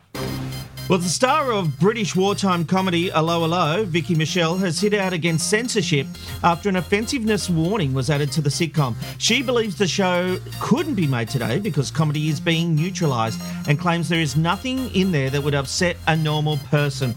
Well, 0.90 0.98
the 0.98 1.08
star 1.08 1.50
of 1.50 1.80
British 1.80 2.14
wartime 2.14 2.66
comedy 2.66 3.10
Allo 3.10 3.42
Allo, 3.42 3.84
Vicki 3.86 4.14
Michelle, 4.14 4.58
has 4.58 4.78
hit 4.78 4.92
out 4.92 5.14
against 5.14 5.48
censorship 5.48 6.06
after 6.44 6.68
an 6.68 6.76
offensiveness 6.76 7.48
warning 7.48 7.94
was 7.94 8.10
added 8.10 8.30
to 8.32 8.42
the 8.42 8.50
sitcom. 8.50 8.94
She 9.16 9.40
believes 9.40 9.78
the 9.78 9.88
show 9.88 10.38
couldn't 10.60 10.96
be 10.96 11.06
made 11.06 11.30
today 11.30 11.58
because 11.58 11.90
comedy 11.90 12.28
is 12.28 12.38
being 12.38 12.74
neutralised 12.74 13.40
and 13.66 13.78
claims 13.78 14.10
there 14.10 14.20
is 14.20 14.36
nothing 14.36 14.94
in 14.94 15.10
there 15.10 15.30
that 15.30 15.42
would 15.42 15.54
upset 15.54 15.96
a 16.06 16.14
normal 16.14 16.58
person. 16.68 17.14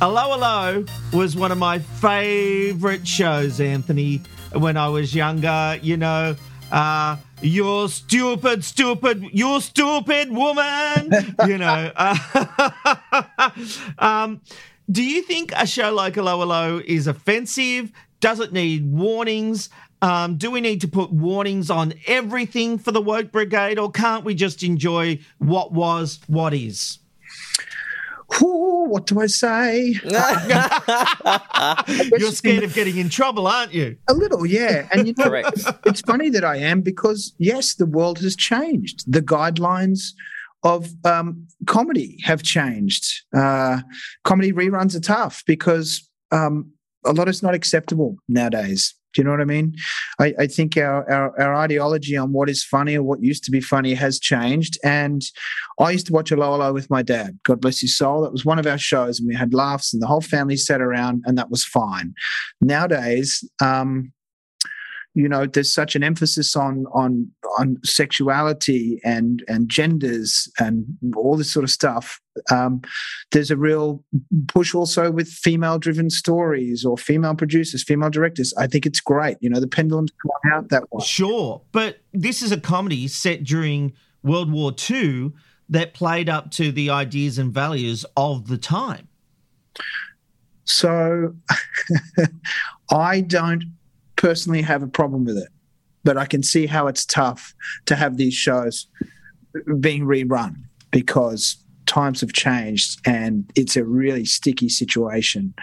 Allo 0.00 0.34
Allo 0.34 0.84
was 1.12 1.34
one 1.34 1.50
of 1.50 1.58
my 1.58 1.80
favourite 1.80 3.08
shows, 3.08 3.60
Anthony, 3.60 4.22
when 4.52 4.76
I 4.76 4.88
was 4.88 5.12
younger. 5.12 5.80
You 5.82 5.96
know, 5.96 6.36
uh, 6.72 7.16
you're 7.42 7.88
stupid, 7.88 8.64
stupid, 8.64 9.22
you 9.32 9.60
stupid 9.60 10.32
woman. 10.32 11.12
you 11.46 11.58
know. 11.58 11.92
Uh, 11.94 13.50
um, 13.98 14.40
do 14.90 15.02
you 15.02 15.22
think 15.22 15.52
a 15.54 15.66
show 15.66 15.92
like 15.92 16.16
Allo 16.16 16.80
is 16.84 17.06
offensive? 17.06 17.92
Does 18.20 18.40
it 18.40 18.52
need 18.52 18.90
warnings? 18.90 19.68
Um, 20.00 20.36
do 20.36 20.50
we 20.50 20.60
need 20.60 20.80
to 20.80 20.88
put 20.88 21.12
warnings 21.12 21.70
on 21.70 21.92
everything 22.06 22.78
for 22.78 22.90
the 22.90 23.00
woke 23.00 23.30
brigade, 23.30 23.78
or 23.78 23.90
can't 23.90 24.24
we 24.24 24.34
just 24.34 24.62
enjoy 24.62 25.20
what 25.38 25.72
was, 25.72 26.20
what 26.26 26.54
is? 26.54 26.98
Ooh, 28.40 28.86
what 28.88 29.06
do 29.06 29.20
I 29.20 29.26
say? 29.26 29.94
You're 32.18 32.32
scared 32.32 32.64
of 32.64 32.74
getting 32.74 32.96
in 32.96 33.08
trouble, 33.08 33.46
aren't 33.46 33.74
you? 33.74 33.96
A 34.08 34.14
little, 34.14 34.46
yeah. 34.46 34.88
And 34.92 35.06
you 35.06 35.14
know, 35.18 35.24
Correct. 35.24 35.64
it's 35.84 36.00
funny 36.00 36.30
that 36.30 36.44
I 36.44 36.56
am 36.56 36.80
because 36.80 37.34
yes, 37.38 37.74
the 37.74 37.86
world 37.86 38.18
has 38.20 38.36
changed. 38.36 39.10
The 39.10 39.22
guidelines 39.22 40.12
of 40.62 40.88
um, 41.04 41.46
comedy 41.66 42.18
have 42.24 42.42
changed. 42.42 43.24
Uh, 43.36 43.80
comedy 44.24 44.52
reruns 44.52 44.96
are 44.96 45.00
tough 45.00 45.42
because 45.46 46.08
um, 46.30 46.70
a 47.04 47.12
lot 47.12 47.28
is 47.28 47.42
not 47.42 47.54
acceptable 47.54 48.16
nowadays. 48.28 48.94
Do 49.12 49.20
you 49.20 49.24
know 49.24 49.30
what 49.30 49.40
I 49.40 49.44
mean? 49.44 49.74
I, 50.18 50.34
I 50.38 50.46
think 50.46 50.76
our, 50.76 51.10
our 51.10 51.40
our 51.40 51.54
ideology 51.54 52.16
on 52.16 52.32
what 52.32 52.48
is 52.48 52.64
funny 52.64 52.96
or 52.96 53.02
what 53.02 53.22
used 53.22 53.44
to 53.44 53.50
be 53.50 53.60
funny 53.60 53.94
has 53.94 54.18
changed. 54.18 54.78
And 54.84 55.22
I 55.78 55.90
used 55.90 56.06
to 56.06 56.12
watch 56.12 56.32
Allo 56.32 56.52
Allo 56.54 56.72
with 56.72 56.90
my 56.90 57.02
dad. 57.02 57.38
God 57.44 57.60
bless 57.60 57.80
his 57.80 57.96
soul. 57.96 58.22
That 58.22 58.32
was 58.32 58.44
one 58.44 58.58
of 58.58 58.66
our 58.66 58.78
shows, 58.78 59.18
and 59.18 59.28
we 59.28 59.34
had 59.34 59.54
laughs, 59.54 59.92
and 59.92 60.02
the 60.02 60.06
whole 60.06 60.20
family 60.20 60.56
sat 60.56 60.80
around, 60.80 61.22
and 61.26 61.36
that 61.38 61.50
was 61.50 61.64
fine. 61.64 62.14
Nowadays, 62.60 63.44
um, 63.62 64.12
you 65.14 65.28
know, 65.28 65.46
there's 65.46 65.72
such 65.72 65.94
an 65.94 66.02
emphasis 66.02 66.56
on 66.56 66.86
on 66.92 67.30
on 67.58 67.76
sexuality 67.84 69.00
and 69.04 69.44
and 69.46 69.68
genders 69.68 70.50
and 70.58 70.86
all 71.14 71.36
this 71.36 71.52
sort 71.52 71.64
of 71.64 71.70
stuff. 71.70 72.20
Um, 72.50 72.80
there's 73.30 73.50
a 73.50 73.56
real 73.56 74.02
push 74.48 74.74
also 74.74 75.10
with 75.10 75.28
female-driven 75.28 76.08
stories 76.08 76.82
or 76.82 76.96
female 76.96 77.34
producers, 77.34 77.84
female 77.84 78.08
directors. 78.08 78.54
I 78.56 78.66
think 78.66 78.86
it's 78.86 79.00
great. 79.00 79.36
You 79.40 79.50
know, 79.50 79.60
the 79.60 79.68
pendulum's 79.68 80.12
gone 80.12 80.52
out 80.54 80.70
that 80.70 80.90
way. 80.90 81.04
Sure, 81.04 81.60
but 81.72 81.98
this 82.12 82.40
is 82.40 82.50
a 82.50 82.60
comedy 82.60 83.06
set 83.06 83.44
during 83.44 83.92
World 84.22 84.50
War 84.50 84.72
II 84.90 85.32
that 85.68 85.92
played 85.94 86.28
up 86.28 86.50
to 86.52 86.72
the 86.72 86.88
ideas 86.90 87.38
and 87.38 87.52
values 87.52 88.06
of 88.16 88.48
the 88.48 88.58
time. 88.58 89.08
So 90.64 91.34
I 92.90 93.20
don't 93.20 93.64
personally 94.16 94.62
have 94.62 94.82
a 94.82 94.88
problem 94.88 95.24
with 95.24 95.36
it, 95.36 95.48
but 96.04 96.16
I 96.16 96.26
can 96.26 96.42
see 96.42 96.66
how 96.66 96.86
it's 96.86 97.04
tough 97.04 97.54
to 97.86 97.96
have 97.96 98.16
these 98.16 98.34
shows 98.34 98.86
being 99.80 100.04
rerun 100.04 100.56
because 100.90 101.56
times 101.86 102.20
have 102.20 102.32
changed 102.32 103.00
and 103.06 103.50
it's 103.54 103.76
a 103.76 103.84
really 103.84 104.24
sticky 104.24 104.68
situation. 104.68 105.54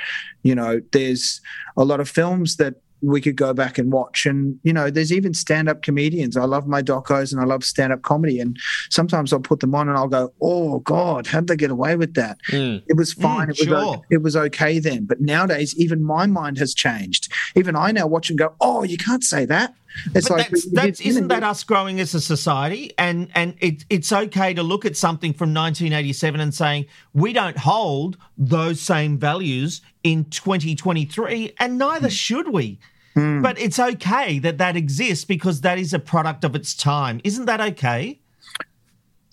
You 0.44 0.56
know, 0.56 0.82
there's 0.92 1.42
a 1.78 1.84
lot 1.84 2.00
of 2.00 2.10
films 2.10 2.58
that 2.58 2.76
we 3.02 3.22
could 3.22 3.36
go 3.36 3.54
back 3.54 3.78
and 3.78 3.92
watch. 3.92 4.26
And, 4.26 4.60
you 4.64 4.74
know, 4.74 4.90
there's 4.90 5.14
even 5.14 5.34
stand 5.34 5.70
up 5.70 5.82
comedians. 5.82 6.36
I 6.38 6.46
love 6.46 6.68
my 6.68 6.82
docos 6.82 7.32
and 7.32 7.42
I 7.42 7.46
love 7.46 7.64
stand 7.64 7.94
up 7.94 8.02
comedy. 8.02 8.40
And 8.40 8.58
sometimes 8.90 9.32
I'll 9.32 9.40
put 9.40 9.60
them 9.60 9.76
on 9.76 9.88
and 9.88 9.98
I'll 9.98 10.08
go, 10.08 10.34
oh, 10.42 10.80
God, 10.80 11.28
how'd 11.28 11.48
they 11.48 11.56
get 11.56 11.72
away 11.72 11.96
with 11.96 12.16
that? 12.16 12.38
Mm. 12.50 12.84
It 12.88 12.98
was 12.98 13.14
fine. 13.14 13.48
Mm, 13.48 13.52
it, 13.52 13.60
was 13.60 13.68
sure. 13.68 13.78
okay, 13.78 14.02
it 14.10 14.22
was 14.22 14.36
okay 14.36 14.80
then. 14.80 15.06
But 15.06 15.22
nowadays, 15.22 15.76
even 15.78 16.04
my 16.04 16.26
mind 16.26 16.58
has 16.58 16.74
changed. 16.74 17.32
Even 17.56 17.76
I 17.76 17.92
now 17.92 18.08
watch 18.08 18.30
and 18.30 18.38
go, 18.38 18.54
oh, 18.60 18.84
you 18.84 18.98
can't 18.98 19.24
say 19.24 19.46
that. 19.46 19.76
It's 20.14 20.30
but 20.30 20.38
like, 20.38 20.50
that's, 20.50 20.72
that's, 20.72 21.02
isn't 21.02 21.28
that 21.30 21.44
us 21.44 21.64
growing 21.64 22.00
as 22.00 22.14
a 22.14 22.22
society? 22.22 22.94
And 22.98 23.30
and 23.36 23.56
it, 23.60 23.86
it's 23.90 24.12
okay 24.12 24.54
to 24.54 24.64
look 24.64 24.86
at 24.86 24.96
something 24.96 25.34
from 25.34 25.54
1987 25.54 26.40
and 26.40 26.54
saying 26.54 26.86
we 27.14 27.34
don't 27.34 27.58
hold 27.58 28.18
those 28.38 28.80
same 28.80 29.18
values 29.18 29.82
in 30.04 30.26
2023, 30.26 31.56
and 31.60 31.78
neither 31.78 32.10
should 32.10 32.50
we. 32.50 32.80
But 33.16 33.60
it's 33.60 33.80
okay 33.80 34.40
that 34.40 34.58
that 34.58 34.76
exists 34.76 35.26
because 35.26 35.62
that 35.62 35.78
is 35.78 35.94
a 35.94 36.00
product 36.00 36.44
of 36.44 36.56
its 36.56 36.74
time. 36.74 37.20
Isn't 37.24 37.46
that 37.46 37.62
okay? 37.62 38.20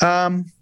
Um, 0.01 0.53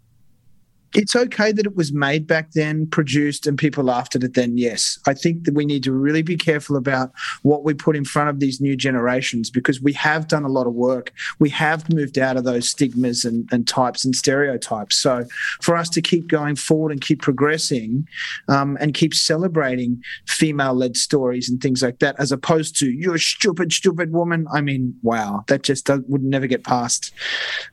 it's 0.95 1.17
okay 1.17 1.51
that 1.51 1.67
it 1.67 1.77
was 1.77 1.93
made 1.93 2.27
back 2.27 2.53
then, 2.53 2.87
produced, 2.87 3.47
and 3.47 3.59
people 3.59 3.85
laughed 3.85 4.15
at 4.15 4.23
it 4.23 4.35
then. 4.35 4.57
Yes, 4.57 4.99
I 5.07 5.15
think 5.15 5.45
that 5.45 5.55
we 5.55 5.67
need 5.67 5.83
to 5.85 5.93
really 5.93 6.23
be 6.23 6.37
careful 6.37 6.77
about 6.77 7.13
what 7.43 7.65
we 7.65 7.75
put 7.75 7.97
in 7.97 8.05
front 8.05 8.31
of 8.31 8.39
these 8.39 8.61
new 8.61 8.77
generations 8.77 9.51
because 9.51 9.81
we 9.81 9.93
have 9.95 10.29
done 10.29 10.45
a 10.45 10.49
lot 10.49 10.67
of 10.67 10.75
work. 10.75 11.13
We 11.41 11.51
have 11.51 11.93
moved 11.93 12.19
out 12.19 12.37
of 12.37 12.45
those 12.45 12.69
stigmas 12.69 13.25
and, 13.25 13.49
and 13.53 13.67
types 13.67 14.05
and 14.05 14.15
stereotypes. 14.15 14.97
So, 14.97 15.25
for 15.61 15.77
us 15.77 15.89
to 15.91 16.01
keep 16.01 16.29
going 16.29 16.57
forward 16.57 16.93
and 16.93 17.01
keep 17.01 17.21
progressing 17.21 18.07
um, 18.49 18.79
and 18.81 18.95
keep 18.95 19.15
celebrating 19.15 20.03
female 20.29 20.75
led 20.75 20.97
stories 20.97 21.51
and 21.51 21.61
things 21.61 21.83
like 21.83 21.99
that, 21.99 22.15
as 22.19 22.31
opposed 22.31 22.79
to 22.79 22.91
you're 22.91 23.17
a 23.17 23.19
stupid, 23.19 23.73
stupid 23.73 24.13
woman. 24.13 24.47
I 24.53 24.61
mean, 24.61 24.95
wow, 25.03 25.45
that 25.49 25.63
just 25.63 25.89
would 26.09 26.23
never 26.23 26.47
get 26.47 26.63
past, 26.63 27.13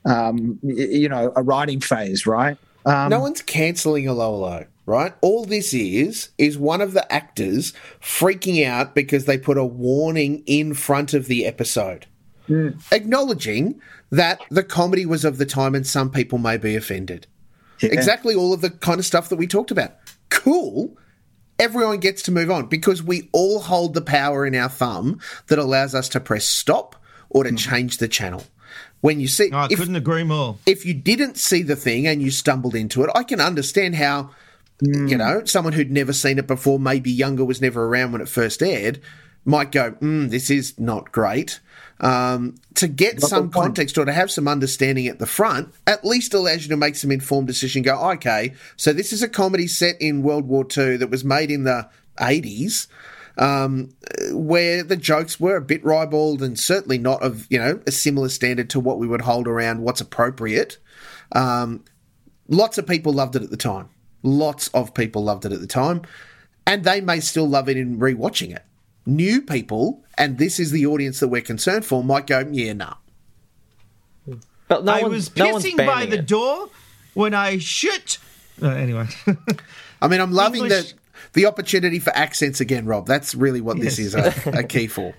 um, 0.04 0.58
you 0.62 1.08
know, 1.08 1.32
a 1.36 1.42
writing 1.42 1.80
phase, 1.80 2.26
right? 2.26 2.58
Um, 2.84 3.10
no 3.10 3.20
one's 3.20 3.42
cancelling 3.42 4.08
Allo 4.08 4.34
Allo, 4.34 4.66
right? 4.86 5.14
All 5.20 5.44
this 5.44 5.72
is 5.72 6.30
is 6.38 6.58
one 6.58 6.80
of 6.80 6.92
the 6.92 7.10
actors 7.12 7.72
freaking 8.00 8.66
out 8.66 8.94
because 8.94 9.24
they 9.24 9.38
put 9.38 9.58
a 9.58 9.64
warning 9.64 10.42
in 10.46 10.74
front 10.74 11.14
of 11.14 11.26
the 11.26 11.46
episode, 11.46 12.06
acknowledging 12.90 13.80
that 14.10 14.40
the 14.50 14.64
comedy 14.64 15.06
was 15.06 15.24
of 15.24 15.38
the 15.38 15.46
time 15.46 15.74
and 15.74 15.86
some 15.86 16.10
people 16.10 16.38
may 16.38 16.56
be 16.58 16.74
offended. 16.76 17.26
Exactly 17.80 18.34
all 18.34 18.52
of 18.52 18.60
the 18.60 18.70
kind 18.70 18.98
of 19.00 19.06
stuff 19.06 19.28
that 19.28 19.36
we 19.36 19.46
talked 19.46 19.70
about. 19.70 19.92
Cool. 20.28 20.96
Everyone 21.58 21.98
gets 21.98 22.22
to 22.22 22.32
move 22.32 22.50
on 22.50 22.66
because 22.66 23.02
we 23.02 23.28
all 23.32 23.60
hold 23.60 23.94
the 23.94 24.02
power 24.02 24.44
in 24.46 24.54
our 24.54 24.68
thumb 24.68 25.20
that 25.46 25.58
allows 25.58 25.94
us 25.94 26.08
to 26.10 26.20
press 26.20 26.44
stop 26.44 26.96
or 27.30 27.44
to 27.44 27.52
change 27.52 27.98
the 27.98 28.08
channel. 28.08 28.44
When 29.02 29.20
you 29.20 29.28
see, 29.28 29.50
I 29.52 29.66
if- 29.70 29.78
couldn't 29.78 29.96
agree 29.96 30.22
more. 30.24 30.56
if 30.64 30.86
you 30.86 30.94
didn't 30.94 31.36
see 31.36 31.62
the 31.62 31.76
thing 31.76 32.06
and 32.06 32.22
you 32.22 32.30
stumbled 32.30 32.74
into 32.74 33.02
it, 33.02 33.10
I 33.14 33.24
can 33.24 33.40
understand 33.40 33.96
how, 33.96 34.30
you 34.80 35.16
know, 35.16 35.42
someone 35.44 35.74
who'd 35.74 35.90
never 35.90 36.12
seen 36.12 36.38
it 36.38 36.46
before, 36.46 36.78
maybe 36.78 37.10
younger, 37.10 37.44
was 37.44 37.60
never 37.60 37.84
around 37.84 38.12
when 38.12 38.20
it 38.20 38.28
first 38.28 38.62
aired, 38.62 39.00
might 39.44 39.72
go, 39.72 39.92
mm, 39.92 40.30
this 40.30 40.50
is 40.50 40.78
not 40.78 41.10
great. 41.12 41.58
Um, 42.00 42.54
to 42.74 42.88
get 42.88 43.20
But 43.20 43.28
some 43.28 43.50
context 43.50 43.98
or 43.98 44.04
to 44.04 44.12
have 44.12 44.30
some 44.30 44.48
understanding 44.48 45.06
at 45.08 45.18
the 45.18 45.26
front, 45.26 45.72
at 45.86 46.04
least 46.04 46.32
allows 46.34 46.62
you 46.62 46.68
to 46.70 46.76
make 46.76 46.96
some 46.96 47.10
informed 47.12 47.46
decision. 47.48 47.82
Go, 47.82 47.96
okay, 48.12 48.54
so 48.76 48.92
this 48.92 49.12
is 49.12 49.22
a 49.22 49.28
comedy 49.28 49.66
set 49.66 50.00
in 50.00 50.22
World 50.22 50.46
War 50.46 50.64
II 50.64 50.96
that 50.96 51.10
was 51.10 51.24
made 51.24 51.50
in 51.50 51.64
the 51.64 51.88
80s 52.18 52.86
um, 53.38 53.90
where 54.32 54.82
the 54.82 54.96
jokes 54.96 55.40
were 55.40 55.56
a 55.56 55.60
bit 55.62 55.84
ribald 55.84 56.42
and 56.42 56.58
certainly 56.58 56.98
not 56.98 57.22
of 57.22 57.46
you 57.50 57.58
know 57.58 57.80
a 57.86 57.90
similar 57.92 58.28
standard 58.28 58.68
to 58.70 58.80
what 58.80 58.98
we 58.98 59.06
would 59.06 59.22
hold 59.22 59.48
around 59.48 59.80
what's 59.82 60.00
appropriate. 60.00 60.78
Um, 61.32 61.84
lots 62.48 62.76
of 62.78 62.86
people 62.86 63.12
loved 63.12 63.36
it 63.36 63.42
at 63.42 63.50
the 63.50 63.56
time. 63.56 63.88
Lots 64.22 64.68
of 64.68 64.94
people 64.94 65.24
loved 65.24 65.44
it 65.46 65.52
at 65.52 65.60
the 65.60 65.66
time, 65.66 66.02
and 66.66 66.84
they 66.84 67.00
may 67.00 67.20
still 67.20 67.48
love 67.48 67.68
it 67.68 67.76
in 67.76 67.98
rewatching 67.98 68.54
it. 68.54 68.64
New 69.04 69.42
people, 69.42 70.04
and 70.16 70.38
this 70.38 70.60
is 70.60 70.70
the 70.70 70.86
audience 70.86 71.18
that 71.20 71.26
we're 71.28 71.40
concerned 71.42 71.84
for, 71.84 72.04
might 72.04 72.26
go, 72.26 72.46
yeah, 72.52 72.72
nah. 72.72 72.94
But 74.68 74.84
no 74.84 74.92
I 74.92 75.02
one- 75.02 75.10
was 75.10 75.34
no 75.36 75.56
pissing 75.56 75.76
by 75.76 76.06
the 76.06 76.18
it. 76.18 76.26
door 76.26 76.68
when 77.14 77.34
I 77.34 77.58
shit. 77.58 78.18
Uh, 78.62 78.68
anyway, 78.68 79.06
I 80.00 80.08
mean, 80.08 80.20
I'm 80.20 80.32
loving 80.32 80.62
English- 80.62 80.92
the 80.92 80.98
the 81.32 81.46
opportunity 81.46 81.98
for 81.98 82.14
accents 82.16 82.60
again, 82.60 82.86
Rob. 82.86 83.06
That's 83.06 83.34
really 83.34 83.60
what 83.60 83.78
this 83.78 83.98
is 83.98 84.14
a, 84.14 84.34
a 84.58 84.62
key 84.62 84.86
for. 84.86 85.14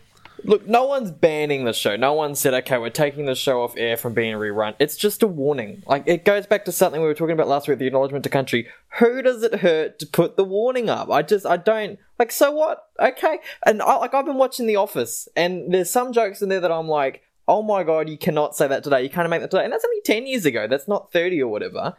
Look, 0.45 0.67
no 0.67 0.85
one's 0.85 1.09
banning 1.09 1.63
the 1.63 1.71
show. 1.71 1.95
No 1.95 2.13
one 2.13 2.35
said, 2.35 2.53
okay, 2.53 2.77
we're 2.77 2.89
taking 2.89 3.25
the 3.25 3.35
show 3.35 3.61
off 3.61 3.75
air 3.77 3.95
from 3.95 4.13
being 4.13 4.35
rerun. 4.35 4.75
It's 4.77 4.97
just 4.97 5.23
a 5.23 5.27
warning. 5.27 5.83
Like, 5.87 6.03
it 6.05 6.25
goes 6.25 6.45
back 6.45 6.65
to 6.65 6.71
something 6.73 6.99
we 6.99 7.07
were 7.07 7.13
talking 7.13 7.33
about 7.33 7.47
last 7.47 7.69
week, 7.69 7.79
the 7.79 7.87
acknowledgement 7.87 8.25
to 8.25 8.29
country. 8.29 8.67
Who 8.99 9.21
does 9.21 9.41
it 9.41 9.61
hurt 9.61 9.99
to 9.99 10.05
put 10.05 10.35
the 10.35 10.43
warning 10.43 10.89
up? 10.89 11.09
I 11.09 11.21
just, 11.21 11.45
I 11.45 11.55
don't, 11.55 11.97
like, 12.19 12.31
so 12.33 12.51
what? 12.51 12.89
Okay. 12.99 13.39
And, 13.65 13.81
I, 13.81 13.95
like, 13.95 14.13
I've 14.13 14.25
been 14.25 14.37
watching 14.37 14.67
The 14.67 14.75
Office, 14.75 15.29
and 15.37 15.73
there's 15.73 15.89
some 15.89 16.11
jokes 16.11 16.41
in 16.41 16.49
there 16.49 16.59
that 16.59 16.71
I'm 16.71 16.89
like, 16.89 17.21
oh 17.47 17.61
my 17.61 17.83
god, 17.83 18.09
you 18.09 18.17
cannot 18.17 18.55
say 18.55 18.67
that 18.67 18.83
today. 18.83 19.03
You 19.03 19.09
can't 19.09 19.29
make 19.29 19.41
that 19.41 19.51
today. 19.51 19.63
And 19.63 19.73
that's 19.73 19.85
only 19.85 20.01
10 20.01 20.27
years 20.27 20.45
ago. 20.45 20.67
That's 20.67 20.87
not 20.87 21.11
30 21.11 21.41
or 21.41 21.49
whatever. 21.49 21.95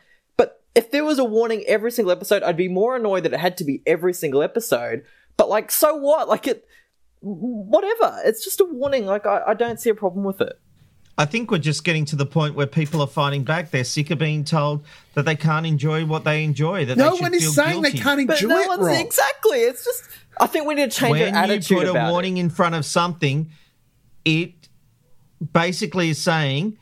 But 0.75 0.85
if 0.85 0.91
there 0.91 1.05
was 1.05 1.19
a 1.19 1.25
warning 1.25 1.65
every 1.67 1.91
single 1.93 2.13
episode, 2.13 2.43
I'd 2.43 2.57
be 2.57 2.69
more 2.69 2.97
annoyed 2.97 3.25
that 3.25 3.33
it 3.33 3.41
had 3.41 3.57
to 3.59 3.65
be 3.65 3.83
every 3.87 4.13
single 4.13 4.43
episode. 4.43 5.05
But, 5.37 5.49
like, 5.49 5.71
so 5.71 5.95
what? 5.97 6.29
Like, 6.29 6.47
it, 6.47 6.67
whatever. 7.21 8.21
It's 8.25 8.45
just 8.45 8.61
a 8.61 8.65
warning. 8.65 9.07
Like 9.07 9.27
I, 9.27 9.43
I 9.49 9.55
don't 9.55 9.81
see 9.81 9.91
a 9.91 9.95
problem 9.95 10.25
with 10.25 10.41
it. 10.41 10.59
I 11.17 11.27
think 11.27 11.51
we're 11.51 11.59
just 11.59 11.85
getting 11.85 12.05
to 12.07 12.17
the 12.17 12.27
point 12.27 12.57
where 12.57 12.67
people 12.67 13.01
are 13.01 13.07
fighting 13.07 13.45
back. 13.45 13.71
They're 13.71 13.85
sick 13.85 14.11
of 14.11 14.19
being 14.19 14.43
told 14.43 14.85
that 15.15 15.25
they 15.25 15.37
can't 15.37 15.65
enjoy 15.65 16.05
what 16.05 16.25
they 16.25 16.43
enjoy. 16.43 16.85
That 16.87 16.99
No 16.99 17.11
they 17.11 17.17
should 17.17 17.23
one 17.23 17.33
feel 17.33 17.49
is 17.49 17.55
saying 17.55 17.83
they 17.83 17.93
can't 17.93 18.27
But 18.27 18.43
enjoy 18.43 18.49
no 18.49 18.61
it, 18.63 18.69
one's 18.69 18.87
Rob. 18.87 18.97
exactly. 18.99 19.59
It's 19.61 19.85
just. 19.85 20.05
I 20.41 20.49
think 20.49 20.67
we 20.67 20.75
need 20.75 20.91
to 20.91 20.97
change 20.97 21.13
when 21.13 21.35
our 21.35 21.45
attitude 21.45 21.71
you 21.71 21.77
put 21.85 21.97
a 21.97 22.11
warning 22.11 22.39
in 22.39 22.51
front 22.51 22.75
of 22.75 22.85
something, 22.85 23.51
it 24.25 24.53
basically 25.53 26.11
is 26.11 26.19
saying 26.21 26.79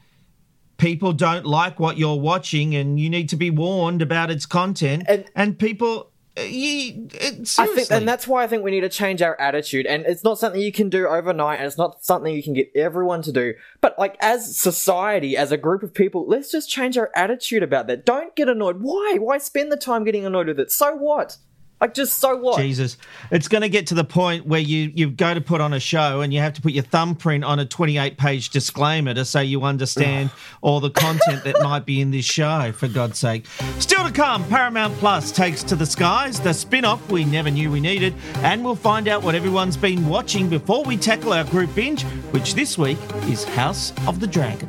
people 0.83 1.13
don't 1.13 1.47
like 1.47 1.79
what 1.79 1.97
you're 1.97 2.19
watching, 2.19 2.75
and 2.75 2.99
you 2.99 3.09
need 3.09 3.29
to 3.29 3.37
be 3.37 3.51
warned 3.51 4.03
about 4.03 4.33
its 4.33 4.47
content. 4.47 5.05
And, 5.37 5.57
people, 5.57 6.11
uh, 6.37 6.43
you, 6.43 7.09
it. 7.13 7.55
I 7.57 7.69
think, 7.69 7.93
and 7.93 8.07
that's 8.07 8.27
why 8.27 8.43
I 8.43 8.49
think 8.49 8.65
we 8.65 8.73
need 8.73 8.81
to 8.81 8.89
change 8.89 9.23
our 9.23 9.41
attitude. 9.41 9.87
And 9.87 10.05
it's 10.07 10.25
not 10.25 10.41
something 10.41 10.61
you 10.61 10.73
can 10.73 10.89
do 10.89 11.07
overnight, 11.07 11.61
and 11.61 11.69
it's 11.69 11.79
not 11.79 12.05
something 12.05 12.35
you 12.35 12.43
can 12.43 12.53
get 12.53 12.73
everyone 12.75 13.23
to 13.23 13.33
do. 13.33 13.55
But 13.81 13.97
like 13.97 14.17
as 14.21 14.59
society, 14.59 15.37
as 15.37 15.53
a 15.53 15.57
group 15.57 15.85
of 15.85 15.95
people, 15.95 16.27
let's 16.27 16.51
just 16.51 16.69
change 16.69 16.99
our 16.99 17.13
attitude 17.15 17.63
about 17.63 17.87
that. 17.87 18.05
Don't 18.05 18.35
get 18.35 18.49
annoyed. 18.49 18.79
Why? 18.81 19.19
Why 19.21 19.39
spend 19.39 19.71
the 19.71 19.77
time 19.77 20.03
getting 20.03 20.27
annoyed 20.27 20.49
with 20.49 20.59
it? 20.59 20.73
So 20.73 20.97
what? 20.97 21.37
Like 21.83 21.95
just 21.95 22.21
so 22.21 22.37
what? 22.37 22.61
Jesus, 22.61 22.97
it's 23.33 23.49
going 23.49 23.63
to 23.63 23.69
get 23.69 23.89
to 23.89 23.95
the 23.95 24.05
point 24.05 24.47
where 24.47 24.61
you 24.61 24.93
you 24.95 25.11
go 25.11 25.35
to 25.35 25.41
put 25.41 25.61
on 25.61 25.73
a 25.73 25.81
show 25.81 26.21
and 26.21 26.33
you 26.33 26.39
have 26.39 26.53
to 26.53 26.63
put 26.63 26.71
your 26.71 26.85
thumbprint 26.85 27.43
on 27.43 27.59
a 27.59 27.67
28 27.67 28.17
page 28.17 28.51
disclaimer 28.51 29.13
to 29.15 29.25
say 29.25 29.45
you 29.45 29.65
understand 29.65 30.31
all 30.63 30.79
the 30.79 30.91
content 30.91 31.43
that 31.43 31.57
might 31.61 31.85
be 31.85 32.01
in 32.01 32.13
this 32.13 32.25
show. 32.25 32.71
For 32.71 32.87
God's 32.87 33.19
sake, 33.19 33.47
still 33.81 34.07
to 34.07 34.13
come, 34.13 34.45
Paramount 34.49 34.95
Plus 34.99 35.33
takes 35.33 35.65
to 35.65 35.75
the 35.75 35.85
skies 35.85 36.39
the 36.39 36.53
spin 36.53 36.85
off 36.85 37.11
we 37.11 37.25
never 37.25 37.51
knew 37.51 37.69
we 37.69 37.81
needed, 37.81 38.15
and 38.37 38.65
we'll 38.65 38.77
find 38.77 39.09
out 39.09 39.25
what 39.25 39.35
everyone's 39.35 39.77
been 39.77 40.09
watching 40.09 40.49
before 40.49 40.85
we 40.85 40.97
tackle 40.97 41.33
our 41.33 41.43
group 41.43 41.75
binge, 41.75 42.05
which 42.31 42.55
this 42.55 42.79
week 42.79 42.99
is 43.25 43.43
House 43.43 43.93
of 44.07 44.21
the 44.21 44.29
Dragon. 44.29 44.69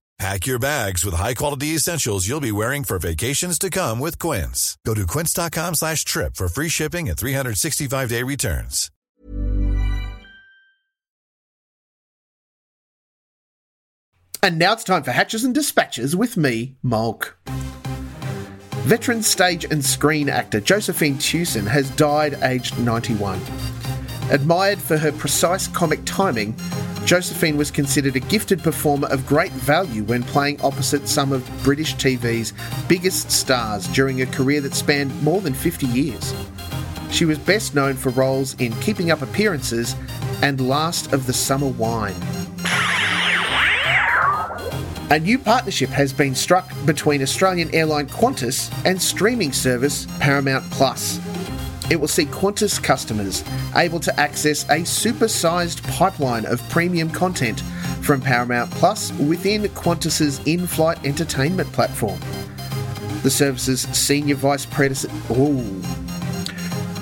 Pack 0.21 0.45
your 0.45 0.59
bags 0.59 1.03
with 1.03 1.15
high-quality 1.15 1.69
essentials 1.69 2.27
you'll 2.27 2.39
be 2.39 2.51
wearing 2.51 2.83
for 2.83 2.99
vacations 2.99 3.57
to 3.57 3.71
come 3.71 3.97
with 3.99 4.19
Quince. 4.19 4.77
Go 4.85 4.93
to 4.93 5.07
quince.com 5.07 5.73
slash 5.73 6.05
trip 6.05 6.35
for 6.35 6.47
free 6.47 6.69
shipping 6.69 7.09
and 7.09 7.17
365-day 7.17 8.21
returns. 8.21 8.91
And 14.43 14.59
now 14.59 14.73
it's 14.73 14.83
time 14.83 15.01
for 15.01 15.09
Hatches 15.09 15.43
and 15.43 15.55
Dispatches 15.55 16.15
with 16.15 16.37
me, 16.37 16.75
Mulk. 16.83 17.35
Veteran 18.85 19.23
stage 19.23 19.65
and 19.65 19.83
screen 19.83 20.29
actor 20.29 20.61
Josephine 20.61 21.15
Tewson 21.15 21.65
has 21.65 21.89
died 21.95 22.37
aged 22.43 22.77
91. 22.77 23.41
Admired 24.29 24.77
for 24.77 24.99
her 24.99 25.11
precise 25.11 25.67
comic 25.67 26.01
timing, 26.05 26.53
Josephine 27.05 27.57
was 27.57 27.71
considered 27.71 28.15
a 28.15 28.19
gifted 28.19 28.61
performer 28.61 29.07
of 29.07 29.25
great 29.25 29.51
value 29.51 30.03
when 30.03 30.23
playing 30.23 30.61
opposite 30.61 31.07
some 31.07 31.31
of 31.31 31.49
British 31.63 31.95
TV's 31.95 32.53
biggest 32.87 33.31
stars 33.31 33.87
during 33.87 34.21
a 34.21 34.25
career 34.25 34.61
that 34.61 34.73
spanned 34.73 35.21
more 35.23 35.41
than 35.41 35.53
50 35.53 35.87
years. 35.87 36.33
She 37.09 37.25
was 37.25 37.37
best 37.39 37.75
known 37.75 37.95
for 37.95 38.09
roles 38.11 38.53
in 38.61 38.73
Keeping 38.75 39.11
Up 39.11 39.21
Appearances 39.21 39.95
and 40.41 40.69
Last 40.69 41.11
of 41.11 41.27
the 41.27 41.33
Summer 41.33 41.67
Wine. 41.67 42.15
A 45.09 45.19
new 45.19 45.37
partnership 45.37 45.89
has 45.89 46.13
been 46.13 46.33
struck 46.33 46.71
between 46.85 47.21
Australian 47.21 47.73
airline 47.75 48.07
Qantas 48.07 48.71
and 48.85 49.01
streaming 49.01 49.51
service 49.51 50.07
Paramount 50.19 50.63
Plus. 50.71 51.19
It 51.91 51.99
will 51.99 52.07
see 52.07 52.25
Qantas 52.25 52.81
customers 52.81 53.43
able 53.75 53.99
to 53.99 54.17
access 54.17 54.63
a 54.69 54.83
supersized 54.83 55.85
pipeline 55.91 56.45
of 56.45 56.61
premium 56.69 57.09
content 57.09 57.59
from 58.01 58.21
Paramount 58.21 58.71
Plus 58.71 59.11
within 59.19 59.63
Qantas's 59.63 60.39
in-flight 60.47 61.05
entertainment 61.05 61.69
platform. 61.73 62.17
The 63.23 63.29
service's 63.29 63.81
senior 63.81 64.35
vice 64.35 64.65
president. 64.65 65.21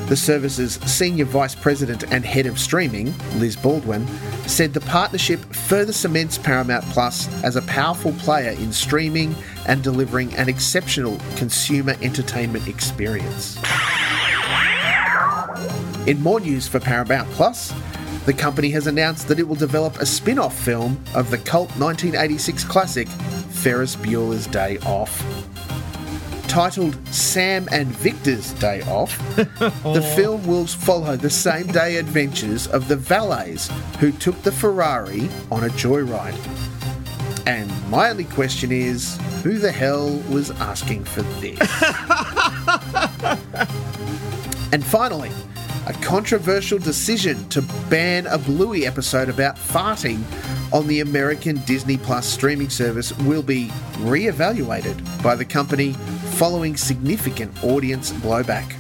The 0.07 0.15
service's 0.15 0.73
senior 0.87 1.25
vice 1.25 1.53
president 1.53 2.11
and 2.11 2.25
head 2.25 2.47
of 2.47 2.57
streaming, 2.57 3.13
Liz 3.35 3.55
Baldwin, 3.55 4.07
said 4.47 4.73
the 4.73 4.81
partnership 4.81 5.39
further 5.53 5.93
cements 5.93 6.39
Paramount 6.39 6.83
Plus 6.85 7.31
as 7.43 7.55
a 7.55 7.61
powerful 7.61 8.13
player 8.13 8.53
in 8.53 8.73
streaming 8.73 9.35
and 9.67 9.83
delivering 9.83 10.33
an 10.33 10.49
exceptional 10.49 11.19
consumer 11.35 11.95
entertainment 12.01 12.67
experience. 12.67 13.55
In 16.10 16.22
more 16.24 16.39
news 16.39 16.68
for 16.68 16.80
Paramount 16.80 17.30
Plus, 17.34 17.72
the 18.26 18.34
company 18.34 18.72
has 18.72 18.88
announced 18.88 19.28
that 19.28 19.38
it 19.38 19.47
will 19.47 19.53
develop 19.53 19.97
a 19.97 20.07
spin 20.07 20.39
off 20.39 20.57
film 20.57 20.99
of 21.14 21.30
the 21.30 21.38
cult 21.38 21.70
1986 21.78 22.64
classic 22.64 23.07
Ferris 23.07 23.95
Bueller's 23.95 24.47
Day 24.47 24.80
Off. 24.88 25.24
Titled 26.47 26.97
Sam 27.14 27.68
and 27.72 27.89
Victor's 27.89 28.53
Day 28.53 28.82
Off, 28.88 29.16
the 29.36 29.72
oh. 29.86 30.01
film 30.16 30.47
will 30.47 30.66
follow 30.66 31.16
the 31.16 31.30
same 31.30 31.68
day 31.68 31.97
adventures 31.97 32.66
of 32.66 32.88
the 32.88 32.95
valets 32.95 33.70
who 33.99 34.12
took 34.12 34.41
the 34.41 34.51
Ferrari 34.51 35.30
on 35.51 35.66
a 35.66 35.70
joyride. 35.70 36.34
And 37.45 37.72
my 37.91 38.10
only 38.10 38.24
question 38.24 38.72
is 38.72 39.16
who 39.43 39.60
the 39.60 39.72
hell 39.72 40.10
was 40.32 40.49
asking 40.60 41.03
for 41.03 41.22
this? 41.22 41.60
and 44.74 44.84
finally, 44.84 45.30
a 45.89 45.93
controversial 46.03 46.77
decision 46.77 47.49
to 47.49 47.63
ban 47.89 48.27
a 48.27 48.37
Bluey 48.37 48.85
episode 48.85 49.27
about 49.27 49.55
farting 49.55 50.21
on 50.71 50.85
the 50.85 50.99
American 50.99 51.57
Disney 51.65 51.97
Plus 51.97 52.27
streaming 52.27 52.69
service 52.69 53.11
will 53.19 53.41
be 53.41 53.71
re-evaluated 54.01 55.01
by 55.23 55.35
the 55.35 55.43
company 55.43 55.93
following 56.37 56.77
significant 56.77 57.63
audience 57.63 58.11
blowback. 58.11 58.71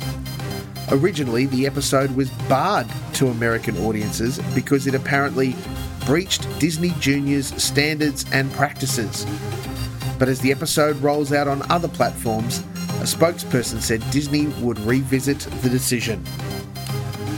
Originally, 0.91 1.47
the 1.47 1.65
episode 1.65 2.11
was 2.15 2.29
barred 2.47 2.87
to 3.13 3.29
American 3.29 3.75
audiences 3.79 4.37
because 4.53 4.85
it 4.85 4.93
apparently 4.93 5.55
breached 6.05 6.47
Disney 6.59 6.93
Junior's 6.99 7.47
standards 7.61 8.23
and 8.33 8.51
practices. 8.53 9.25
But 10.19 10.29
as 10.29 10.39
the 10.41 10.51
episode 10.51 10.95
rolls 11.01 11.33
out 11.33 11.47
on 11.47 11.63
other 11.71 11.87
platforms, 11.87 12.59
a 12.99 13.03
spokesperson 13.03 13.81
said 13.81 14.07
Disney 14.11 14.45
would 14.61 14.77
revisit 14.81 15.39
the 15.63 15.69
decision. 15.69 16.23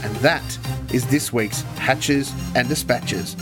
And 0.02 0.14
that 0.16 0.58
is 0.92 1.06
this 1.06 1.32
week's 1.32 1.62
Hatches 1.78 2.32
and 2.54 2.68
Dispatches. 2.68 3.36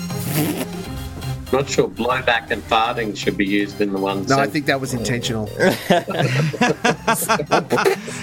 Not 1.53 1.69
sure 1.69 1.89
blowback 1.89 2.53
and 2.53 2.63
farting 2.63 3.17
should 3.17 3.37
be 3.37 3.45
used 3.45 3.81
in 3.81 3.93
the 3.93 3.99
one. 3.99 4.25
No, 4.27 4.39
I 4.39 4.47
think 4.47 4.67
that 4.67 4.81
was 4.81 4.95
intentional. 4.95 5.47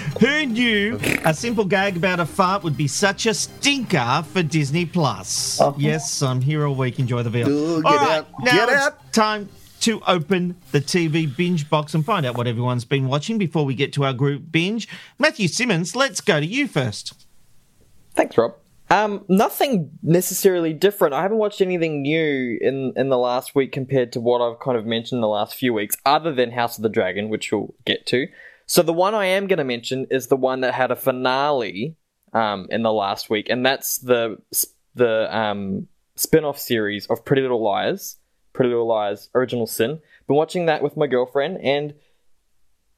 Who 0.22 0.46
knew 0.46 0.98
a 1.26 1.34
simple 1.34 1.66
gag 1.66 1.98
about 1.98 2.22
a 2.22 2.26
fart 2.26 2.64
would 2.64 2.78
be 2.78 2.88
such 2.88 3.26
a 3.26 3.34
stinker 3.34 4.24
for 4.32 4.44
Disney 4.44 4.86
Plus? 4.86 5.60
Uh-huh. 5.60 5.74
Yes, 5.78 6.22
I'm 6.22 6.40
here 6.40 6.66
all 6.66 6.76
week. 6.76 7.00
Enjoy 7.00 7.22
the 7.22 7.30
veal. 7.30 7.50
Ooh, 7.50 7.84
All 7.84 7.92
get 7.92 8.02
right, 8.02 8.18
out. 8.20 8.28
now 8.44 8.52
Get 8.54 8.70
it's 8.70 8.82
out. 8.88 9.12
time 9.14 9.50
to 9.82 10.02
open 10.08 10.56
the 10.72 10.80
TV 10.80 11.28
binge 11.36 11.70
box 11.70 11.94
and 11.94 12.06
find 12.06 12.26
out 12.26 12.38
what 12.38 12.48
everyone's 12.48 12.86
been 12.86 13.08
watching 13.08 13.38
before 13.38 13.66
we 13.66 13.76
get 13.76 13.92
to 13.94 14.06
our 14.06 14.14
group 14.14 14.44
binge. 14.52 14.88
Matthew 15.20 15.50
Simmons, 15.50 15.96
let's 15.98 16.22
go 16.22 16.40
to 16.40 16.46
you 16.46 16.66
first. 16.68 17.27
Thanks, 18.18 18.38
Rob. 18.38 18.56
Um, 18.90 19.26
nothing 19.28 19.92
necessarily 20.02 20.74
different. 20.74 21.14
I 21.14 21.22
haven't 21.22 21.38
watched 21.38 21.62
anything 21.62 22.02
new 22.02 22.58
in 22.60 22.94
in 22.96 23.10
the 23.10 23.18
last 23.18 23.54
week 23.54 23.72
compared 23.72 24.12
to 24.14 24.20
what 24.20 24.42
I've 24.42 24.60
kind 24.60 24.78
of 24.78 24.86
mentioned 24.86 25.18
in 25.18 25.22
the 25.22 25.28
last 25.28 25.56
few 25.56 25.74
weeks, 25.74 25.96
other 26.06 26.34
than 26.34 26.52
House 26.52 26.78
of 26.78 26.84
the 26.84 26.90
Dragon, 26.90 27.30
which 27.30 27.52
we'll 27.52 27.76
get 27.86 28.06
to. 28.08 28.28
So 28.66 28.82
the 28.82 28.94
one 28.94 29.14
I 29.14 29.26
am 29.26 29.48
going 29.48 29.60
to 29.60 29.64
mention 29.64 30.08
is 30.10 30.28
the 30.28 30.36
one 30.36 30.62
that 30.62 30.74
had 30.74 30.90
a 30.90 30.96
finale 30.96 31.96
um, 32.34 32.68
in 32.70 32.82
the 32.82 32.92
last 32.92 33.30
week, 33.30 33.50
and 33.50 33.66
that's 33.66 34.00
the 34.00 34.38
the 34.96 35.38
um, 35.38 35.88
spin-off 36.16 36.58
series 36.58 37.06
of 37.08 37.24
Pretty 37.24 37.44
Little 37.44 37.64
Liars, 37.64 38.18
Pretty 38.54 38.70
Little 38.70 38.88
Liars 38.88 39.30
Original 39.36 39.68
Sin. 39.68 40.00
Been 40.28 40.36
watching 40.38 40.66
that 40.66 40.82
with 40.82 40.98
my 40.98 41.08
girlfriend, 41.08 41.60
and 41.62 41.94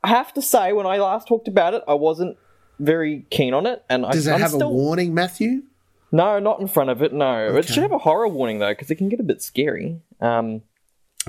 I 0.03 0.09
have 0.09 0.33
to 0.35 0.41
say, 0.41 0.71
when 0.71 0.85
I 0.85 0.97
last 0.97 1.27
talked 1.27 1.47
about 1.47 1.73
it, 1.73 1.83
I 1.87 1.95
wasn't 1.95 2.37
very 2.79 3.25
keen 3.29 3.53
on 3.53 3.65
it, 3.65 3.83
and 3.89 4.05
Does 4.09 4.27
I, 4.27 4.35
it 4.35 4.41
have 4.41 4.51
still... 4.51 4.69
a 4.69 4.73
warning, 4.73 5.13
Matthew? 5.13 5.63
No, 6.11 6.39
not 6.39 6.59
in 6.59 6.67
front 6.67 6.89
of 6.89 7.03
it. 7.03 7.13
No, 7.13 7.55
it 7.55 7.67
should 7.67 7.83
have 7.83 7.91
a 7.91 7.99
horror 7.99 8.27
warning 8.27 8.59
though, 8.59 8.71
because 8.71 8.89
it 8.89 8.95
can 8.95 9.09
get 9.09 9.19
a 9.19 9.23
bit 9.23 9.41
scary. 9.41 10.01
Um, 10.19 10.63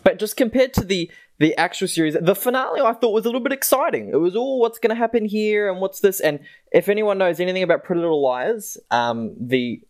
but 0.02 0.18
just 0.18 0.36
compared 0.36 0.72
to 0.74 0.84
the 0.84 1.10
the 1.38 1.56
actual 1.56 1.88
series, 1.88 2.16
the 2.20 2.34
finale 2.34 2.80
I 2.80 2.92
thought 2.92 3.12
was 3.12 3.24
a 3.24 3.28
little 3.28 3.40
bit 3.40 3.52
exciting. 3.52 4.10
It 4.10 4.16
was 4.16 4.36
all 4.36 4.60
what's 4.60 4.78
going 4.78 4.90
to 4.90 4.96
happen 4.96 5.24
here 5.24 5.70
and 5.70 5.80
what's 5.80 6.00
this. 6.00 6.20
And 6.20 6.40
if 6.70 6.88
anyone 6.88 7.18
knows 7.18 7.40
anything 7.40 7.62
about 7.62 7.82
Pretty 7.82 8.00
Little 8.00 8.22
Liars, 8.22 8.78
um, 8.90 9.34
the 9.38 9.82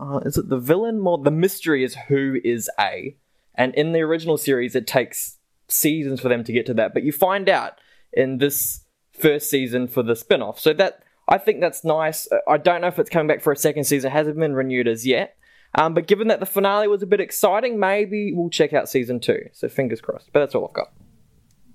uh, 0.00 0.18
is 0.24 0.36
it 0.36 0.48
the 0.48 0.58
villain 0.58 0.98
more 0.98 1.18
the 1.18 1.30
mystery 1.30 1.84
is 1.84 1.96
who 2.08 2.38
is 2.44 2.68
A, 2.78 3.16
and 3.54 3.74
in 3.74 3.92
the 3.92 4.00
original 4.00 4.36
series 4.36 4.74
it 4.74 4.86
takes 4.86 5.38
seasons 5.68 6.20
for 6.20 6.28
them 6.28 6.44
to 6.44 6.52
get 6.52 6.66
to 6.66 6.74
that, 6.74 6.92
but 6.92 7.02
you 7.02 7.12
find 7.12 7.48
out 7.48 7.78
in 8.12 8.38
this 8.38 8.84
first 9.12 9.48
season 9.48 9.86
for 9.86 10.02
the 10.02 10.16
spin-off. 10.16 10.58
So 10.58 10.72
that 10.74 11.03
I 11.28 11.38
think 11.38 11.60
that's 11.60 11.84
nice. 11.84 12.30
Uh, 12.30 12.38
I 12.48 12.58
don't 12.58 12.80
know 12.80 12.88
if 12.88 12.98
it's 12.98 13.10
coming 13.10 13.28
back 13.28 13.40
for 13.40 13.52
a 13.52 13.56
second 13.56 13.84
season. 13.84 14.10
It 14.10 14.12
hasn't 14.12 14.38
been 14.38 14.54
renewed 14.54 14.88
as 14.88 15.06
yet. 15.06 15.36
Um, 15.76 15.94
but 15.94 16.06
given 16.06 16.28
that 16.28 16.40
the 16.40 16.46
finale 16.46 16.86
was 16.86 17.02
a 17.02 17.06
bit 17.06 17.20
exciting, 17.20 17.80
maybe 17.80 18.32
we'll 18.32 18.50
check 18.50 18.72
out 18.72 18.88
season 18.88 19.20
two. 19.20 19.48
So 19.52 19.68
fingers 19.68 20.00
crossed. 20.00 20.30
But 20.32 20.40
that's 20.40 20.54
all 20.54 20.66
I've 20.66 20.74
got. 20.74 20.92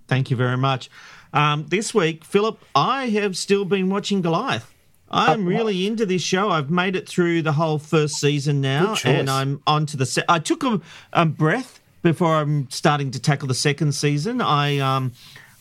Thank 0.07 0.31
you 0.31 0.37
very 0.37 0.57
much. 0.57 0.89
Um, 1.33 1.65
this 1.67 1.93
week, 1.93 2.23
Philip, 2.23 2.63
I 2.73 3.09
have 3.09 3.37
still 3.37 3.65
been 3.65 3.89
watching 3.89 4.21
Goliath. 4.21 4.73
I'm 5.11 5.45
really 5.45 5.87
into 5.87 6.05
this 6.05 6.21
show. 6.21 6.49
I've 6.49 6.69
made 6.69 6.95
it 6.95 7.09
through 7.09 7.41
the 7.41 7.53
whole 7.53 7.79
first 7.79 8.15
season 8.15 8.61
now, 8.61 8.95
and 9.03 9.27
I'm 9.29 9.61
on 9.65 9.87
to 9.87 9.97
the. 9.97 10.25
I 10.29 10.37
took 10.37 10.63
a, 10.63 10.81
a 11.13 11.25
breath 11.25 11.79
before 12.03 12.35
I'm 12.35 12.69
starting 12.69 13.09
to 13.11 13.19
tackle 13.19 13.47
the 13.47 13.55
second 13.55 13.93
season. 13.93 14.39
I 14.39 14.77
um, 14.77 15.13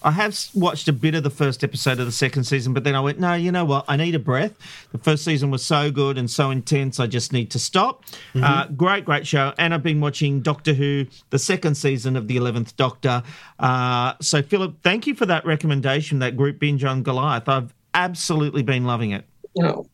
I 0.02 0.12
have 0.12 0.38
watched 0.54 0.88
a 0.88 0.92
bit 0.92 1.14
of 1.14 1.22
the 1.22 1.30
first 1.30 1.64
episode 1.64 1.98
of 1.98 2.06
the 2.06 2.12
second 2.12 2.44
season, 2.44 2.72
but 2.72 2.84
then 2.84 2.94
I 2.94 3.00
went, 3.00 3.18
no, 3.18 3.34
you 3.34 3.50
know 3.50 3.64
what? 3.64 3.84
I 3.88 3.96
need 3.96 4.14
a 4.14 4.18
breath. 4.18 4.54
The 4.92 4.98
first 4.98 5.24
season 5.24 5.50
was 5.50 5.64
so 5.64 5.90
good 5.90 6.18
and 6.18 6.30
so 6.30 6.50
intense. 6.50 7.00
I 7.00 7.06
just 7.06 7.32
need 7.32 7.50
to 7.50 7.58
stop. 7.58 8.04
Uh, 8.34 8.66
great, 8.68 9.04
great 9.04 9.26
show. 9.26 9.52
And 9.58 9.74
I've 9.74 9.82
been 9.82 10.00
watching 10.00 10.40
Doctor 10.40 10.72
Who, 10.72 11.06
the 11.30 11.38
second 11.38 11.76
season 11.76 12.16
of 12.16 12.28
the 12.28 12.36
Eleventh 12.36 12.76
Doctor. 12.76 13.22
Uh, 13.58 14.14
so, 14.20 14.42
Philip, 14.42 14.76
thank 14.82 15.06
you 15.06 15.14
for 15.14 15.26
that 15.26 15.44
recommendation, 15.44 16.20
that 16.20 16.36
group 16.36 16.60
binge 16.60 16.84
on 16.84 17.02
Goliath. 17.02 17.48
I've 17.48 17.74
absolutely 17.94 18.62
been 18.62 18.84
loving 18.84 19.10
it. 19.10 19.24
Oh, 19.60 19.88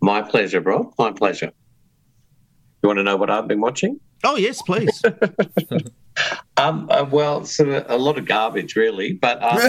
my 0.00 0.22
pleasure, 0.22 0.60
bro. 0.60 0.92
My 0.98 1.12
pleasure. 1.12 1.52
You 2.82 2.86
want 2.86 2.98
to 2.98 3.02
know 3.02 3.16
what 3.16 3.28
I've 3.28 3.46
been 3.46 3.60
watching? 3.60 4.00
Oh 4.24 4.36
yes, 4.36 4.62
please. 4.62 5.02
Um, 6.68 6.86
uh, 6.90 7.04
well, 7.10 7.44
sort 7.44 7.68
of 7.70 7.84
a 7.90 7.96
lot 7.96 8.18
of 8.18 8.26
garbage, 8.26 8.76
really. 8.76 9.14
But 9.14 9.42
um, 9.42 9.58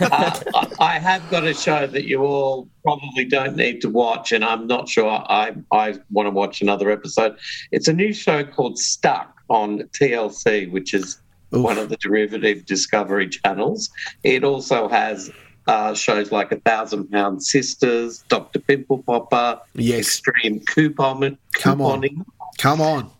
uh, 0.00 0.40
I- 0.52 0.66
I 0.80 0.98
have 0.98 1.28
got 1.30 1.44
a 1.44 1.54
show 1.54 1.86
that 1.86 2.04
you 2.04 2.22
all 2.22 2.68
probably 2.82 3.24
don't 3.24 3.56
need 3.56 3.80
to 3.82 3.88
watch, 3.88 4.32
and 4.32 4.44
I'm 4.44 4.66
not 4.66 4.88
sure 4.88 5.08
I 5.10 5.54
I 5.72 5.94
want 6.10 6.26
to 6.26 6.30
watch 6.30 6.60
another 6.60 6.90
episode. 6.90 7.36
It's 7.72 7.88
a 7.88 7.92
new 7.92 8.12
show 8.12 8.44
called 8.44 8.78
Stuck 8.78 9.34
on 9.48 9.80
TLC, 9.98 10.70
which 10.70 10.94
is 10.94 11.18
one 11.50 11.78
of 11.78 11.88
the 11.88 11.96
derivative 11.96 12.66
Discovery 12.66 13.28
channels. 13.28 13.90
It 14.22 14.44
also 14.44 14.88
has. 14.88 15.30
Uh, 15.66 15.92
shows 15.92 16.32
like 16.32 16.50
A 16.50 16.56
Thousand 16.60 17.10
Pound 17.10 17.42
Sisters, 17.44 18.24
Dr. 18.30 18.58
Pimple 18.58 19.02
Popper, 19.02 19.60
Yes. 19.74 19.98
Extreme 19.98 20.60
Coupon, 20.60 21.36
Come 21.52 21.82
on. 21.82 22.24
Come 22.56 22.80
on. 22.80 23.10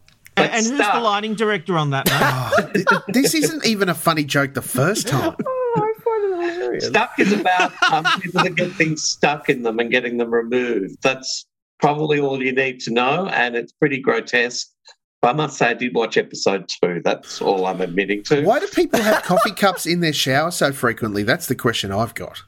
And 0.43 0.53
and 0.53 0.67
who's 0.67 0.79
the 0.79 1.01
lighting 1.01 1.35
director 1.35 1.77
on 1.77 1.91
that, 1.91 2.07
mate? 2.07 2.85
This 3.09 3.35
isn't 3.35 3.65
even 3.65 3.89
a 3.89 3.95
funny 3.95 4.25
joke 4.25 4.55
the 4.55 4.63
first 4.63 5.09
time. 5.09 5.37
Stuck 6.79 7.19
is 7.19 7.33
about 7.33 7.73
um, 7.93 8.05
people 8.21 8.43
that 8.43 8.55
get 8.55 8.73
things 8.73 9.03
stuck 9.03 9.49
in 9.49 9.63
them 9.63 9.79
and 9.79 9.91
getting 9.91 10.19
them 10.19 10.33
removed. 10.33 11.03
That's 11.03 11.47
probably 11.81 12.21
all 12.21 12.43
you 12.43 12.53
need 12.53 12.81
to 12.81 12.93
know, 12.93 13.27
and 13.29 13.57
it's 13.57 13.73
pretty 13.73 13.99
grotesque. 14.01 14.69
I 15.23 15.33
must 15.33 15.59
say, 15.59 15.71
I 15.71 15.75
did 15.75 15.95
watch 15.95 16.17
episode 16.17 16.69
two. 16.69 17.01
That's 17.05 17.43
all 17.43 17.67
I'm 17.67 17.81
admitting 17.81 18.23
to. 18.25 18.43
Why 18.45 18.61
do 18.61 18.69
people 18.69 19.01
have 19.01 19.25
coffee 19.25 19.51
cups 19.51 19.85
in 19.85 20.01
their 20.01 20.13
shower 20.13 20.53
so 20.53 20.73
frequently? 20.73 21.25
That's 21.25 21.47
the 21.47 21.57
question 21.57 21.91
I've 21.91 22.15
got. 22.15 22.43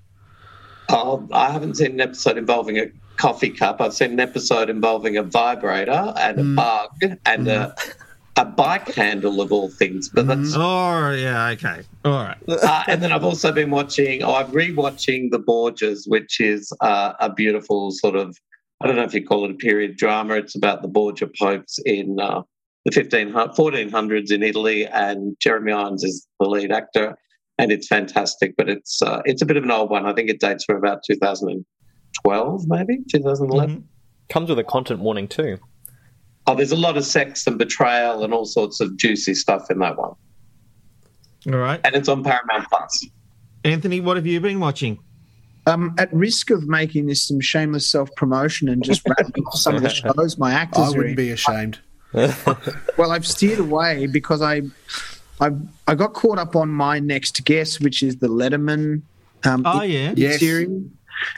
Oh, 0.89 1.29
I 1.33 1.51
haven't 1.51 1.77
seen 1.77 1.93
an 1.93 2.01
episode 2.01 2.39
involving 2.39 2.79
a 2.79 2.87
coffee 3.21 3.51
cup. 3.51 3.81
I've 3.81 3.93
seen 3.95 4.13
an 4.13 4.21
episode 4.21 4.71
involving 4.71 5.17
a 5.17 5.23
vibrator 5.23 6.13
and 6.17 6.39
a 6.41 6.45
bug 6.57 6.91
and 7.27 7.49
a, 7.49 7.75
a 8.37 8.45
bike 8.47 8.89
handle 8.95 9.41
of 9.43 9.53
all 9.53 9.69
things. 9.71 10.09
But 10.09 10.27
that's 10.27 10.55
Oh, 10.57 11.11
yeah, 11.11 11.49
okay. 11.51 11.83
All 12.05 12.13
right. 12.13 12.39
uh, 12.49 12.83
and 12.89 13.03
then 13.03 13.13
I've 13.13 13.25
also 13.25 13.53
been 13.53 13.71
watching. 13.71 14.23
Oh, 14.23 14.35
I'm 14.35 14.51
rewatching 14.53 15.31
The 15.31 15.39
Borgias, 15.39 16.05
which 16.07 16.41
is 16.41 16.73
uh, 16.81 17.13
a 17.21 17.31
beautiful 17.33 17.91
sort 17.91 18.17
of. 18.17 18.37
I 18.81 18.87
don't 18.87 18.97
know 18.97 19.03
if 19.03 19.13
you 19.13 19.27
call 19.27 19.45
it 19.45 19.51
a 19.51 19.55
period 19.55 19.99
drama. 19.99 20.35
It's 20.37 20.57
about 20.57 20.81
the 20.81 20.89
Borgia 20.89 21.29
popes 21.39 21.79
in 21.85 22.19
uh, 22.19 22.41
the 22.87 22.93
15, 22.93 23.33
1400s 23.33 24.33
in 24.33 24.43
Italy, 24.43 24.87
and 24.87 25.37
Jeremy 25.39 25.73
Irons 25.73 26.03
is 26.03 26.27
the 26.41 26.49
lead 26.49 26.73
actor, 26.73 27.15
and 27.59 27.71
it's 27.71 27.87
fantastic. 27.87 28.55
But 28.57 28.71
it's 28.71 29.03
uh, 29.03 29.21
it's 29.27 29.43
a 29.43 29.47
bit 29.47 29.59
of 29.59 29.65
an 29.65 29.71
old 29.71 29.91
one. 29.91 30.07
I 30.07 30.15
think 30.15 30.31
it 30.31 30.41
dates 30.41 30.65
from 30.65 30.77
about 30.77 31.03
2012, 32.25 32.69
maybe 32.69 32.99
2011. 33.11 33.87
Comes 34.29 34.49
with 34.49 34.59
a 34.59 34.65
content 34.65 35.01
warning 35.01 35.29
too. 35.29 35.59
Oh, 36.47 36.55
there's 36.55 36.73
a 36.73 36.77
lot 36.77 36.97
of 36.97 37.05
sex 37.05 37.47
and 37.47 37.59
betrayal 37.59 38.25
and 38.25 38.33
all 38.33 38.45
sorts 38.45 38.81
of 38.81 38.97
juicy 38.97 39.35
stuff 39.35 39.71
in 39.71 39.79
that 39.81 39.97
one, 39.97 40.15
All 41.53 41.59
right. 41.59 41.81
and 41.85 41.95
it's 41.95 42.09
on 42.09 42.25
Paramount 42.25 42.67
Plus. 42.69 43.07
Anthony, 43.65 44.01
what 44.01 44.17
have 44.17 44.27
you 44.27 44.41
been 44.41 44.59
watching? 44.59 44.99
Um, 45.67 45.95
at 45.99 46.13
risk 46.13 46.51
of 46.51 46.67
making 46.67 47.07
this 47.07 47.23
some 47.29 47.41
shameless 47.41 47.89
self 47.91 48.09
promotion 48.17 48.69
and 48.69 48.83
just 48.83 49.07
rattling 49.07 49.45
off 49.45 49.59
some 49.59 49.75
of 49.77 49.83
the 49.83 49.89
shows 50.17 50.39
my 50.39 50.53
actors 50.53 50.87
I 50.87 50.89
wouldn't 50.89 51.11
in. 51.11 51.15
be 51.17 51.31
ashamed. 51.31 51.79
well, 52.15 53.13
I've 53.13 53.27
steered 53.27 53.59
away 53.61 54.07
because 54.07 54.41
I, 54.43 54.63
I, 55.41 55.51
I 55.87 55.95
got 55.95 56.15
caught 56.15 56.39
up 56.39 56.57
on 56.57 56.71
my 56.71 56.99
next 56.99 57.45
guest, 57.45 57.81
which 57.81 58.03
is 58.03 58.17
the 58.17 58.27
Letterman. 58.29 59.03
Um, 59.45 59.63
Oh, 59.67 59.83
yeah. 59.83 60.15
Yes. 60.17 60.41
series. 60.41 60.69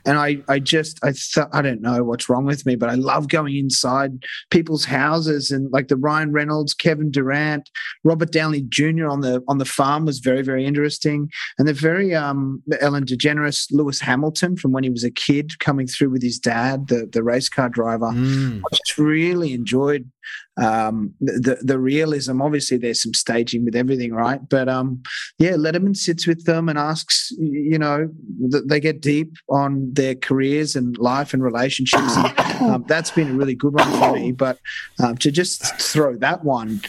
And 0.05 0.19
I, 0.19 0.39
I 0.49 0.59
just, 0.59 0.99
I, 1.03 1.13
th- 1.13 1.47
I 1.53 1.63
don't 1.63 1.81
know 1.81 2.05
what's 2.05 2.29
wrong 2.29 2.45
with 2.45 2.67
me, 2.67 2.77
but 2.77 2.89
I 2.89 2.95
love 2.95 3.29
going 3.29 3.57
inside 3.57 4.25
people's 4.51 4.85
houses 4.85 5.51
and 5.51 5.71
like 5.73 5.89
the 5.89 5.97
Ryan 5.97 6.33
Reynolds, 6.33 6.75
Kevin 6.75 7.11
Durant, 7.11 7.71
Robert 8.05 8.33
Downey 8.33 8.63
Jr. 8.69 9.09
on 9.09 9.21
the 9.21 9.43
on 9.49 9.59
the 9.59 9.65
farm 9.65 10.07
was 10.07 10.19
very, 10.19 10.43
very 10.43 10.65
interesting. 10.65 11.31
And 11.59 11.69
the 11.69 11.73
very 11.73 12.15
um, 12.15 12.63
Ellen 12.81 13.05
DeGeneres, 13.05 13.67
Lewis 13.71 14.01
Hamilton 14.01 14.57
from 14.57 14.73
when 14.73 14.85
he 14.85 14.91
was 14.91 15.05
a 15.05 15.11
kid 15.11 15.59
coming 15.59 15.87
through 15.87 16.11
with 16.11 16.23
his 16.23 16.39
dad, 16.39 16.89
the 16.89 17.09
the 17.11 17.23
race 17.23 17.49
car 17.49 17.69
driver. 17.69 18.11
Mm. 18.13 18.61
I 18.61 18.77
just 18.77 18.99
really 18.99 19.53
enjoyed 19.53 20.11
um, 20.57 21.15
the 21.21 21.59
the 21.63 21.79
realism. 21.79 22.43
Obviously, 22.43 22.77
there's 22.77 23.03
some 23.03 23.15
staging 23.15 23.65
with 23.65 23.75
everything, 23.75 24.13
right? 24.13 24.41
But 24.49 24.69
um, 24.69 25.03
yeah, 25.39 25.53
Letterman 25.53 25.97
sits 25.97 26.27
with 26.27 26.45
them 26.45 26.69
and 26.69 26.79
asks, 26.79 27.31
you 27.39 27.79
know, 27.79 28.11
th- 28.51 28.65
they 28.67 28.81
get 28.81 29.01
deep 29.01 29.35
on 29.49 29.93
their 29.95 30.15
careers 30.15 30.77
and 30.77 30.97
life 30.99 31.33
and 31.33 31.43
relationships. 31.43 32.17
And, 32.17 32.39
um, 32.71 32.85
that's 32.87 33.11
been 33.11 33.31
a 33.31 33.35
really 33.35 33.55
good 33.55 33.75
one 33.75 33.91
for 33.93 34.13
me. 34.15 34.33
But 34.43 34.59
um, 34.99 35.17
to 35.19 35.31
just 35.31 35.63
throw 35.81 36.17
that 36.17 36.43
one 36.43 36.81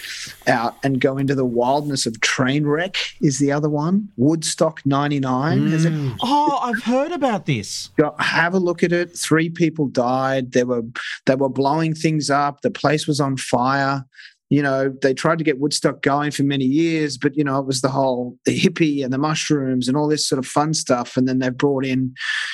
out 0.47 0.75
and 0.83 0.99
go 0.99 1.17
into 1.17 1.35
the 1.35 1.45
wildness 1.45 2.07
of 2.07 2.13
Trainwreck 2.13 2.95
is 3.21 3.37
the 3.37 3.51
other 3.51 3.69
one. 3.69 4.09
Woodstock 4.17 4.83
'99 4.85 5.67
has 5.69 5.85
it 5.85 5.93
Oh, 6.21 6.59
I've 6.61 6.81
heard 6.83 7.11
about 7.11 7.45
this. 7.45 7.89
Go, 7.97 8.15
have 8.19 8.53
a 8.53 8.59
look 8.59 8.81
at 8.83 8.91
it. 8.91 9.15
Three 9.15 9.49
people 9.49 9.87
died. 9.87 10.51
They 10.53 10.63
were 10.63 10.83
they 11.25 11.35
were 11.35 11.49
blowing 11.49 11.93
things 11.93 12.29
up. 12.29 12.61
The 12.61 12.71
place 12.71 13.07
was 13.07 13.19
on 13.23 13.37
fire. 13.37 14.05
You 14.49 14.61
know, 14.61 14.93
they 15.01 15.15
tried 15.15 15.39
to 15.39 15.43
get 15.43 15.59
Woodstock 15.59 16.03
going 16.03 16.29
for 16.29 16.43
many 16.43 16.65
years, 16.65 17.17
but 17.17 17.35
you 17.35 17.43
know, 17.43 17.57
it 17.57 17.65
was 17.65 17.81
the 17.81 17.89
whole 17.89 18.37
the 18.45 18.55
hippie 18.55 19.03
and 19.03 19.11
the 19.11 19.17
mushrooms 19.17 19.87
and 19.87 19.97
all 19.97 20.07
this 20.07 20.27
sort 20.27 20.37
of 20.37 20.45
fun 20.45 20.75
stuff. 20.75 21.17
And 21.17 21.27
then 21.27 21.39
they 21.39 21.49
brought 21.49 21.85
in, 21.85 22.13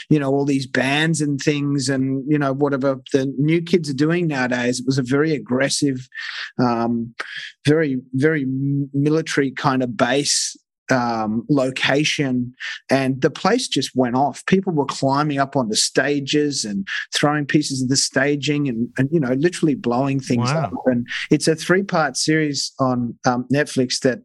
you 0.09 0.17
know, 0.17 0.31
all 0.31 0.45
these 0.45 0.65
bands 0.65 1.19
and 1.19 1.41
things, 1.41 1.89
and 1.89 2.23
you 2.31 2.39
know, 2.39 2.53
whatever 2.53 2.97
the 3.11 3.25
new 3.37 3.61
kids 3.61 3.89
are 3.89 3.95
doing 3.95 4.27
nowadays. 4.27 4.79
It 4.79 4.85
was 4.85 4.97
a 4.97 5.03
very 5.03 5.33
aggressive, 5.33 6.07
um, 6.57 7.13
very 7.67 7.97
very 8.13 8.45
military 8.93 9.51
kind 9.51 9.83
of 9.83 9.97
base 9.97 10.55
um, 10.91 11.45
location, 11.49 12.53
and 12.89 13.21
the 13.21 13.29
place 13.29 13.67
just 13.67 13.91
went 13.95 14.15
off. 14.15 14.45
People 14.45 14.73
were 14.73 14.85
climbing 14.85 15.37
up 15.39 15.55
onto 15.55 15.75
stages 15.75 16.65
and 16.65 16.87
throwing 17.13 17.45
pieces 17.45 17.81
of 17.81 17.89
the 17.89 17.95
staging, 17.97 18.67
and, 18.67 18.89
and 18.97 19.09
you 19.11 19.19
know, 19.19 19.33
literally 19.33 19.75
blowing 19.75 20.19
things 20.19 20.51
Wow. 20.51 20.65
up. 20.65 20.73
And 20.85 21.07
it's 21.31 21.47
a 21.47 21.55
three-part 21.55 22.17
series 22.17 22.71
on 22.79 23.17
um, 23.25 23.45
Netflix 23.53 23.99
that 24.01 24.19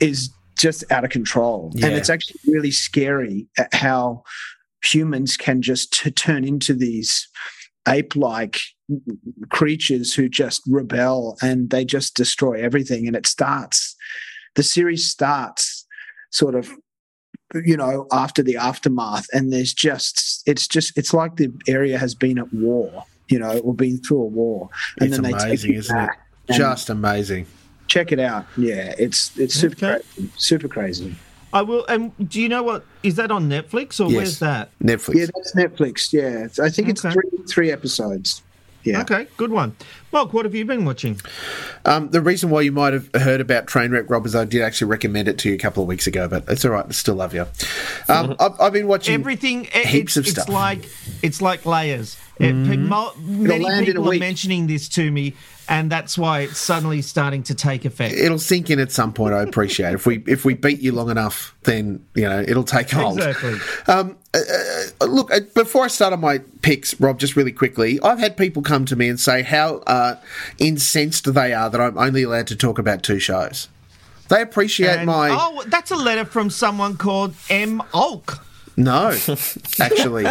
is 0.00 0.30
just 0.58 0.84
out 0.90 1.04
of 1.04 1.10
control, 1.10 1.72
Yeah. 1.74 1.86
and 1.86 1.96
it's 1.96 2.10
actually 2.10 2.40
really 2.46 2.70
scary 2.70 3.46
at 3.58 3.72
how 3.72 4.22
humans 4.84 5.36
can 5.36 5.62
just 5.62 5.92
t- 5.92 6.10
turn 6.10 6.44
into 6.44 6.74
these 6.74 7.28
ape-like 7.88 8.60
creatures 9.50 10.12
who 10.14 10.28
just 10.28 10.62
rebel 10.68 11.36
and 11.42 11.70
they 11.70 11.84
just 11.84 12.14
destroy 12.14 12.60
everything 12.60 13.06
and 13.06 13.16
it 13.16 13.26
starts 13.26 13.94
the 14.56 14.62
series 14.62 15.06
starts 15.08 15.69
sort 16.30 16.54
of 16.54 16.70
you 17.54 17.76
know 17.76 18.06
after 18.12 18.42
the 18.42 18.56
aftermath 18.56 19.26
and 19.32 19.52
there's 19.52 19.72
just 19.74 20.42
it's 20.46 20.68
just 20.68 20.96
it's 20.96 21.12
like 21.12 21.36
the 21.36 21.52
area 21.66 21.98
has 21.98 22.14
been 22.14 22.38
at 22.38 22.52
war 22.52 23.02
you 23.28 23.38
know 23.38 23.58
or 23.58 23.74
been 23.74 23.98
through 23.98 24.22
a 24.22 24.26
war 24.26 24.68
It's 25.00 25.18
they 25.18 25.32
take 25.32 25.42
amazing, 25.42 25.74
isn't 25.74 25.96
it? 25.98 26.06
back. 26.06 26.18
And 26.48 26.56
Just 26.56 26.90
amazing. 26.90 27.46
check 27.88 28.12
it 28.12 28.20
out 28.20 28.46
yeah 28.56 28.94
it's 28.98 29.36
it's 29.36 29.54
super 29.54 29.74
Okay. 29.76 29.98
crazy 30.16 30.32
super 30.36 30.68
crazy 30.68 31.14
I 31.52 31.62
will. 31.62 31.84
And 31.88 32.12
do 32.28 32.40
you 32.40 32.48
know 32.48 32.62
what 32.62 32.86
is 33.02 33.16
that 33.16 33.32
on 33.32 33.48
Netflix 33.48 33.98
or 33.98 34.04
Yes. 34.08 34.14
where's 34.16 34.38
that? 34.38 34.70
Netflix. 34.80 35.14
yeah 35.16 35.26
that's 35.34 35.54
netflix 35.56 36.12
yeah 36.12 36.64
i 36.64 36.68
think 36.70 36.88
it's 36.88 37.04
Okay. 37.04 37.12
three 37.12 37.44
three 37.48 37.70
episodes 37.72 38.40
yeah 38.84 39.00
Okay, 39.02 39.26
good 39.36 39.50
one. 39.50 39.76
Mark, 40.12 40.32
what 40.32 40.44
have 40.44 40.54
you 40.54 40.64
been 40.64 40.84
watching? 40.84 41.20
Um, 41.84 42.10
the 42.10 42.20
reason 42.20 42.50
why 42.50 42.62
you 42.62 42.72
might 42.72 42.92
have 42.92 43.08
heard 43.14 43.40
about 43.40 43.66
Trainwreck, 43.66 44.10
Rob, 44.10 44.26
is 44.26 44.34
I 44.34 44.44
did 44.44 44.62
actually 44.62 44.88
recommend 44.88 45.28
it 45.28 45.38
to 45.38 45.48
you 45.48 45.54
a 45.54 45.58
couple 45.58 45.82
of 45.82 45.88
weeks 45.88 46.06
ago, 46.06 46.26
but 46.28 46.44
it's 46.48 46.64
all 46.64 46.72
right. 46.72 46.84
I 46.88 46.90
still 46.92 47.14
love 47.14 47.32
you. 47.34 47.46
Um, 48.08 48.34
I've, 48.40 48.60
I've 48.60 48.72
been 48.72 48.88
watching 48.88 49.14
Everything. 49.14 49.64
heaps 49.64 50.16
it's, 50.16 50.16
of 50.16 50.24
it's 50.24 50.32
stuff. 50.32 50.48
like 50.48 50.88
it's 51.22 51.40
like 51.40 51.64
layers. 51.64 52.16
Pe- 52.40 52.76
mo- 52.76 53.12
many 53.18 53.64
land 53.64 53.82
in 53.82 53.82
a 53.82 53.86
people 53.92 54.06
are 54.06 54.10
week. 54.10 54.20
mentioning 54.20 54.66
this 54.66 54.88
to 54.90 55.10
me, 55.10 55.34
and 55.68 55.92
that's 55.92 56.16
why 56.16 56.40
it's 56.40 56.58
suddenly 56.58 57.02
starting 57.02 57.42
to 57.44 57.54
take 57.54 57.84
effect. 57.84 58.14
It'll 58.14 58.38
sink 58.38 58.70
in 58.70 58.80
at 58.80 58.90
some 58.90 59.12
point. 59.12 59.34
I 59.34 59.42
appreciate 59.42 59.92
if 59.92 60.06
we 60.06 60.22
if 60.26 60.44
we 60.44 60.54
beat 60.54 60.80
you 60.80 60.92
long 60.92 61.10
enough, 61.10 61.54
then 61.64 62.02
you 62.14 62.22
know 62.28 62.40
it'll 62.40 62.64
take 62.64 62.90
hold. 62.90 63.18
Exactly. 63.18 63.58
Um, 63.86 64.16
uh, 64.32 64.38
uh, 65.02 65.04
look, 65.04 65.30
uh, 65.32 65.40
before 65.54 65.84
I 65.84 65.88
start 65.88 66.12
on 66.14 66.20
my 66.20 66.38
picks, 66.62 66.98
Rob, 66.98 67.18
just 67.18 67.36
really 67.36 67.52
quickly, 67.52 68.00
I've 68.02 68.18
had 68.18 68.36
people 68.38 68.62
come 68.62 68.86
to 68.86 68.96
me 68.96 69.08
and 69.08 69.20
say 69.20 69.42
how 69.42 69.76
uh, 69.86 70.16
incensed 70.58 71.32
they 71.34 71.52
are 71.52 71.68
that 71.68 71.80
I'm 71.80 71.98
only 71.98 72.22
allowed 72.22 72.46
to 72.48 72.56
talk 72.56 72.78
about 72.78 73.02
two 73.02 73.18
shows. 73.18 73.68
They 74.28 74.40
appreciate 74.42 74.98
And- 74.98 75.06
my 75.06 75.30
Oh, 75.32 75.62
that's 75.66 75.90
a 75.90 75.96
letter 75.96 76.24
from 76.24 76.50
someone 76.50 76.96
called 76.96 77.34
M. 77.50 77.82
Olk. 77.92 78.38
No, 78.84 79.08
actually, 79.80 80.24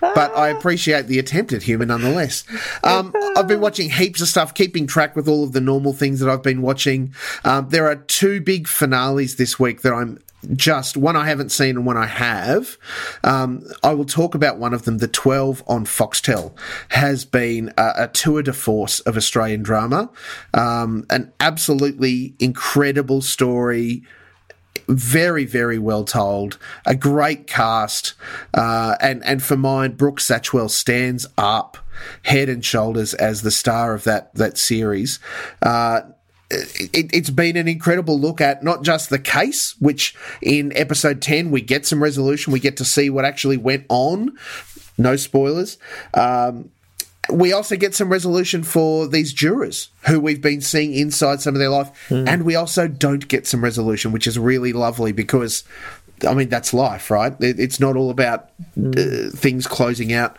but 0.00 0.36
I 0.36 0.48
appreciate 0.48 1.06
the 1.06 1.18
attempt 1.18 1.52
at 1.52 1.62
humour 1.62 1.86
nonetheless. 1.86 2.44
Um, 2.84 3.12
I've 3.36 3.48
been 3.48 3.60
watching 3.60 3.90
heaps 3.90 4.20
of 4.20 4.28
stuff, 4.28 4.54
keeping 4.54 4.86
track 4.86 5.16
with 5.16 5.28
all 5.28 5.44
of 5.44 5.52
the 5.52 5.60
normal 5.60 5.92
things 5.92 6.20
that 6.20 6.28
I've 6.28 6.42
been 6.42 6.62
watching. 6.62 7.14
Um, 7.44 7.68
there 7.68 7.86
are 7.88 7.96
two 7.96 8.40
big 8.40 8.68
finales 8.68 9.36
this 9.36 9.58
week 9.58 9.82
that 9.82 9.92
I'm 9.92 10.18
just 10.54 10.96
one 10.96 11.16
I 11.16 11.26
haven't 11.26 11.50
seen 11.50 11.76
and 11.76 11.86
one 11.86 11.96
I 11.96 12.06
have. 12.06 12.76
Um, 13.24 13.64
I 13.82 13.94
will 13.94 14.04
talk 14.04 14.34
about 14.34 14.58
one 14.58 14.74
of 14.74 14.84
them. 14.84 14.98
The 14.98 15.08
12 15.08 15.62
on 15.66 15.84
Foxtel 15.84 16.56
has 16.88 17.24
been 17.24 17.72
a, 17.78 17.92
a 17.96 18.08
tour 18.08 18.42
de 18.42 18.52
force 18.52 19.00
of 19.00 19.16
Australian 19.16 19.62
drama. 19.62 20.10
Um, 20.54 21.06
an 21.10 21.32
absolutely 21.40 22.34
incredible 22.38 23.22
story 23.22 24.02
very, 24.88 25.44
very 25.44 25.78
well 25.78 26.04
told. 26.04 26.58
A 26.86 26.94
great 26.94 27.46
cast, 27.46 28.14
uh, 28.54 28.96
and 29.00 29.24
and 29.24 29.42
for 29.42 29.56
mine, 29.56 29.92
Brooke 29.92 30.20
Satchwell 30.20 30.70
stands 30.70 31.26
up 31.36 31.78
head 32.22 32.48
and 32.48 32.64
shoulders 32.64 33.14
as 33.14 33.42
the 33.42 33.50
star 33.50 33.94
of 33.94 34.04
that 34.04 34.34
that 34.34 34.58
series. 34.58 35.18
Uh, 35.60 36.02
it, 36.52 37.10
it's 37.14 37.30
been 37.30 37.56
an 37.56 37.68
incredible 37.68 38.18
look 38.18 38.40
at 38.40 38.62
not 38.62 38.82
just 38.82 39.10
the 39.10 39.18
case, 39.18 39.74
which 39.78 40.14
in 40.42 40.72
episode 40.76 41.22
10 41.22 41.50
we 41.50 41.62
get 41.62 41.86
some 41.86 42.02
resolution, 42.02 42.52
we 42.52 42.60
get 42.60 42.76
to 42.76 42.84
see 42.84 43.08
what 43.08 43.24
actually 43.24 43.56
went 43.56 43.86
on. 43.88 44.36
No 44.98 45.16
spoilers. 45.16 45.78
Um, 46.14 46.70
we 47.30 47.52
also 47.52 47.76
get 47.76 47.94
some 47.94 48.08
resolution 48.08 48.62
for 48.62 49.06
these 49.06 49.32
jurors 49.32 49.90
who 50.08 50.18
we've 50.20 50.42
been 50.42 50.60
seeing 50.60 50.92
inside 50.92 51.40
some 51.40 51.54
of 51.54 51.60
their 51.60 51.68
life. 51.68 51.90
And 52.28 52.42
we 52.44 52.56
also 52.56 52.88
don't 52.88 53.28
get 53.28 53.46
some 53.46 53.62
resolution, 53.62 54.10
which 54.12 54.26
is 54.26 54.38
really 54.38 54.72
lovely 54.72 55.12
because, 55.12 55.62
I 56.26 56.34
mean, 56.34 56.48
that's 56.48 56.74
life, 56.74 57.10
right? 57.10 57.32
It, 57.40 57.60
it's 57.60 57.78
not 57.78 57.96
all 57.96 58.10
about 58.10 58.50
uh, 58.76 59.30
things 59.34 59.66
closing 59.66 60.12
out. 60.12 60.36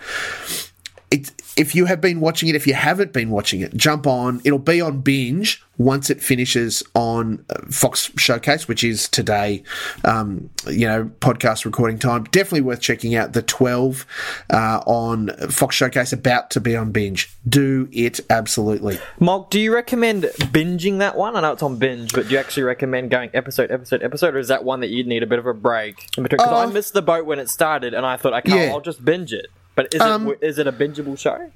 If 1.55 1.75
you 1.75 1.85
have 1.85 2.01
been 2.01 2.19
watching 2.19 2.49
it, 2.49 2.55
if 2.55 2.65
you 2.65 2.73
haven't 2.73 3.13
been 3.13 3.29
watching 3.29 3.61
it, 3.61 3.75
jump 3.75 4.07
on. 4.07 4.41
It'll 4.43 4.57
be 4.59 4.81
on 4.81 5.01
binge 5.01 5.63
once 5.77 6.09
it 6.09 6.21
finishes 6.21 6.83
on 6.93 7.43
uh, 7.49 7.55
Fox 7.69 8.11
Showcase, 8.17 8.67
which 8.67 8.83
is 8.83 9.07
today. 9.09 9.63
Um, 10.03 10.49
you 10.67 10.87
know, 10.87 11.11
podcast 11.19 11.65
recording 11.65 11.99
time. 11.99 12.23
Definitely 12.25 12.61
worth 12.61 12.81
checking 12.81 13.15
out 13.15 13.33
the 13.33 13.41
12 13.41 14.05
uh, 14.51 14.81
on 14.85 15.29
Fox 15.49 15.75
Showcase, 15.75 16.11
about 16.13 16.49
to 16.51 16.59
be 16.61 16.75
on 16.75 16.91
binge. 16.91 17.31
Do 17.47 17.87
it 17.91 18.19
absolutely. 18.29 18.99
Mark, 19.19 19.49
do 19.49 19.59
you 19.59 19.73
recommend 19.73 20.23
binging 20.23 20.99
that 20.99 21.15
one? 21.17 21.35
I 21.35 21.41
know 21.41 21.51
it's 21.53 21.63
on 21.63 21.77
binge, 21.77 22.13
but 22.13 22.27
do 22.27 22.33
you 22.33 22.39
actually 22.39 22.63
recommend 22.63 23.11
going 23.11 23.29
episode, 23.33 23.69
episode, 23.71 24.01
episode, 24.03 24.35
or 24.35 24.39
is 24.39 24.47
that 24.47 24.63
one 24.63 24.79
that 24.81 24.89
you'd 24.89 25.07
need 25.07 25.23
a 25.23 25.27
bit 25.27 25.39
of 25.39 25.45
a 25.45 25.53
break 25.53 26.07
in 26.17 26.23
between? 26.23 26.37
Because 26.37 26.47
Uh, 26.47 26.57
I 26.57 26.65
missed 26.67 26.93
the 26.93 27.01
boat 27.01 27.25
when 27.25 27.39
it 27.39 27.49
started, 27.49 27.93
and 27.93 28.05
I 28.05 28.17
thought, 28.17 28.33
okay, 28.45 28.67
Yeah. 28.67 28.71
I'll 28.73 28.81
just 28.81 29.03
binge 29.05 29.33
it. 29.33 29.47
But 29.76 29.93
is 29.93 30.01
Um, 30.01 30.30
it 30.30 30.39
is 30.41 30.59
it 30.59 30.67
a 30.67 30.71
bingeable 30.71 31.17
show? 31.17 31.49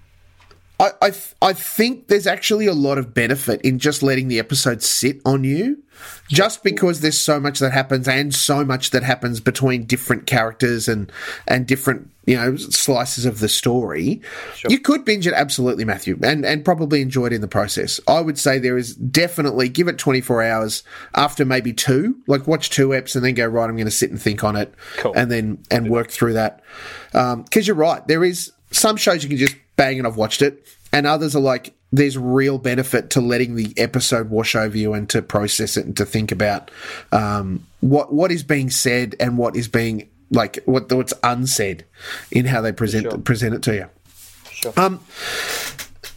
I, 0.79 0.91
I, 1.01 1.09
th- 1.09 1.33
I 1.41 1.53
think 1.53 2.07
there's 2.07 2.27
actually 2.27 2.67
a 2.67 2.73
lot 2.73 2.99
of 2.99 3.11
benefit 3.11 3.61
in 3.61 3.79
just 3.79 4.03
letting 4.03 4.27
the 4.27 4.37
episode 4.37 4.83
sit 4.83 5.19
on 5.25 5.43
you, 5.43 5.81
just 6.29 6.63
because 6.63 7.01
there's 7.01 7.17
so 7.17 7.39
much 7.39 7.57
that 7.59 7.71
happens 7.71 8.07
and 8.07 8.33
so 8.33 8.63
much 8.63 8.91
that 8.91 9.01
happens 9.01 9.39
between 9.39 9.85
different 9.85 10.27
characters 10.27 10.87
and 10.87 11.11
and 11.47 11.65
different 11.65 12.11
you 12.27 12.35
know 12.35 12.55
slices 12.57 13.25
of 13.25 13.39
the 13.39 13.49
story. 13.49 14.21
You 14.69 14.79
could 14.79 15.05
binge 15.05 15.25
it 15.25 15.33
absolutely, 15.33 15.85
Matthew, 15.85 16.19
and 16.21 16.45
and 16.45 16.63
probably 16.63 17.01
enjoy 17.01 17.27
it 17.27 17.33
in 17.33 17.41
the 17.41 17.47
process. 17.47 17.99
I 18.07 18.19
would 18.19 18.37
say 18.37 18.59
there 18.59 18.77
is 18.77 18.95
definitely 18.95 19.69
give 19.69 19.87
it 19.87 19.97
24 19.97 20.43
hours 20.43 20.83
after 21.15 21.45
maybe 21.45 21.73
two, 21.73 22.17
like 22.27 22.45
watch 22.45 22.69
two 22.69 22.89
eps 22.89 23.15
and 23.15 23.23
then 23.23 23.33
go 23.33 23.47
right. 23.47 23.67
I'm 23.67 23.77
going 23.77 23.85
to 23.85 23.91
sit 23.91 24.11
and 24.11 24.21
think 24.21 24.43
on 24.43 24.57
it, 24.57 24.73
and 25.15 25.31
then 25.31 25.63
and 25.71 25.89
work 25.89 26.11
through 26.11 26.33
that. 26.33 26.61
Because 27.13 27.65
you're 27.65 27.77
right, 27.77 28.05
there 28.07 28.23
is 28.23 28.51
some 28.71 28.97
shows 28.97 29.23
you 29.23 29.29
can 29.29 29.37
just 29.37 29.55
bang 29.77 29.97
and 29.97 30.05
I've 30.05 30.17
watched 30.17 30.41
it, 30.41 30.67
and 30.91 31.07
others 31.07 31.33
are 31.33 31.41
like 31.41 31.73
there's 31.93 32.17
real 32.17 32.57
benefit 32.57 33.09
to 33.11 33.21
letting 33.21 33.55
the 33.55 33.73
episode 33.77 34.29
wash 34.29 34.55
over 34.55 34.77
you 34.77 34.93
and 34.93 35.09
to 35.09 35.21
process 35.21 35.77
it 35.77 35.85
and 35.85 35.95
to 35.95 36.05
think 36.05 36.33
about 36.33 36.69
um, 37.13 37.65
what 37.79 38.13
what 38.13 38.33
is 38.33 38.43
being 38.43 38.69
said 38.69 39.15
and 39.21 39.37
what 39.37 39.55
is 39.55 39.69
being 39.69 40.09
like 40.31 40.59
what 40.65 40.91
what's 40.91 41.13
unsaid 41.23 41.85
in 42.31 42.45
how 42.45 42.61
they 42.61 42.71
present 42.71 43.23
present 43.23 43.55
it 43.55 43.63
to 43.63 43.75
you. 43.75 43.89
Um, 44.75 45.01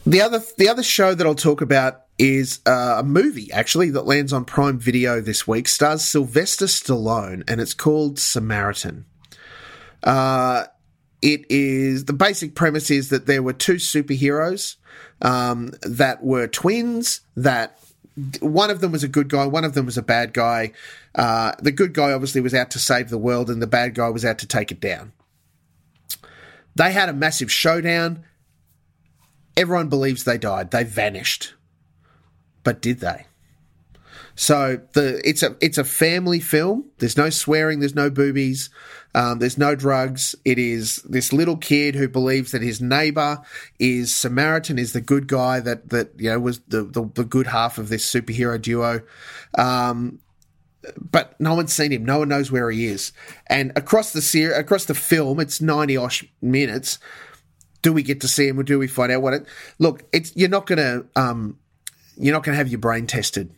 the 0.06 0.20
other 0.20 0.42
the 0.58 0.68
other 0.68 0.82
show 0.82 1.14
that 1.14 1.26
I'll 1.26 1.34
talk 1.34 1.60
about 1.60 2.02
is 2.18 2.60
uh, 2.66 2.96
a 2.98 3.02
movie 3.02 3.50
actually 3.52 3.90
that 3.90 4.06
lands 4.06 4.32
on 4.32 4.44
Prime 4.44 4.78
Video 4.78 5.20
this 5.20 5.46
week. 5.46 5.68
Stars 5.68 6.04
Sylvester 6.04 6.66
Stallone 6.66 7.48
and 7.48 7.60
it's 7.60 7.74
called 7.74 8.18
Samaritan. 8.18 9.06
Uh, 10.02 10.64
it 11.22 11.44
is 11.50 12.06
the 12.06 12.12
basic 12.12 12.54
premise 12.54 12.90
is 12.90 13.10
that 13.10 13.26
there 13.26 13.42
were 13.42 13.52
two 13.52 13.74
superheroes 13.74 14.76
um, 15.22 15.72
that 15.82 16.22
were 16.22 16.46
twins. 16.46 17.20
That 17.36 17.78
one 18.40 18.70
of 18.70 18.80
them 18.80 18.92
was 18.92 19.04
a 19.04 19.08
good 19.08 19.28
guy, 19.28 19.46
one 19.46 19.64
of 19.64 19.74
them 19.74 19.86
was 19.86 19.98
a 19.98 20.02
bad 20.02 20.32
guy. 20.32 20.72
Uh, 21.14 21.52
the 21.60 21.72
good 21.72 21.92
guy 21.92 22.12
obviously 22.12 22.40
was 22.40 22.54
out 22.54 22.70
to 22.72 22.78
save 22.78 23.10
the 23.10 23.18
world, 23.18 23.50
and 23.50 23.60
the 23.60 23.66
bad 23.66 23.94
guy 23.94 24.08
was 24.08 24.24
out 24.24 24.38
to 24.38 24.46
take 24.46 24.70
it 24.70 24.80
down. 24.80 25.12
They 26.74 26.92
had 26.92 27.08
a 27.08 27.12
massive 27.12 27.50
showdown. 27.50 28.24
Everyone 29.56 29.88
believes 29.88 30.24
they 30.24 30.38
died. 30.38 30.70
They 30.70 30.84
vanished. 30.84 31.54
But 32.62 32.80
did 32.80 33.00
they? 33.00 33.26
So 34.34 34.80
the 34.92 35.20
it's 35.22 35.42
a 35.42 35.56
it's 35.60 35.78
a 35.78 35.84
family 35.84 36.40
film. 36.40 36.86
There's 36.98 37.16
no 37.16 37.30
swearing. 37.30 37.80
There's 37.80 37.94
no 37.94 38.08
boobies. 38.10 38.70
Um, 39.14 39.38
there's 39.38 39.58
no 39.58 39.74
drugs. 39.74 40.34
It 40.44 40.58
is 40.58 40.96
this 40.98 41.32
little 41.32 41.56
kid 41.56 41.94
who 41.94 42.08
believes 42.08 42.52
that 42.52 42.62
his 42.62 42.80
neighbor 42.80 43.40
is 43.78 44.14
Samaritan, 44.14 44.78
is 44.78 44.92
the 44.92 45.00
good 45.00 45.26
guy 45.26 45.60
that 45.60 45.88
that 45.90 46.12
you 46.16 46.30
know 46.30 46.38
was 46.38 46.60
the 46.68 46.82
the, 46.84 47.10
the 47.14 47.24
good 47.24 47.48
half 47.48 47.78
of 47.78 47.88
this 47.88 48.08
superhero 48.08 48.60
duo. 48.60 49.00
Um, 49.58 50.20
but 50.98 51.38
no 51.40 51.54
one's 51.54 51.72
seen 51.72 51.92
him. 51.92 52.04
No 52.04 52.20
one 52.20 52.28
knows 52.28 52.50
where 52.50 52.70
he 52.70 52.86
is. 52.86 53.12
And 53.48 53.72
across 53.76 54.12
the 54.12 54.22
ser- 54.22 54.54
across 54.54 54.84
the 54.84 54.94
film, 54.94 55.40
it's 55.40 55.60
ninety 55.60 55.96
osh 55.96 56.24
minutes. 56.40 56.98
Do 57.82 57.92
we 57.92 58.02
get 58.02 58.20
to 58.20 58.28
see 58.28 58.46
him, 58.46 58.58
or 58.58 58.62
do 58.62 58.78
we 58.78 58.86
find 58.86 59.10
out 59.10 59.22
what 59.22 59.34
it? 59.34 59.46
Look, 59.78 60.04
it's 60.12 60.34
you're 60.36 60.48
not 60.48 60.66
gonna 60.66 61.04
um, 61.16 61.58
you're 62.16 62.34
not 62.34 62.44
gonna 62.44 62.56
have 62.56 62.68
your 62.68 62.78
brain 62.78 63.06
tested 63.06 63.50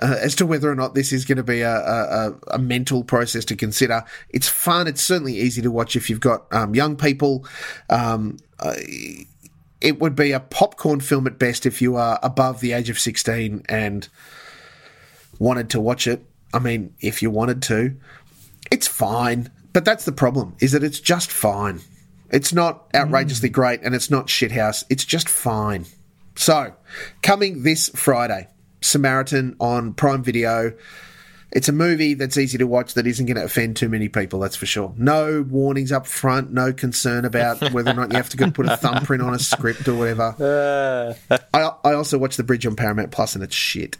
uh, 0.00 0.16
as 0.20 0.34
to 0.36 0.46
whether 0.46 0.70
or 0.70 0.74
not 0.74 0.94
this 0.94 1.12
is 1.12 1.24
going 1.24 1.36
to 1.36 1.44
be 1.44 1.60
a, 1.62 1.74
a, 1.74 2.34
a- 2.48 2.58
mental 2.58 3.02
process 3.02 3.44
to 3.46 3.56
consider. 3.56 4.04
It's 4.30 4.48
fun. 4.48 4.86
It's 4.86 5.02
certainly 5.02 5.36
easy 5.38 5.62
to 5.62 5.70
watch 5.70 5.96
if 5.96 6.10
you've 6.10 6.20
got 6.20 6.46
um, 6.52 6.74
young 6.74 6.96
people. 6.96 7.46
Um, 7.88 8.38
uh, 8.58 8.74
it 9.80 10.00
would 10.00 10.16
be 10.16 10.32
a 10.32 10.40
popcorn 10.40 11.00
film 11.00 11.26
at 11.26 11.38
best 11.38 11.66
if 11.66 11.80
you 11.80 11.96
are 11.96 12.18
above 12.22 12.60
the 12.60 12.72
age 12.72 12.90
of 12.90 12.98
16 12.98 13.64
and 13.68 14.08
wanted 15.38 15.70
to 15.70 15.80
watch 15.80 16.06
it. 16.06 16.24
I 16.52 16.58
mean, 16.58 16.94
if 17.00 17.22
you 17.22 17.30
wanted 17.30 17.62
to, 17.62 17.96
it's 18.70 18.86
fine. 18.86 19.50
But 19.72 19.84
that's 19.84 20.04
the 20.04 20.12
problem, 20.12 20.56
is 20.60 20.72
that 20.72 20.82
it's 20.82 21.00
just 21.00 21.30
fine. 21.30 21.80
It's 22.30 22.52
not 22.52 22.86
outrageously 22.94 23.50
great 23.50 23.82
and 23.82 23.94
it's 23.94 24.10
not 24.10 24.26
shithouse. 24.26 24.84
It's 24.88 25.04
just 25.04 25.28
fine. 25.28 25.86
So, 26.34 26.74
coming 27.22 27.62
this 27.62 27.88
Friday, 27.90 28.48
Samaritan 28.80 29.56
on 29.60 29.94
Prime 29.94 30.22
Video. 30.22 30.72
It's 31.52 31.68
a 31.68 31.72
movie 31.72 32.14
that's 32.14 32.36
easy 32.36 32.58
to 32.58 32.66
watch 32.66 32.94
that 32.94 33.06
isn't 33.06 33.24
going 33.24 33.36
to 33.36 33.44
offend 33.44 33.76
too 33.76 33.88
many 33.88 34.08
people, 34.08 34.40
that's 34.40 34.56
for 34.56 34.66
sure. 34.66 34.92
No 34.96 35.42
warnings 35.42 35.92
up 35.92 36.06
front, 36.06 36.52
no 36.52 36.72
concern 36.72 37.24
about 37.24 37.60
whether 37.72 37.90
or 37.90 37.94
not 37.94 38.10
you 38.10 38.16
have 38.16 38.28
to 38.30 38.36
go 38.36 38.50
put 38.50 38.66
a 38.66 38.76
thumbprint 38.76 39.22
on 39.22 39.32
a 39.32 39.38
script 39.38 39.86
or 39.88 39.94
whatever. 39.94 41.16
Uh. 41.30 41.36
I, 41.54 41.70
I 41.88 41.94
also 41.94 42.18
watched 42.18 42.36
The 42.36 42.44
Bridge 42.44 42.66
on 42.66 42.76
Paramount 42.76 43.12
Plus 43.12 43.34
and 43.34 43.44
it's 43.44 43.54
shit. 43.54 43.96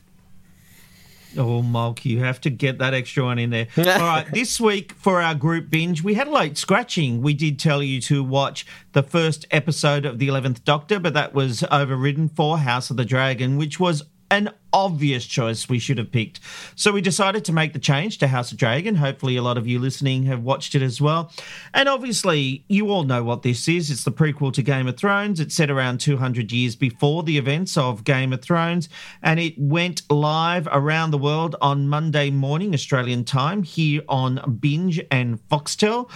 Oh, 1.39 1.63
Mulk, 1.63 2.05
you 2.05 2.21
have 2.21 2.41
to 2.43 2.51
get 2.51 2.79
that 2.79 2.95
extra 2.95 3.25
one 3.25 3.39
in 3.39 3.51
there. 3.51 3.69
All 3.77 3.85
right, 3.85 4.27
this 4.33 4.61
week 4.61 4.93
for 4.93 5.21
our 5.21 5.35
group 5.35 5.71
binge, 5.71 6.03
we 6.03 6.15
had 6.15 6.29
a 6.29 6.31
late 6.31 6.57
scratching. 6.57 7.21
We 7.21 7.35
did 7.35 7.59
tell 7.59 7.83
you 7.83 8.01
to 8.03 8.25
watch 8.25 8.67
the 8.93 9.03
first 9.03 9.47
episode 9.51 10.07
of 10.07 10.19
The 10.19 10.29
11th 10.29 10.65
Doctor, 10.65 10.99
but 10.99 11.15
that 11.15 11.35
was 11.35 11.63
overridden 11.71 12.29
for 12.29 12.59
House 12.59 12.91
of 12.91 12.97
the 12.97 13.05
Dragon, 13.05 13.57
which 13.57 13.79
was 13.79 14.05
an 14.31 14.51
obvious 14.73 15.25
choice 15.25 15.69
we 15.69 15.79
should 15.79 15.99
have 15.99 16.13
picked. 16.13 16.41
So 16.75 16.93
we 16.93 17.01
decided 17.01 17.45
to 17.47 17.53
make 17.53 17.73
the 17.73 17.79
change 17.79 18.19
to 18.19 18.29
House 18.29 18.53
of 18.53 18.59
Dragon. 18.59 18.97
Hopefully, 18.97 19.37
a 19.37 19.43
lot 19.43 19.57
of 19.57 19.67
you 19.67 19.79
listening 19.79 20.25
have 20.25 20.43
watched 20.43 20.75
it 20.75 20.83
as 20.83 21.01
well. 21.01 21.33
And 21.73 21.89
obviously, 21.89 22.65
you 22.69 22.91
all 22.91 23.05
know 23.05 23.23
what 23.23 23.43
this 23.43 23.69
is. 23.69 23.91
It's 23.91 24.05
the 24.05 24.13
prequel 24.13 24.53
to 24.55 24.63
Game 24.63 24.87
of 24.87 24.97
Thrones. 24.97 25.41
It's 25.41 25.55
set 25.55 25.71
around 25.71 26.01
200 26.01 26.53
years 26.53 26.77
before 26.77 27.23
the 27.23 27.39
events 27.39 27.77
of 27.77 28.05
Game 28.05 28.33
of 28.33 28.43
Thrones, 28.43 28.89
and 29.23 29.41
it 29.41 29.55
went 29.59 30.03
live 30.11 30.69
around 30.71 31.11
the 31.11 31.19
world 31.19 31.57
on 31.61 31.89
Monday 31.89 32.31
morning, 32.31 32.75
Australian 32.75 33.25
time, 33.25 33.63
here 33.63 34.03
on 34.09 34.59
Binge 34.61 35.01
and 35.11 35.39
Foxtel. 35.49 36.11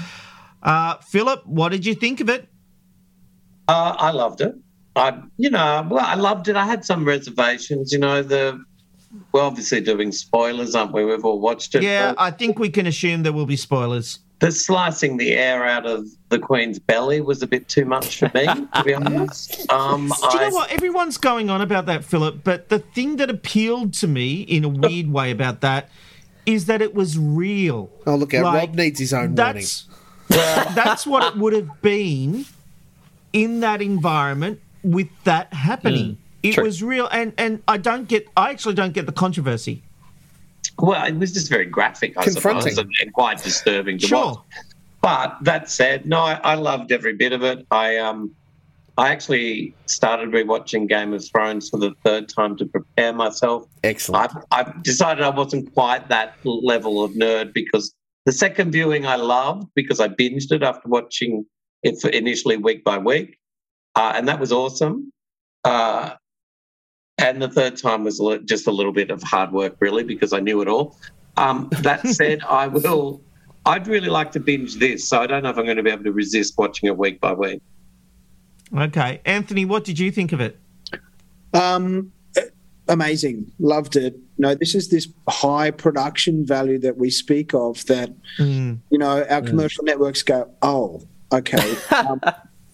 Uh, 0.62 0.96
Philip, 0.98 1.46
what 1.46 1.70
did 1.70 1.86
you 1.86 1.94
think 1.94 2.20
of 2.20 2.28
it? 2.28 2.48
Uh, 3.68 3.94
I 3.98 4.10
loved 4.10 4.40
it. 4.40 4.54
I, 4.96 5.20
you 5.36 5.50
know, 5.50 5.86
well, 5.88 6.04
I 6.04 6.14
loved 6.14 6.48
it. 6.48 6.56
I 6.56 6.64
had 6.66 6.84
some 6.84 7.04
reservations. 7.04 7.92
You 7.92 7.98
know, 7.98 8.22
the 8.22 8.62
we're 9.32 9.42
obviously 9.42 9.80
doing 9.80 10.12
spoilers, 10.12 10.74
aren't 10.74 10.92
we? 10.92 11.04
We've 11.04 11.24
all 11.24 11.40
watched 11.40 11.74
it. 11.74 11.82
Yeah, 11.82 12.14
I 12.18 12.30
think 12.30 12.58
we 12.58 12.70
can 12.70 12.86
assume 12.86 13.22
there 13.22 13.32
will 13.32 13.46
be 13.46 13.56
spoilers. 13.56 14.20
the 14.40 14.50
slicing 14.50 15.16
the 15.16 15.32
air 15.32 15.64
out 15.64 15.86
of 15.86 16.06
the 16.28 16.38
Queen's 16.38 16.78
belly 16.78 17.20
was 17.20 17.42
a 17.42 17.46
bit 17.46 17.68
too 17.68 17.84
much 17.84 18.18
for 18.18 18.30
me, 18.34 18.46
to 18.46 18.82
be 18.84 18.94
honest. 18.94 19.66
Um, 19.70 20.08
Do 20.08 20.28
you 20.32 20.44
I, 20.44 20.48
know 20.48 20.54
what? 20.54 20.72
Everyone's 20.72 21.18
going 21.18 21.50
on 21.50 21.60
about 21.60 21.86
that, 21.86 22.04
Philip. 22.04 22.42
But 22.42 22.68
the 22.68 22.78
thing 22.78 23.16
that 23.16 23.30
appealed 23.30 23.92
to 23.94 24.08
me 24.08 24.40
in 24.42 24.64
a 24.64 24.68
weird 24.68 25.12
way 25.12 25.30
about 25.30 25.60
that 25.60 25.90
is 26.46 26.66
that 26.66 26.82
it 26.82 26.94
was 26.94 27.18
real. 27.18 27.90
Oh, 28.06 28.16
look 28.16 28.34
out. 28.34 28.44
Like, 28.44 28.68
Rob 28.68 28.74
needs 28.74 28.98
his 28.98 29.12
own 29.12 29.34
warning. 29.34 29.36
That's 29.36 29.86
that's 30.28 31.06
what 31.06 31.24
it 31.24 31.38
would 31.38 31.52
have 31.52 31.82
been 31.82 32.46
in 33.32 33.60
that 33.60 33.82
environment 33.82 34.60
with 34.82 35.08
that 35.24 35.52
happening. 35.52 36.18
it 36.42 36.54
true. 36.54 36.64
was 36.64 36.82
real, 36.82 37.08
and 37.12 37.32
and 37.38 37.62
I 37.68 37.76
don't 37.76 38.08
get. 38.08 38.28
I 38.36 38.50
actually 38.50 38.74
don't 38.74 38.92
get 38.92 39.06
the 39.06 39.12
controversy. 39.12 39.82
Well, 40.78 41.04
it 41.06 41.16
was 41.16 41.32
just 41.32 41.48
very 41.50 41.66
graphic, 41.66 42.16
I 42.16 42.24
Confronting. 42.24 42.72
suppose, 42.72 42.78
and, 42.78 42.90
and 43.02 43.12
quite 43.12 43.42
disturbing 43.42 43.98
to 43.98 44.06
Sure. 44.06 44.24
watch. 44.26 44.38
But 45.02 45.36
that 45.42 45.70
said, 45.70 46.06
no, 46.06 46.20
I, 46.20 46.34
I 46.42 46.54
loved 46.54 46.92
every 46.92 47.14
bit 47.14 47.32
of 47.32 47.42
it. 47.42 47.66
I 47.70 47.96
um, 47.96 48.34
I 48.98 49.10
actually 49.10 49.74
started 49.86 50.30
rewatching 50.30 50.88
Game 50.88 51.12
of 51.14 51.26
Thrones 51.26 51.70
for 51.70 51.78
the 51.78 51.92
third 52.04 52.28
time 52.28 52.56
to 52.58 52.66
prepare 52.66 53.12
myself. 53.14 53.66
Excellent. 53.82 54.32
I, 54.50 54.60
I 54.60 54.72
decided 54.82 55.24
I 55.24 55.30
wasn't 55.30 55.72
quite 55.74 56.08
that 56.08 56.34
level 56.44 57.02
of 57.02 57.12
nerd 57.12 57.54
because 57.54 57.94
the 58.26 58.32
second 58.32 58.72
viewing 58.72 59.06
I 59.06 59.16
loved 59.16 59.68
because 59.74 60.00
I 60.00 60.08
binged 60.08 60.52
it 60.52 60.62
after 60.62 60.88
watching 60.88 61.46
it 61.82 61.98
for 62.00 62.10
initially 62.10 62.58
week 62.58 62.84
by 62.84 62.98
week, 62.98 63.38
uh, 63.96 64.12
and 64.14 64.28
that 64.28 64.38
was 64.40 64.52
awesome. 64.52 65.12
Uh, 65.64 66.14
and 67.18 67.42
the 67.42 67.48
third 67.48 67.76
time 67.76 68.04
was 68.04 68.20
just 68.44 68.66
a 68.66 68.70
little 68.70 68.92
bit 68.92 69.10
of 69.10 69.22
hard 69.22 69.52
work, 69.52 69.76
really, 69.80 70.04
because 70.04 70.32
I 70.32 70.40
knew 70.40 70.62
it 70.62 70.68
all. 70.68 70.96
Um, 71.36 71.68
that 71.82 72.06
said, 72.08 72.42
I 72.42 72.66
will. 72.68 73.22
I'd 73.66 73.86
really 73.86 74.08
like 74.08 74.32
to 74.32 74.40
binge 74.40 74.76
this, 74.76 75.08
so 75.08 75.20
I 75.20 75.26
don't 75.26 75.42
know 75.42 75.50
if 75.50 75.58
I'm 75.58 75.64
going 75.66 75.76
to 75.76 75.82
be 75.82 75.90
able 75.90 76.04
to 76.04 76.12
resist 76.12 76.54
watching 76.56 76.88
it 76.88 76.96
week 76.96 77.20
by 77.20 77.34
week. 77.34 77.60
Okay, 78.76 79.20
Anthony, 79.24 79.64
what 79.64 79.84
did 79.84 79.98
you 79.98 80.10
think 80.10 80.32
of 80.32 80.40
it? 80.40 80.58
Um, 81.52 82.12
amazing, 82.88 83.52
loved 83.58 83.96
it. 83.96 84.16
No, 84.38 84.54
this 84.54 84.74
is 84.74 84.88
this 84.88 85.08
high 85.28 85.70
production 85.70 86.46
value 86.46 86.78
that 86.78 86.96
we 86.96 87.10
speak 87.10 87.52
of. 87.52 87.84
That 87.86 88.10
Mm. 88.38 88.78
you 88.90 88.98
know, 88.98 89.24
our 89.24 89.42
commercial 89.42 89.84
networks 89.84 90.22
go, 90.22 90.50
oh, 90.62 91.02
okay. 91.32 91.76
um, 91.96 92.20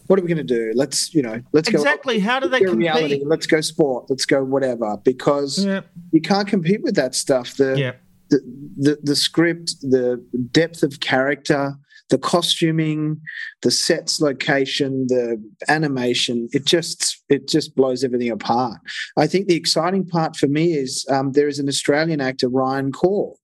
what 0.07 0.19
are 0.19 0.23
we 0.23 0.29
going 0.29 0.47
to 0.47 0.55
do? 0.55 0.73
Let's, 0.75 1.15
you 1.15 1.23
know, 1.23 1.41
let's 1.53 1.69
go. 1.69 1.79
Exactly. 1.79 2.19
How 2.19 2.41
do 2.41 2.49
they 2.49 2.61
go 2.61 2.73
reality. 2.73 3.09
compete? 3.11 3.29
Let's 3.29 3.47
go 3.47 3.61
sport. 3.61 4.07
Let's 4.09 4.25
go 4.27 4.45
whatever. 4.45 4.97
Because 5.05 5.65
you 6.13 6.21
can't 6.23 6.49
compete 6.49 6.83
with 6.83 6.95
that 6.97 7.15
stuff. 7.15 7.57
The, 7.57 7.79
Yeah. 7.79 7.93
the, 8.31 8.41
the 8.77 8.99
the 9.03 9.17
script, 9.17 9.77
the 9.83 10.25
depth 10.51 10.83
of 10.83 11.01
character, 11.01 11.75
the 12.11 12.19
costuming, 12.19 13.21
the 13.63 13.71
sets 13.71 14.21
location, 14.21 15.07
the 15.09 15.43
animation. 15.69 16.49
It 16.53 16.65
just 16.65 17.23
it 17.29 17.49
just 17.49 17.75
blows 17.75 18.05
everything 18.05 18.31
apart. 18.31 18.79
I 19.17 19.27
think 19.27 19.47
the 19.49 19.57
exciting 19.57 20.07
part 20.07 20.37
for 20.37 20.47
me 20.49 20.75
is 20.75 21.07
um, 21.11 21.33
there 21.33 21.49
is 21.49 21.59
an 21.59 21.69
Australian 21.69 22.21
actor, 22.21 22.49
Ryan 22.49 22.93
Corr. 22.93 23.35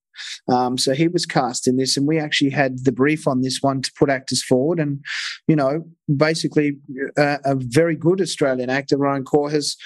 Um, 0.49 0.79
so 0.79 0.95
he 0.95 1.09
was 1.09 1.27
cast 1.27 1.67
in 1.67 1.77
this, 1.77 1.97
and 1.97 2.07
we 2.07 2.19
actually 2.19 2.51
had 2.51 2.85
the 2.85 2.93
brief 2.93 3.27
on 3.27 3.43
this 3.43 3.59
one 3.61 3.83
to 3.83 3.93
put 3.99 4.11
actors 4.11 4.43
forward. 4.43 4.81
And 4.81 5.01
you 5.49 5.57
know, 5.57 5.85
basically, 6.15 6.79
uh, 7.17 7.39
a 7.45 7.55
very 7.57 7.97
good 7.97 8.21
Australian 8.21 8.71
actor, 8.71 8.97
Ryan 8.97 9.25
Corr, 9.25 9.51
has 9.51 9.77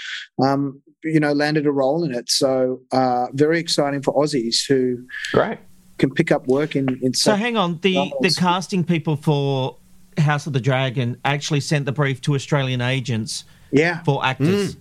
um, 0.43 0.81
you 1.05 1.21
know 1.21 1.33
landed 1.33 1.67
a 1.67 1.73
role 1.73 2.05
in 2.05 2.15
it. 2.15 2.31
So 2.31 2.81
uh, 2.93 3.27
very 3.33 3.59
exciting 3.59 4.03
for 4.03 4.15
Aussies 4.15 4.67
who 4.69 5.07
great 5.33 5.59
can 5.99 6.11
pick 6.13 6.31
up 6.31 6.47
work 6.47 6.77
in. 6.77 6.99
in 7.03 7.15
So 7.15 7.35
hang 7.35 7.57
on, 7.57 7.79
the 7.83 8.13
the 8.21 8.35
casting 8.39 8.85
people 8.85 9.17
for 9.17 9.77
House 10.19 10.47
of 10.47 10.53
the 10.53 10.61
Dragon 10.61 11.19
actually 11.25 11.61
sent 11.61 11.87
the 11.87 11.93
brief 11.93 12.21
to 12.23 12.35
Australian 12.35 12.81
agents. 12.81 13.45
Yeah. 13.73 14.03
For 14.05 14.25
actors. 14.25 14.77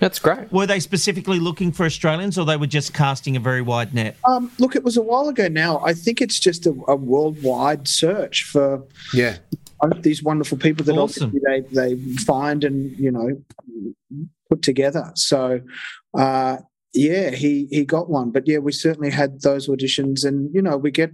That's 0.00 0.18
great. 0.18 0.52
Were 0.52 0.66
they 0.66 0.80
specifically 0.80 1.38
looking 1.38 1.72
for 1.72 1.86
Australians, 1.86 2.36
or 2.36 2.44
they 2.44 2.56
were 2.56 2.66
just 2.66 2.92
casting 2.92 3.36
a 3.36 3.40
very 3.40 3.62
wide 3.62 3.94
net? 3.94 4.16
Um, 4.28 4.50
look, 4.58 4.74
it 4.76 4.82
was 4.82 4.96
a 4.96 5.02
while 5.02 5.28
ago 5.28 5.48
now. 5.48 5.80
I 5.84 5.94
think 5.94 6.20
it's 6.20 6.38
just 6.38 6.66
a, 6.66 6.74
a 6.88 6.96
worldwide 6.96 7.88
search 7.88 8.44
for 8.44 8.84
yeah 9.12 9.38
these 10.00 10.22
wonderful 10.22 10.56
people 10.58 10.84
that 10.84 10.96
Awesome. 10.96 11.32
they 11.44 11.60
they 11.72 11.96
find 12.24 12.64
and 12.64 12.96
you 12.98 13.10
know 13.10 13.30
put 14.48 14.62
together. 14.62 15.10
So 15.14 15.60
uh, 16.16 16.58
yeah, 16.92 17.30
he 17.30 17.66
he 17.70 17.84
got 17.84 18.08
one, 18.08 18.30
but 18.30 18.46
yeah, 18.46 18.58
we 18.58 18.72
certainly 18.72 19.10
had 19.10 19.42
those 19.42 19.68
auditions, 19.68 20.24
and 20.24 20.54
you 20.54 20.62
know 20.62 20.76
we 20.76 20.90
get 20.90 21.12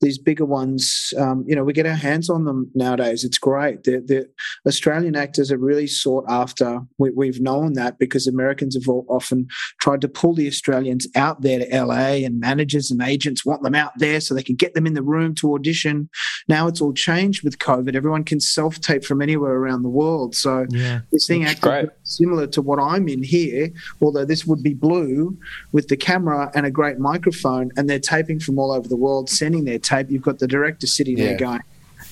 these 0.00 0.18
bigger 0.18 0.44
ones. 0.44 1.12
Um, 1.18 1.44
you 1.46 1.54
know, 1.54 1.64
we 1.64 1.72
get 1.72 1.86
our 1.86 1.94
hands 1.94 2.28
on 2.28 2.44
them 2.44 2.70
nowadays. 2.74 3.24
It's 3.24 3.38
great. 3.38 3.84
The, 3.84 3.98
the 4.00 4.28
Australian 4.66 5.16
actors 5.16 5.50
are 5.50 5.58
really 5.58 5.86
sought 5.86 6.24
after. 6.28 6.80
We, 6.98 7.10
we've 7.10 7.40
known 7.40 7.74
that 7.74 7.98
because 7.98 8.26
Americans 8.26 8.74
have 8.74 8.88
all, 8.88 9.06
often 9.08 9.46
tried 9.80 10.00
to 10.02 10.08
pull 10.08 10.34
the 10.34 10.46
Australians 10.48 11.06
out 11.14 11.42
there 11.42 11.60
to 11.60 11.84
LA, 11.84 12.24
and 12.24 12.40
managers 12.40 12.90
and 12.90 13.02
agents 13.02 13.44
want 13.46 13.62
them 13.62 13.74
out 13.74 13.92
there 13.98 14.20
so 14.20 14.34
they 14.34 14.42
can 14.42 14.56
get 14.56 14.74
them 14.74 14.86
in 14.86 14.94
the 14.94 15.02
room 15.02 15.34
to 15.36 15.54
audition. 15.54 16.08
Now 16.48 16.66
it's 16.66 16.80
all 16.80 16.92
changed 16.92 17.44
with 17.44 17.58
COVID. 17.58 17.94
Everyone 17.94 18.24
can 18.24 18.40
self 18.40 18.80
tape 18.80 19.04
from 19.04 19.22
anywhere 19.22 19.52
around 19.54 19.82
the 19.82 19.88
world. 19.88 20.34
So 20.34 20.66
Yeah. 20.70 21.00
you're 21.10 21.18
seeing 21.18 21.44
actors 21.44 21.62
similar 22.04 22.46
to 22.48 22.62
what 22.62 22.78
I'm 22.78 23.08
in 23.08 23.22
here, 23.22 23.70
although 24.00 24.24
this 24.24 24.46
would 24.46 24.62
be 24.62 24.74
blue 24.74 25.36
with 25.72 25.88
the 25.88 25.96
camera 25.96 26.50
and 26.54 26.66
a 26.66 26.70
great 26.70 26.98
microphone, 26.98 27.70
and 27.76 27.88
they're 27.88 27.98
taping 27.98 28.40
from 28.40 28.58
all 28.58 28.72
over 28.72 28.88
the 28.88 28.96
world, 28.96 29.30
sending 29.42 29.64
their 29.64 29.78
tape. 29.78 30.06
You've 30.10 30.22
got 30.30 30.38
the 30.38 30.46
director 30.46 30.86
sitting 30.86 31.16
Yeah. 31.18 31.24
there 31.26 31.36
going, 31.46 31.60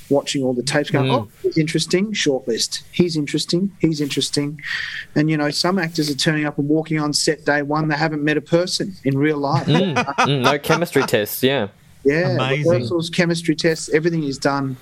watching 0.09 0.43
all 0.45 0.53
the 0.53 0.63
tapes, 0.73 0.91
going, 0.91 1.09
Mm. 1.11 1.17
"Oh, 1.19 1.29
he's 1.43 1.57
interesting." 1.65 2.13
Shortlist. 2.13 2.73
He's 2.91 3.15
interesting. 3.17 3.71
He's 3.79 4.01
interesting. 4.01 4.61
And 5.15 5.31
you 5.31 5.37
know, 5.37 5.51
some 5.51 5.79
actors 5.79 6.11
are 6.11 6.15
turning 6.29 6.45
up 6.45 6.59
and 6.59 6.69
walking 6.69 6.99
on 6.99 7.13
set 7.13 7.45
day 7.45 7.63
one. 7.63 7.89
They 7.89 7.97
haven't 7.97 8.23
met 8.25 8.37
a 8.37 8.41
person 8.59 8.87
in 9.05 9.17
real 9.27 9.39
life. 9.39 9.67
Mm, 9.67 9.95
mm, 9.95 10.43
no 10.43 10.59
chemistry 10.59 11.03
tests. 11.05 11.43
Yeah. 11.43 11.69
Yeah, 12.03 12.31
Amazing. 12.31 12.71
rehearsals, 12.73 13.11
chemistry 13.11 13.55
tests, 13.55 13.91
everything 13.99 14.25
is 14.25 14.39
done 14.39 14.77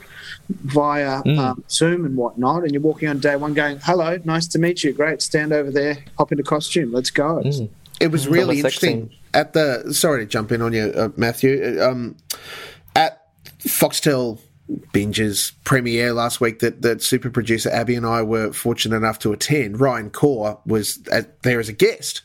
via 0.48 1.20
Mm. 1.22 1.38
um, 1.38 1.64
Zoom 1.68 2.04
and 2.06 2.16
whatnot. 2.16 2.62
And 2.62 2.70
you're 2.72 2.80
walking 2.90 3.08
on 3.08 3.18
day 3.18 3.34
one 3.36 3.54
going, 3.54 3.78
hello, 3.82 4.18
nice 4.24 4.46
to 4.48 4.58
meet 4.58 4.84
you. 4.84 4.92
Great, 4.92 5.20
stand 5.20 5.52
over 5.52 5.70
there, 5.70 5.98
hop 6.16 6.30
into 6.32 6.44
costume, 6.44 6.92
let's 6.92 7.10
go. 7.10 7.42
Mm. 7.44 7.68
It 8.00 8.12
was 8.12 8.26
Mm. 8.26 8.30
really 8.30 8.56
From 8.60 8.66
a 8.66 8.68
interesting 8.68 9.10
at 9.34 9.52
the. 9.52 9.92
Sorry 9.92 10.24
to 10.24 10.26
jump 10.26 10.52
in 10.52 10.62
on 10.62 10.72
you, 10.72 10.92
uh, 10.96 11.08
Matthew. 11.16 11.80
Um, 11.82 12.16
at 12.94 13.26
Foxtel 13.60 14.40
binges 14.92 15.52
premiere 15.64 16.12
last 16.12 16.40
week 16.40 16.58
that 16.58 16.82
that 16.82 17.02
super 17.02 17.30
producer 17.30 17.70
Abby 17.70 17.94
and 17.94 18.04
I 18.06 18.22
were 18.22 18.52
fortunate 18.52 18.96
enough 18.96 19.18
to 19.20 19.32
attend. 19.32 19.80
Ryan 19.80 20.10
Corr 20.10 20.58
was 20.66 21.06
at, 21.08 21.42
there 21.42 21.60
as 21.60 21.68
a 21.68 21.72
guest. 21.72 22.22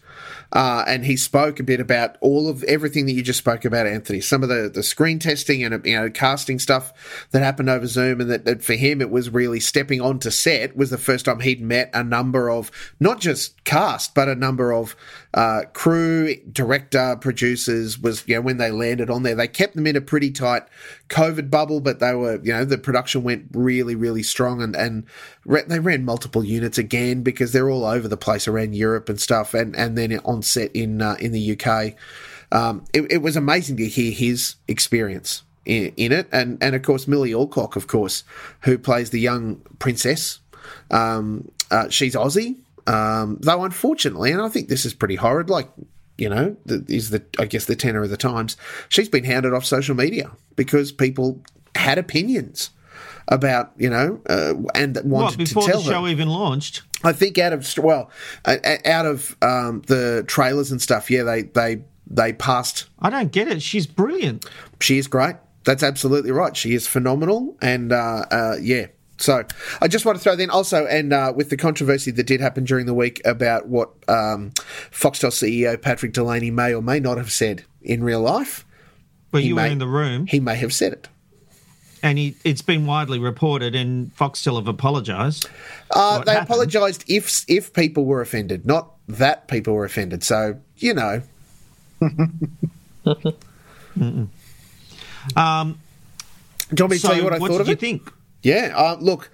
Uh, 0.51 0.83
and 0.87 1.03
he 1.03 1.17
spoke 1.17 1.59
a 1.59 1.63
bit 1.63 1.79
about 1.79 2.15
all 2.21 2.47
of 2.47 2.63
everything 2.65 3.07
that 3.07 3.13
you 3.13 3.23
just 3.23 3.39
spoke 3.39 3.65
about, 3.65 3.87
Anthony. 3.87 4.21
Some 4.21 4.43
of 4.43 4.49
the, 4.49 4.69
the 4.71 4.83
screen 4.83 5.17
testing 5.17 5.63
and 5.63 5.83
you 5.83 5.99
know 5.99 6.11
casting 6.11 6.59
stuff 6.59 7.25
that 7.31 7.41
happened 7.41 7.71
over 7.71 7.87
Zoom, 7.87 8.21
and 8.21 8.29
that, 8.29 8.45
that 8.45 8.63
for 8.63 8.75
him 8.75 9.01
it 9.01 9.09
was 9.09 9.31
really 9.31 9.59
stepping 9.59 9.99
onto 9.99 10.29
set 10.29 10.77
was 10.77 10.91
the 10.91 10.99
first 10.99 11.25
time 11.25 11.39
he'd 11.39 11.61
met 11.61 11.89
a 11.93 12.03
number 12.03 12.51
of 12.51 12.69
not 12.99 13.19
just 13.19 13.63
cast 13.63 14.13
but 14.13 14.29
a 14.29 14.35
number 14.35 14.71
of 14.71 14.95
uh, 15.33 15.63
crew, 15.73 16.35
director, 16.51 17.15
producers. 17.19 17.99
Was 17.99 18.23
you 18.27 18.35
know 18.35 18.41
when 18.41 18.57
they 18.57 18.71
landed 18.71 19.09
on 19.09 19.23
there, 19.23 19.35
they 19.35 19.47
kept 19.47 19.75
them 19.75 19.87
in 19.87 19.95
a 19.95 20.01
pretty 20.01 20.31
tight 20.31 20.63
COVID 21.09 21.49
bubble, 21.49 21.79
but 21.79 21.99
they 21.99 22.13
were 22.13 22.39
you 22.43 22.53
know 22.53 22.65
the 22.65 22.77
production 22.77 23.23
went 23.23 23.47
really 23.51 23.95
really 23.95 24.23
strong 24.23 24.61
and 24.61 24.75
and 24.75 25.05
re- 25.45 25.63
they 25.67 25.79
ran 25.79 26.05
multiple 26.05 26.43
units 26.43 26.77
again 26.77 27.23
because 27.23 27.51
they're 27.51 27.69
all 27.69 27.85
over 27.85 28.07
the 28.07 28.17
place 28.17 28.47
around 28.47 28.75
Europe 28.75 29.09
and 29.09 29.19
stuff, 29.19 29.53
and 29.53 29.75
and 29.75 29.97
then 29.97 30.19
on 30.25 30.41
set 30.41 30.71
in 30.75 31.01
uh, 31.01 31.15
in 31.19 31.31
the 31.31 31.57
UK. 31.57 31.95
Um, 32.51 32.85
it, 32.93 33.11
it 33.11 33.17
was 33.17 33.35
amazing 33.35 33.77
to 33.77 33.87
hear 33.87 34.11
his 34.11 34.55
experience 34.67 35.41
in, 35.65 36.11
it, 36.11 36.27
and 36.31 36.61
and 36.61 36.75
of 36.75 36.81
course 36.83 37.07
Millie 37.07 37.33
Alcock, 37.33 37.75
of 37.75 37.87
course, 37.87 38.23
who 38.61 38.77
plays 38.77 39.09
the 39.09 39.19
young 39.19 39.61
princess. 39.79 40.39
Um, 40.91 41.49
uh, 41.71 41.89
she's 41.89 42.15
Aussie, 42.15 42.57
um, 42.87 43.37
though 43.41 43.63
unfortunately, 43.63 44.31
and 44.31 44.41
I 44.41 44.49
think 44.49 44.67
this 44.69 44.85
is 44.85 44.93
pretty 44.93 45.15
horrid. 45.15 45.49
Like 45.49 45.69
you 46.17 46.29
know, 46.29 46.55
the, 46.65 46.85
is 46.87 47.09
the 47.09 47.23
I 47.39 47.45
guess 47.45 47.65
the 47.65 47.75
tenor 47.75 48.03
of 48.03 48.09
the 48.09 48.17
times. 48.17 48.57
She's 48.89 49.09
been 49.09 49.23
hounded 49.23 49.53
off 49.53 49.65
social 49.65 49.95
media 49.95 50.31
because 50.55 50.91
people 50.91 51.41
had 51.75 51.97
opinions 51.97 52.69
about 53.29 53.71
you 53.77 53.89
know 53.89 54.21
uh, 54.29 54.53
and 54.75 54.95
What, 54.97 55.05
wanted 55.05 55.37
before 55.39 55.63
to 55.63 55.71
tell 55.71 55.81
the 55.81 55.89
show 55.91 56.03
her. 56.03 56.09
even 56.09 56.29
launched? 56.29 56.83
I 57.03 57.13
think 57.13 57.37
out 57.37 57.53
of 57.53 57.67
well, 57.77 58.09
uh, 58.45 58.57
out 58.85 59.05
of 59.05 59.35
um, 59.41 59.81
the 59.87 60.23
trailers 60.27 60.71
and 60.71 60.81
stuff, 60.81 61.09
yeah, 61.09 61.23
they 61.23 61.43
they 61.43 61.81
they 62.07 62.33
passed. 62.33 62.85
I 62.99 63.09
don't 63.09 63.31
get 63.31 63.47
it. 63.47 63.61
She's 63.61 63.87
brilliant. 63.87 64.45
She 64.81 64.97
is 64.97 65.07
great. 65.07 65.35
That's 65.63 65.83
absolutely 65.83 66.31
right. 66.31 66.55
She 66.55 66.73
is 66.73 66.87
phenomenal, 66.87 67.57
and 67.61 67.91
uh, 67.91 68.25
uh, 68.29 68.55
yeah. 68.61 68.87
So 69.23 69.43
I 69.81 69.87
just 69.87 70.05
want 70.05 70.17
to 70.17 70.23
throw 70.23 70.35
then 70.35 70.49
also, 70.49 70.85
and 70.85 71.13
uh, 71.13 71.31
with 71.33 71.49
the 71.49 71.55
controversy 71.55 72.11
that 72.11 72.25
did 72.27 72.41
happen 72.41 72.65
during 72.65 72.85
the 72.85 72.93
week 72.93 73.21
about 73.23 73.67
what 73.67 73.89
um, 74.09 74.51
Foxtel 74.91 75.31
CEO 75.31 75.81
Patrick 75.81 76.11
Delaney 76.11 76.51
may 76.51 76.73
or 76.73 76.81
may 76.81 76.99
not 76.99 77.17
have 77.17 77.31
said 77.31 77.63
in 77.81 78.03
real 78.03 78.19
life, 78.19 78.65
But 79.31 79.41
He 79.43 79.47
you 79.47 79.55
were 79.55 79.61
may- 79.61 79.71
in 79.71 79.77
the 79.79 79.87
room, 79.87 80.27
he 80.27 80.39
may 80.41 80.55
have 80.55 80.73
said 80.73 80.91
it. 80.91 81.07
and 82.03 82.17
he, 82.17 82.35
it's 82.43 82.61
been 82.61 82.85
widely 82.85 83.17
reported, 83.17 83.75
and 83.75 84.13
Foxtel 84.17 84.57
have 84.57 84.67
apologised. 84.67 85.47
Uh, 85.89 86.19
they 86.25 86.35
apologised 86.35 87.05
if 87.07 87.45
if 87.47 87.71
people 87.71 88.03
were 88.03 88.19
offended, 88.19 88.65
not 88.65 88.91
that 89.07 89.47
people 89.47 89.73
were 89.73 89.85
offended. 89.85 90.21
So 90.23 90.59
you 90.77 90.93
know, 90.93 91.21
Um, 95.37 95.79
do 96.73 96.81
you 96.81 96.83
want 96.83 96.91
me 96.91 96.97
to 96.97 96.99
so 96.99 97.07
tell 97.07 97.17
you 97.17 97.23
what 97.23 97.33
I 97.33 97.37
thought 97.37 97.41
what 97.41 97.51
thought 97.51 97.57
did 97.59 97.61
of 97.61 97.67
you 97.69 97.75
think? 97.75 98.11
Yeah, 98.43 98.73
uh, 98.75 98.97
look, 98.99 99.31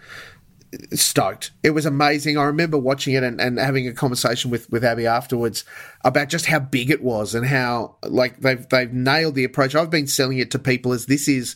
stoked. 0.93 1.51
It 1.63 1.71
was 1.71 1.85
amazing. 1.85 2.37
I 2.37 2.43
remember 2.43 2.77
watching 2.77 3.15
it 3.15 3.23
and, 3.23 3.41
and 3.41 3.57
having 3.57 3.87
a 3.87 3.93
conversation 3.93 4.51
with, 4.51 4.69
with 4.71 4.83
Abby 4.83 5.07
afterwards 5.07 5.65
about 6.05 6.29
just 6.29 6.45
how 6.45 6.59
big 6.59 6.89
it 6.91 7.03
was 7.03 7.33
and 7.33 7.45
how 7.45 7.95
like 8.03 8.39
they've 8.41 8.67
they've 8.69 8.93
nailed 8.93 9.35
the 9.35 9.43
approach. 9.43 9.75
I've 9.75 9.89
been 9.89 10.07
selling 10.07 10.37
it 10.37 10.51
to 10.51 10.59
people 10.59 10.93
as 10.93 11.07
this 11.07 11.27
is 11.27 11.55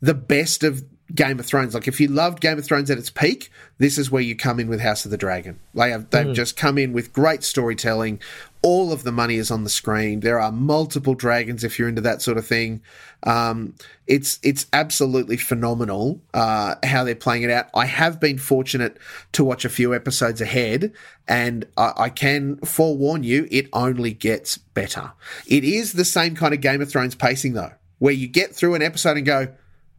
the 0.00 0.14
best 0.14 0.64
of 0.64 0.82
Game 1.12 1.38
of 1.38 1.44
Thrones. 1.44 1.74
Like 1.74 1.86
if 1.86 2.00
you 2.00 2.08
loved 2.08 2.40
Game 2.40 2.58
of 2.58 2.64
Thrones 2.64 2.90
at 2.90 2.98
its 2.98 3.10
peak, 3.10 3.50
this 3.78 3.98
is 3.98 4.10
where 4.10 4.22
you 4.22 4.34
come 4.34 4.58
in 4.58 4.68
with 4.68 4.80
House 4.80 5.04
of 5.04 5.10
the 5.10 5.18
Dragon. 5.18 5.60
They 5.74 5.90
have 5.90 6.08
they've 6.10 6.34
just 6.34 6.56
come 6.56 6.78
in 6.78 6.92
with 6.92 7.12
great 7.12 7.44
storytelling. 7.44 8.20
All 8.62 8.90
of 8.90 9.02
the 9.02 9.12
money 9.12 9.36
is 9.36 9.50
on 9.50 9.64
the 9.64 9.70
screen. 9.70 10.20
There 10.20 10.40
are 10.40 10.50
multiple 10.50 11.14
dragons 11.14 11.62
if 11.62 11.78
you're 11.78 11.88
into 11.88 12.00
that 12.02 12.22
sort 12.22 12.38
of 12.38 12.46
thing. 12.46 12.80
Um, 13.24 13.74
it's 14.06 14.38
it's 14.42 14.66
absolutely 14.72 15.36
phenomenal 15.36 16.22
uh, 16.32 16.76
how 16.82 17.04
they're 17.04 17.14
playing 17.14 17.42
it 17.42 17.50
out. 17.50 17.66
I 17.74 17.84
have 17.84 18.18
been 18.18 18.38
fortunate 18.38 18.96
to 19.32 19.44
watch 19.44 19.66
a 19.66 19.70
few 19.70 19.94
episodes 19.94 20.40
ahead, 20.40 20.92
and 21.28 21.66
I, 21.76 21.92
I 21.96 22.08
can 22.08 22.56
forewarn 22.58 23.24
you, 23.24 23.46
it 23.50 23.68
only 23.74 24.14
gets 24.14 24.56
better. 24.56 25.12
It 25.46 25.64
is 25.64 25.92
the 25.92 26.04
same 26.04 26.34
kind 26.34 26.54
of 26.54 26.62
Game 26.62 26.80
of 26.80 26.90
Thrones 26.90 27.14
pacing 27.14 27.52
though, 27.52 27.72
where 27.98 28.14
you 28.14 28.26
get 28.26 28.54
through 28.54 28.74
an 28.74 28.82
episode 28.82 29.18
and 29.18 29.26
go, 29.26 29.48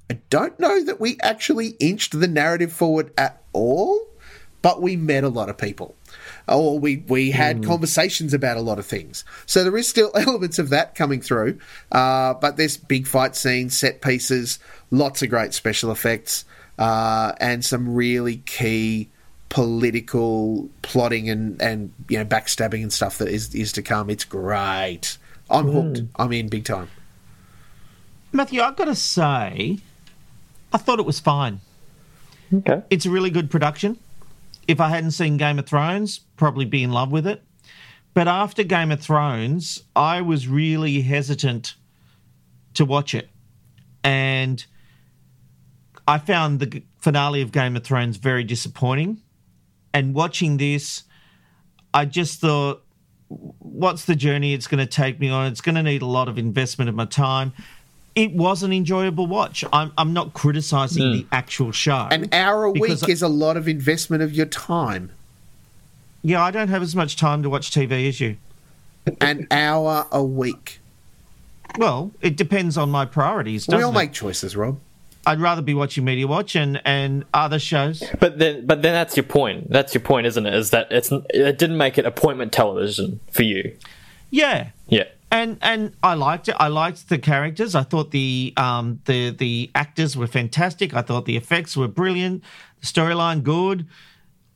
I 0.09 0.19
don't 0.29 0.59
know 0.59 0.83
that 0.85 0.99
we 0.99 1.17
actually 1.21 1.69
inched 1.79 2.19
the 2.19 2.27
narrative 2.27 2.71
forward 2.71 3.11
at 3.17 3.41
all, 3.53 3.99
but 4.61 4.81
we 4.81 4.95
met 4.95 5.23
a 5.23 5.29
lot 5.29 5.49
of 5.49 5.57
people. 5.57 5.95
Or 6.47 6.77
we, 6.79 6.97
we 7.07 7.31
had 7.31 7.61
Mm. 7.61 7.65
conversations 7.65 8.33
about 8.33 8.57
a 8.57 8.61
lot 8.61 8.77
of 8.79 8.85
things. 8.85 9.23
So 9.45 9.63
there 9.63 9.75
is 9.77 9.87
still 9.87 10.11
elements 10.15 10.59
of 10.59 10.69
that 10.69 10.93
coming 10.95 11.21
through. 11.21 11.59
Uh, 11.91 12.35
but 12.35 12.57
there's 12.57 12.77
big 12.77 13.07
fight 13.07 13.35
scenes, 13.35 13.77
set 13.77 14.01
pieces, 14.01 14.59
lots 14.91 15.21
of 15.23 15.29
great 15.29 15.53
special 15.53 15.91
effects, 15.91 16.45
uh, 16.77 17.33
and 17.39 17.65
some 17.65 17.93
really 17.95 18.37
key 18.37 19.09
political 19.49 20.69
plotting 20.81 21.29
and, 21.29 21.61
and 21.61 21.93
you 22.09 22.17
know 22.17 22.25
backstabbing 22.25 22.81
and 22.81 22.91
stuff 22.91 23.17
that 23.19 23.29
is 23.29 23.55
is 23.55 23.71
to 23.73 23.81
come. 23.81 24.09
It's 24.09 24.25
great. 24.25 25.17
I'm 25.49 25.67
hooked. 25.67 26.01
I'm 26.17 26.31
in 26.33 26.47
big 26.49 26.65
time. 26.65 26.89
Matthew, 28.31 28.61
I've 28.61 28.75
got 28.75 28.85
to 28.85 28.95
say, 28.95 29.77
I 30.75 30.77
thought 30.77 30.99
it 30.99 31.05
was 31.05 31.21
fine. 31.21 31.61
Okay. 32.53 32.83
It's 32.89 33.05
a 33.05 33.09
really 33.09 33.29
good 33.29 33.49
production. 33.49 33.97
If 34.67 34.81
I 34.81 34.89
hadn't 34.89 35.11
seen 35.11 35.37
Game 35.37 35.57
of 35.57 35.65
Thrones, 35.65 36.19
probably 36.35 36.65
be 36.65 36.83
in 36.83 36.91
love 36.91 37.13
with 37.13 37.25
it. 37.25 37.41
But 38.13 38.27
after 38.27 38.61
Game 38.61 38.91
of 38.91 38.99
Thrones, 38.99 39.83
I 39.95 40.19
was 40.19 40.49
really 40.49 40.99
hesitant 40.99 41.75
to 42.73 42.83
watch 42.83 43.15
it. 43.15 43.29
And 44.03 44.65
I 46.09 46.17
found 46.17 46.59
the 46.59 46.83
finale 46.97 47.41
of 47.41 47.53
Game 47.53 47.77
of 47.77 47.85
Thrones 47.85 48.17
very 48.17 48.43
disappointing. 48.43 49.21
And 49.93 50.13
watching 50.13 50.57
this, 50.57 51.03
I 51.93 52.03
just 52.03 52.41
thought, 52.41 52.83
what's 53.29 54.03
the 54.03 54.15
journey 54.17 54.53
it's 54.53 54.67
going 54.67 54.85
to 54.85 54.91
take 54.91 55.21
me 55.21 55.29
on? 55.29 55.47
It's 55.47 55.61
going 55.61 55.75
to 55.75 55.83
need 55.83 56.01
a 56.01 56.05
lot 56.05 56.27
of 56.27 56.37
investment 56.37 56.89
of 56.89 56.95
my 56.95 57.05
time. 57.05 57.53
It 58.15 58.31
was 58.31 58.63
an 58.63 58.71
enjoyable 58.71 59.27
watch. 59.27 59.65
I'm, 59.73 59.91
I'm 59.97 60.13
not 60.13 60.33
criticizing 60.33 61.11
the 61.11 61.23
mm. 61.23 61.27
actual 61.31 61.71
show. 61.73 62.07
An 62.09 62.29
hour 62.31 62.65
a 62.65 62.71
because 62.71 63.01
week 63.01 63.09
is 63.09 63.21
a 63.21 63.27
lot 63.27 63.57
of 63.57 63.67
investment 63.67 64.23
of 64.23 64.33
your 64.33 64.45
time. 64.45 65.11
Yeah, 66.21 66.41
I 66.41 66.49
don't 66.51 66.69
have 66.69 66.81
as 66.81 66.95
much 66.95 67.17
time 67.17 67.43
to 67.43 67.49
watch 67.49 67.71
TV 67.71 68.07
as 68.07 68.19
you. 68.21 68.37
An 69.21 69.47
hour 69.51 70.07
a 70.11 70.23
week. 70.23 70.79
Well, 71.77 72.11
it 72.21 72.37
depends 72.37 72.77
on 72.77 72.89
my 72.89 73.05
priorities. 73.05 73.67
We 73.67 73.73
Doesn't 73.73 73.83
all 73.83 73.91
it? 73.91 73.95
make 73.95 74.13
choices, 74.13 74.55
Rob. 74.55 74.79
I'd 75.27 75.41
rather 75.41 75.61
be 75.61 75.73
watching 75.73 76.05
Media 76.05 76.27
Watch 76.27 76.55
and, 76.55 76.81
and 76.85 77.25
other 77.33 77.59
shows. 77.59 78.03
But 78.19 78.39
then, 78.39 78.65
but 78.65 78.81
then 78.81 78.93
that's 78.93 79.17
your 79.17 79.23
point. 79.23 79.69
That's 79.69 79.93
your 79.93 80.01
point, 80.01 80.27
isn't 80.27 80.45
it? 80.45 80.53
Is 80.53 80.69
that 80.69 80.87
it's 80.91 81.11
it 81.11 81.57
didn't 81.57 81.77
make 81.77 81.97
it 81.97 82.05
appointment 82.05 82.51
television 82.51 83.19
for 83.31 83.43
you? 83.43 83.75
Yeah, 84.29 84.69
Yeah. 84.87 85.05
And 85.31 85.57
and 85.61 85.93
I 86.03 86.13
liked 86.13 86.47
it. 86.49 86.55
I 86.59 86.67
liked 86.67 87.09
the 87.09 87.17
characters. 87.17 87.75
I 87.75 87.83
thought 87.83 88.11
the 88.11 88.53
um 88.57 88.99
the 89.05 89.31
the 89.31 89.71
actors 89.75 90.15
were 90.15 90.27
fantastic. 90.27 90.93
I 90.93 91.01
thought 91.01 91.25
the 91.25 91.37
effects 91.37 91.75
were 91.75 91.87
brilliant. 91.87 92.43
The 92.81 92.87
storyline 92.87 93.43
good. 93.43 93.85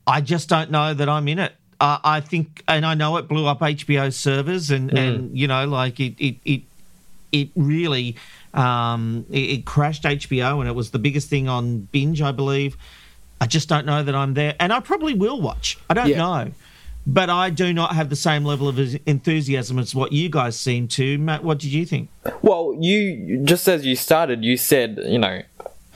I 0.06 0.20
just 0.20 0.48
don't 0.48 0.70
know 0.70 0.94
that 0.94 1.08
I'm 1.08 1.28
in 1.28 1.38
it. 1.38 1.52
Uh, 1.80 1.98
I 2.04 2.20
think, 2.20 2.62
and 2.68 2.84
I 2.84 2.92
know 2.94 3.16
it 3.16 3.26
blew 3.28 3.46
up 3.46 3.60
HBO 3.60 4.12
servers, 4.12 4.70
and 4.70 4.96
and 4.96 5.36
you 5.38 5.46
know, 5.48 5.66
like 5.66 5.98
it 6.00 6.14
it 6.18 6.36
it 6.44 6.62
it 7.32 7.48
really 7.56 8.16
um 8.54 9.24
it, 9.30 9.38
it 9.38 9.64
crashed 9.64 10.02
HBO, 10.04 10.60
and 10.60 10.68
it 10.68 10.74
was 10.74 10.90
the 10.90 10.98
biggest 10.98 11.28
thing 11.28 11.48
on 11.48 11.80
binge, 11.92 12.20
I 12.22 12.32
believe. 12.32 12.76
I 13.40 13.46
just 13.46 13.68
don't 13.70 13.86
know 13.86 14.02
that 14.02 14.14
I'm 14.14 14.34
there, 14.34 14.54
and 14.60 14.72
I 14.72 14.80
probably 14.80 15.14
will 15.14 15.40
watch. 15.40 15.78
I 15.88 15.94
don't 15.94 16.08
Yeah. 16.08 16.18
know. 16.18 16.50
But 17.06 17.30
I 17.30 17.50
do 17.50 17.72
not 17.72 17.94
have 17.94 18.10
the 18.10 18.16
same 18.16 18.44
level 18.44 18.68
of 18.68 18.78
enthusiasm 19.06 19.78
as 19.78 19.94
what 19.94 20.12
you 20.12 20.28
guys 20.28 20.58
seem 20.58 20.86
to. 20.88 21.18
Matt, 21.18 21.42
what 21.42 21.58
did 21.58 21.72
you 21.72 21.86
think? 21.86 22.10
Well, 22.42 22.76
you 22.78 23.42
just 23.44 23.66
as 23.68 23.86
you 23.86 23.96
started, 23.96 24.44
you 24.44 24.56
said, 24.56 25.00
you 25.04 25.18
know, 25.18 25.42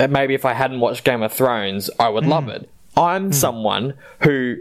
maybe 0.09 0.35
if 0.35 0.45
I 0.45 0.55
hadn't 0.55 0.81
watched 0.81 1.05
Game 1.05 1.23
of 1.23 1.33
Thrones, 1.33 1.91
I 2.01 2.09
would 2.09 2.27
love 2.27 2.45
mm. 2.45 2.55
it. 2.55 2.71
I'm 2.97 3.31
mm. 3.31 3.35
someone 3.35 3.95
who 4.21 4.57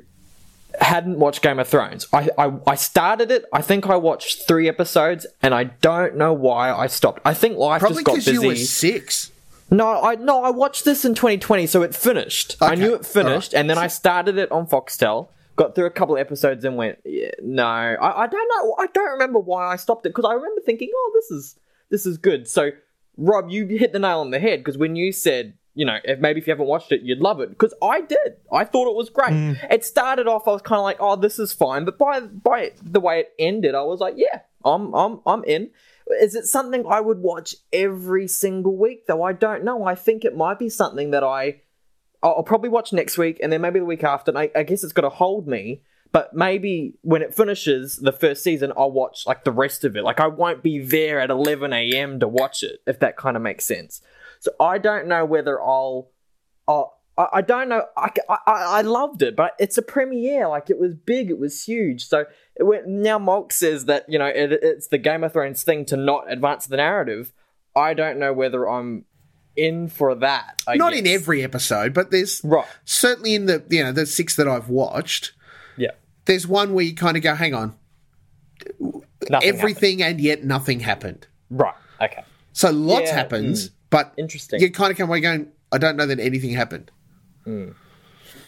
hadn't 0.79 1.19
watched 1.19 1.41
Game 1.41 1.59
of 1.59 1.67
Thrones. 1.67 2.07
I, 2.11 2.29
I 2.37 2.53
I 2.67 2.75
started 2.75 3.31
it. 3.31 3.45
I 3.53 3.61
think 3.61 3.87
I 3.87 3.95
watched 3.95 4.47
three 4.47 4.67
episodes, 4.67 5.25
and 5.41 5.53
I 5.53 5.65
don't 5.65 6.15
know 6.15 6.33
why 6.33 6.71
I 6.71 6.87
stopped. 6.87 7.21
I 7.25 7.33
think 7.33 7.57
life 7.57 7.79
Probably 7.79 8.03
just 8.03 8.05
got 8.05 8.11
because 8.13 8.25
busy. 8.25 8.41
you 8.41 8.47
were 8.47 8.55
six. 8.55 9.31
No, 9.71 10.01
I 10.01 10.15
no, 10.15 10.43
I 10.43 10.49
watched 10.49 10.85
this 10.85 11.05
in 11.05 11.15
2020, 11.15 11.67
so 11.67 11.81
it 11.81 11.95
finished. 11.95 12.57
I 12.61 12.75
knew 12.75 12.93
it 12.93 13.05
finished, 13.05 13.53
alright. 13.53 13.61
and 13.61 13.69
then 13.69 13.77
I 13.77 13.87
started 13.87 14.37
it 14.37 14.51
on 14.51 14.67
Foxtel. 14.67 15.29
Got 15.55 15.75
through 15.75 15.85
a 15.85 15.91
couple 15.91 16.15
of 16.15 16.21
episodes 16.21 16.65
and 16.65 16.77
went, 16.77 16.99
yeah, 17.05 17.29
no, 17.41 17.63
I, 17.65 18.23
I 18.23 18.27
don't 18.27 18.49
know. 18.55 18.75
I 18.79 18.87
don't 18.87 19.11
remember 19.11 19.39
why 19.39 19.71
I 19.71 19.75
stopped 19.75 20.05
it 20.05 20.09
because 20.09 20.25
I 20.25 20.33
remember 20.33 20.61
thinking, 20.65 20.89
oh, 20.95 21.11
this 21.13 21.29
is 21.31 21.59
this 21.89 22.05
is 22.07 22.17
good. 22.17 22.47
So, 22.47 22.71
Rob, 23.17 23.49
you 23.49 23.67
hit 23.67 23.93
the 23.93 23.99
nail 23.99 24.19
on 24.19 24.31
the 24.31 24.39
head 24.39 24.61
because 24.61 24.79
when 24.79 24.95
you 24.95 25.11
said, 25.11 25.53
you 25.75 25.85
know, 25.85 25.97
if 26.03 26.19
maybe 26.19 26.39
if 26.39 26.47
you 26.47 26.51
haven't 26.51 26.67
watched 26.67 26.91
it, 26.91 27.01
you'd 27.01 27.19
love 27.19 27.39
it 27.39 27.49
because 27.49 27.73
I 27.81 28.01
did. 28.01 28.37
I 28.51 28.63
thought 28.63 28.89
it 28.89 28.95
was 28.95 29.09
great. 29.09 29.31
Mm. 29.31 29.71
It 29.71 29.85
started 29.85 30.27
off, 30.27 30.47
I 30.47 30.51
was 30.51 30.61
kind 30.61 30.79
of 30.79 30.83
like, 30.83 30.97
oh, 30.99 31.15
this 31.15 31.39
is 31.39 31.53
fine, 31.53 31.85
but 31.85 31.97
by 31.97 32.21
by 32.21 32.71
the 32.81 32.99
way 32.99 33.21
it 33.21 33.33
ended, 33.37 33.75
I 33.75 33.83
was 33.83 33.99
like, 33.99 34.15
yeah, 34.17 34.39
I'm 34.63 34.93
I'm 34.93 35.19
I'm 35.25 35.43
in. 35.43 35.69
Is 36.21 36.35
it 36.35 36.45
something 36.45 36.85
I 36.87 36.99
would 36.99 37.19
watch 37.19 37.55
every 37.71 38.27
single 38.27 38.75
week 38.75 39.07
though? 39.07 39.23
I 39.23 39.33
don't 39.33 39.63
know. 39.63 39.85
I 39.85 39.95
think 39.95 40.25
it 40.25 40.35
might 40.35 40.59
be 40.59 40.69
something 40.69 41.11
that 41.11 41.23
I 41.23 41.61
I'll 42.23 42.35
I'll 42.37 42.43
probably 42.43 42.69
watch 42.69 42.93
next 42.93 43.17
week 43.17 43.39
and 43.43 43.51
then 43.51 43.61
maybe 43.61 43.79
the 43.79 43.85
week 43.85 44.03
after. 44.03 44.31
And 44.31 44.37
I, 44.37 44.49
I 44.55 44.63
guess 44.63 44.83
it's 44.83 44.93
got 44.93 45.03
to 45.03 45.09
hold 45.09 45.47
me. 45.47 45.81
But 46.11 46.35
maybe 46.35 46.93
when 47.01 47.23
it 47.23 47.33
finishes 47.33 47.97
the 47.97 48.11
first 48.11 48.43
season, 48.43 48.71
I'll 48.77 48.91
watch 48.91 49.25
like 49.25 49.43
the 49.43 49.51
rest 49.51 49.83
of 49.83 49.97
it. 49.97 50.03
Like 50.03 50.19
I 50.19 50.27
won't 50.27 50.61
be 50.61 50.79
there 50.79 51.19
at 51.19 51.31
11 51.31 51.73
a.m. 51.73 52.19
to 52.19 52.27
watch 52.27 52.61
it, 52.61 52.81
if 52.85 52.99
that 52.99 53.17
kind 53.17 53.35
of 53.35 53.41
makes 53.41 53.65
sense. 53.65 53.99
So 54.39 54.51
I 54.59 54.77
don't 54.77 55.07
know 55.07 55.25
whether 55.25 55.61
I'll. 55.61 56.09
I'll 56.67 56.99
I 57.17 57.27
I 57.33 57.41
don't 57.41 57.69
know. 57.69 57.85
I, 57.97 58.09
I, 58.29 58.37
I 58.47 58.81
loved 58.81 59.21
it, 59.21 59.35
but 59.35 59.53
it's 59.59 59.77
a 59.77 59.81
premiere. 59.81 60.47
Like 60.47 60.69
it 60.69 60.79
was 60.79 60.93
big, 60.93 61.29
it 61.29 61.39
was 61.39 61.63
huge. 61.63 62.05
So 62.05 62.25
it 62.55 62.63
went, 62.63 62.87
now 62.87 63.17
Malk 63.17 63.51
says 63.51 63.85
that 63.85 64.05
you 64.07 64.19
know 64.19 64.27
it, 64.27 64.51
it's 64.51 64.87
the 64.87 64.97
Game 64.99 65.23
of 65.23 65.33
Thrones 65.33 65.63
thing 65.63 65.85
to 65.85 65.97
not 65.97 66.31
advance 66.31 66.67
the 66.67 66.77
narrative. 66.77 67.33
I 67.75 67.95
don't 67.95 68.19
know 68.19 68.33
whether 68.33 68.69
I'm 68.69 69.05
in 69.55 69.87
for 69.87 70.15
that. 70.15 70.61
I 70.67 70.75
Not 70.75 70.91
guess. 70.91 70.99
in 71.01 71.07
every 71.07 71.43
episode, 71.43 71.93
but 71.93 72.11
there's 72.11 72.41
Right. 72.43 72.65
certainly 72.85 73.35
in 73.35 73.45
the 73.45 73.63
you 73.69 73.83
know 73.83 73.91
the 73.91 74.05
six 74.05 74.35
that 74.35 74.47
I've 74.47 74.69
watched. 74.69 75.33
Yeah. 75.77 75.91
There's 76.25 76.47
one 76.47 76.73
where 76.73 76.85
you 76.85 76.95
kind 76.95 77.17
of 77.17 77.23
go, 77.23 77.35
hang 77.35 77.53
on, 77.53 77.75
Nothing 79.29 79.49
everything 79.49 80.01
and 80.03 80.19
yet 80.19 80.43
nothing 80.43 80.79
happened. 80.81 81.27
Right. 81.49 81.73
Okay. 82.01 82.23
So 82.53 82.71
lots 82.71 83.05
Yeah, 83.09 83.15
happens, 83.15 83.69
mm. 83.69 83.73
but 83.89 84.13
Interesting. 84.17 84.59
you 84.61 84.71
kind 84.71 84.91
of 84.91 84.97
come 84.97 85.09
away 85.09 85.19
going, 85.21 85.47
I 85.71 85.77
don't 85.77 85.95
know 85.97 86.05
that 86.05 86.19
anything 86.19 86.51
happened. 86.53 86.91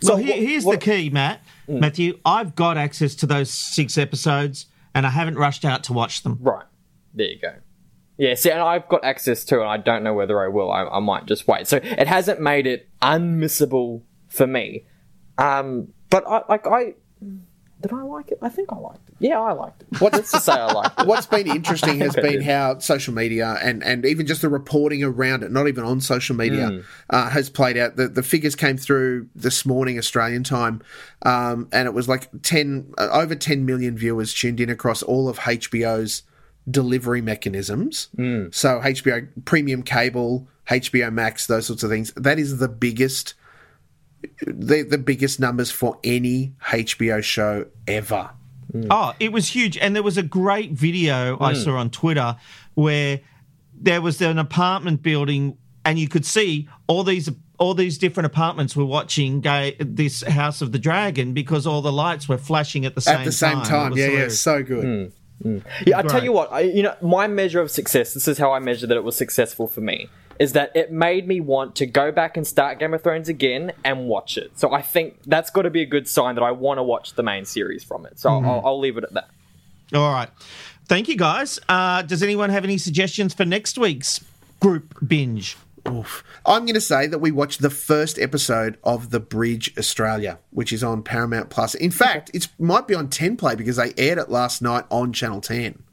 So 0.02 0.16
here, 0.18 0.36
here's 0.36 0.64
the 0.66 0.78
key, 0.78 1.10
Matt. 1.10 1.42
Matthew, 1.68 2.20
I've 2.26 2.56
got 2.56 2.78
access 2.78 3.16
to 3.16 3.26
those 3.26 3.50
six 3.50 3.98
episodes, 3.98 4.68
and 4.94 5.06
I 5.06 5.10
haven't 5.10 5.36
rushed 5.36 5.66
out 5.66 5.84
to 5.86 5.94
watch 5.94 6.24
them. 6.24 6.38
Right. 6.42 6.66
There 7.14 7.28
you 7.28 7.40
go. 7.40 7.54
Yeah, 8.18 8.36
see, 8.36 8.50
and 8.52 8.62
I've 8.62 8.88
got 8.88 9.04
access 9.04 9.44
to 9.46 9.58
it, 9.58 9.62
and 9.62 9.70
I 9.70 9.78
don't 9.78 10.04
know 10.04 10.14
whether 10.14 10.42
I 10.44 10.48
will. 10.48 10.72
I, 10.72 10.84
I 10.86 11.00
might 11.00 11.26
just 11.26 11.48
wait. 11.48 11.68
So 11.68 11.78
it 11.84 12.08
hasn't 12.08 12.40
made 12.40 12.66
it 12.66 12.88
unmissable 13.02 14.04
for 14.30 14.48
me. 14.48 14.86
Um, 15.38 15.90
but 16.10 16.26
I 16.28 16.44
like 16.48 16.66
I 16.68 16.94
did 17.82 17.92
I 17.92 18.02
like 18.04 18.32
it? 18.32 18.40
I 18.42 18.50
think 18.50 18.72
I 18.72 18.78
liked 18.78 19.10
it. 19.10 19.16
Yeah, 19.20 19.40
I 19.40 19.52
liked 19.52 19.84
it. 19.84 20.02
What's 20.02 20.16
Let's 20.16 20.32
just 20.32 20.46
say 20.46 20.54
I 20.54 20.72
liked 20.72 21.00
it. 21.02 21.08
What's 21.08 21.28
been 21.28 21.46
interesting 21.46 22.00
has 22.00 22.16
been 22.16 22.42
how 22.52 22.80
social 22.80 23.14
media 23.14 23.60
and, 23.62 23.84
and 23.84 24.06
even 24.06 24.26
just 24.26 24.42
the 24.42 24.50
reporting 24.50 25.04
around 25.04 25.44
it, 25.44 25.52
not 25.52 25.68
even 25.68 25.84
on 25.84 26.00
social 26.02 26.36
media, 26.36 26.70
Mm. 26.70 26.84
uh, 27.12 27.30
has 27.30 27.50
played 27.50 27.78
out. 27.78 27.96
The, 27.98 28.08
the 28.08 28.24
figures 28.24 28.56
came 28.56 28.78
through 28.78 29.28
this 29.36 29.66
morning, 29.66 30.00
Australian 30.00 30.44
time, 30.44 30.82
um, 31.24 31.68
and 31.72 31.86
it 31.86 31.94
was 31.94 32.08
like 32.08 32.30
10, 32.42 32.94
uh, 32.98 33.10
over 33.12 33.36
10 33.36 33.66
million 33.66 33.98
viewers 33.98 34.34
tuned 34.34 34.60
in 34.62 34.70
across 34.70 35.04
all 35.04 35.28
of 35.30 35.40
HBO's 35.40 36.24
delivery 36.70 37.22
mechanisms. 37.22 38.10
Mm. 38.18 38.54
So 38.54 38.80
HBO 38.82 39.28
premium 39.46 39.84
cable, 39.84 40.48
HBO 40.70 41.12
Max, 41.14 41.48
those 41.48 41.66
sorts 41.68 41.84
of 41.84 41.90
things. 41.90 42.12
That 42.16 42.40
is 42.40 42.58
the 42.58 42.68
biggest, 42.70 43.34
the, 44.46 44.82
the 44.84 44.98
biggest 44.98 45.40
numbers 45.40 45.72
for 45.72 46.00
any 46.04 46.54
HBO 46.68 47.24
show 47.24 47.66
ever. 47.88 48.32
Oh, 48.90 49.14
it 49.20 49.32
was 49.32 49.48
huge. 49.50 49.78
And 49.78 49.96
there 49.96 50.04
was 50.04 50.18
a 50.18 50.24
great 50.24 50.72
video 50.72 51.38
I 51.40 51.54
Mm. 51.54 51.64
saw 51.64 51.76
on 51.78 51.90
Twitter 51.92 52.36
where 52.74 53.22
there 53.80 54.02
was 54.02 54.22
an 54.22 54.38
apartment 54.40 55.02
building 55.04 55.58
and 55.86 56.00
you 56.00 56.08
could 56.08 56.26
see 56.26 56.68
all 56.88 57.04
these 57.04 57.30
all 57.58 57.74
these 57.74 57.98
different 57.98 58.26
apartments 58.26 58.76
were 58.76 58.84
watching 58.84 59.40
ga- 59.40 59.78
this 59.80 60.24
House 60.24 60.62
of 60.62 60.74
the 60.74 60.80
Dragon 60.80 61.32
because 61.34 61.66
all 61.66 61.82
the 61.82 61.92
lights 61.92 62.28
were 62.28 62.38
flashing 62.38 62.84
at 62.86 62.96
the 62.96 63.02
same 63.02 63.20
At 63.20 63.24
the 63.26 63.32
same 63.32 63.58
time. 63.60 63.66
time, 63.66 63.88
It 63.88 63.90
was 63.92 64.00
yeah, 64.00 64.08
yeah, 64.10 64.28
so 64.28 64.62
good. 64.64 65.14
Yeah, 65.44 65.98
I 66.00 66.02
tell 66.04 66.24
you 66.24 66.32
what, 66.32 66.52
I, 66.52 66.62
you 66.62 66.82
know, 66.84 66.96
my 67.02 67.28
measure 67.28 67.60
of 67.62 67.70
success. 67.70 68.14
This 68.14 68.28
is 68.28 68.38
how 68.38 68.52
I 68.54 68.60
measure 68.60 68.88
that 68.88 68.96
it 68.98 69.04
was 69.04 69.16
successful 69.16 69.68
for 69.68 69.82
me. 69.82 70.10
Is 70.40 70.52
that 70.54 70.72
it 70.76 70.92
made 70.92 71.28
me 71.28 71.40
want 71.40 71.76
to 71.78 71.86
go 71.86 72.12
back 72.12 72.36
and 72.36 72.46
start 72.46 72.80
Game 72.80 72.94
of 72.94 73.02
Thrones 73.02 73.30
again 73.30 73.72
and 73.86 74.08
watch 74.08 74.38
it. 74.38 74.52
So 74.60 74.74
I 74.74 74.82
think 74.82 75.20
that's 75.26 75.50
got 75.50 75.62
to 75.62 75.70
be 75.70 75.82
a 75.82 75.86
good 75.86 76.08
sign 76.10 76.36
that 76.36 76.44
I 76.44 76.52
want 76.52 76.78
to 76.78 76.84
watch 76.84 77.14
the 77.14 77.24
main 77.24 77.46
series 77.46 77.84
from 77.86 78.06
it. 78.06 78.20
So 78.20 78.30
Mhm. 78.30 78.46
I'll, 78.46 78.62
I'll 78.66 78.80
leave 78.80 78.98
it 78.98 79.04
at 79.06 79.14
that. 79.14 79.30
All 79.94 80.12
right. 80.12 80.30
Thank 80.88 81.08
you, 81.08 81.16
guys. 81.16 81.60
Uh, 81.70 82.02
does 82.02 82.22
anyone 82.22 82.50
have 82.50 82.64
any 82.66 82.78
suggestions 82.78 83.34
for 83.34 83.46
next 83.46 83.78
week's 83.78 84.24
group 84.60 84.94
binge? 85.08 85.56
Oof. 85.88 86.24
I'm 86.46 86.66
going 86.66 86.76
to 86.76 86.82
say 86.82 87.08
that 87.08 87.20
we 87.20 87.32
watched 87.32 87.62
the 87.62 87.70
first 87.70 88.20
episode 88.20 88.78
of 88.84 89.10
The 89.10 89.20
Bridge 89.20 89.74
Australia, 89.78 90.40
which 90.52 90.74
is 90.74 90.84
on 90.84 91.04
Paramount 91.04 91.50
Plus. 91.50 91.76
In 91.76 91.92
fact, 91.92 92.32
it 92.34 92.48
might 92.60 92.88
be 92.88 92.96
on 92.96 93.10
10 93.10 93.38
Play 93.38 93.56
because 93.56 93.78
they 93.78 93.94
aired 93.98 94.18
it 94.18 94.30
last 94.30 94.62
night 94.62 94.86
on 94.90 95.14
Channel 95.14 95.42
10. 95.42 95.84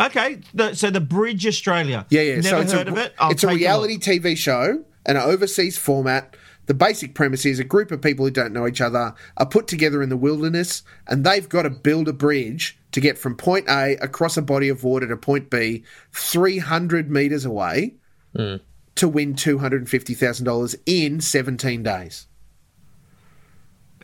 Okay, 0.00 0.40
the, 0.54 0.74
so 0.74 0.90
the 0.90 1.00
Bridge 1.00 1.46
Australia. 1.46 2.06
Yeah, 2.08 2.22
yeah. 2.22 2.34
Never 2.36 2.48
so 2.48 2.60
it's 2.60 2.72
heard 2.72 2.88
a, 2.88 2.92
of 2.92 2.98
it. 2.98 3.14
I'll 3.18 3.32
it's 3.32 3.42
a 3.42 3.48
reality 3.48 3.94
look. 3.94 4.02
TV 4.02 4.36
show, 4.36 4.84
and 5.06 5.18
an 5.18 5.24
overseas 5.24 5.76
format. 5.76 6.36
The 6.66 6.74
basic 6.74 7.14
premise 7.14 7.46
is 7.46 7.58
a 7.58 7.64
group 7.64 7.90
of 7.90 8.02
people 8.02 8.26
who 8.26 8.30
don't 8.30 8.52
know 8.52 8.66
each 8.66 8.82
other 8.82 9.14
are 9.38 9.46
put 9.46 9.66
together 9.66 10.02
in 10.02 10.10
the 10.10 10.18
wilderness, 10.18 10.82
and 11.06 11.24
they've 11.24 11.48
got 11.48 11.62
to 11.62 11.70
build 11.70 12.08
a 12.08 12.12
bridge 12.12 12.78
to 12.92 13.00
get 13.00 13.18
from 13.18 13.36
point 13.36 13.66
A 13.68 13.96
across 14.02 14.36
a 14.36 14.42
body 14.42 14.68
of 14.68 14.84
water 14.84 15.08
to 15.08 15.16
point 15.16 15.50
B, 15.50 15.82
300 16.12 17.10
metres 17.10 17.44
away, 17.44 17.94
hmm. 18.36 18.56
To 18.98 19.08
win 19.08 19.34
$250,000 19.34 20.76
in 20.86 21.20
17 21.20 21.82
days. 21.82 22.26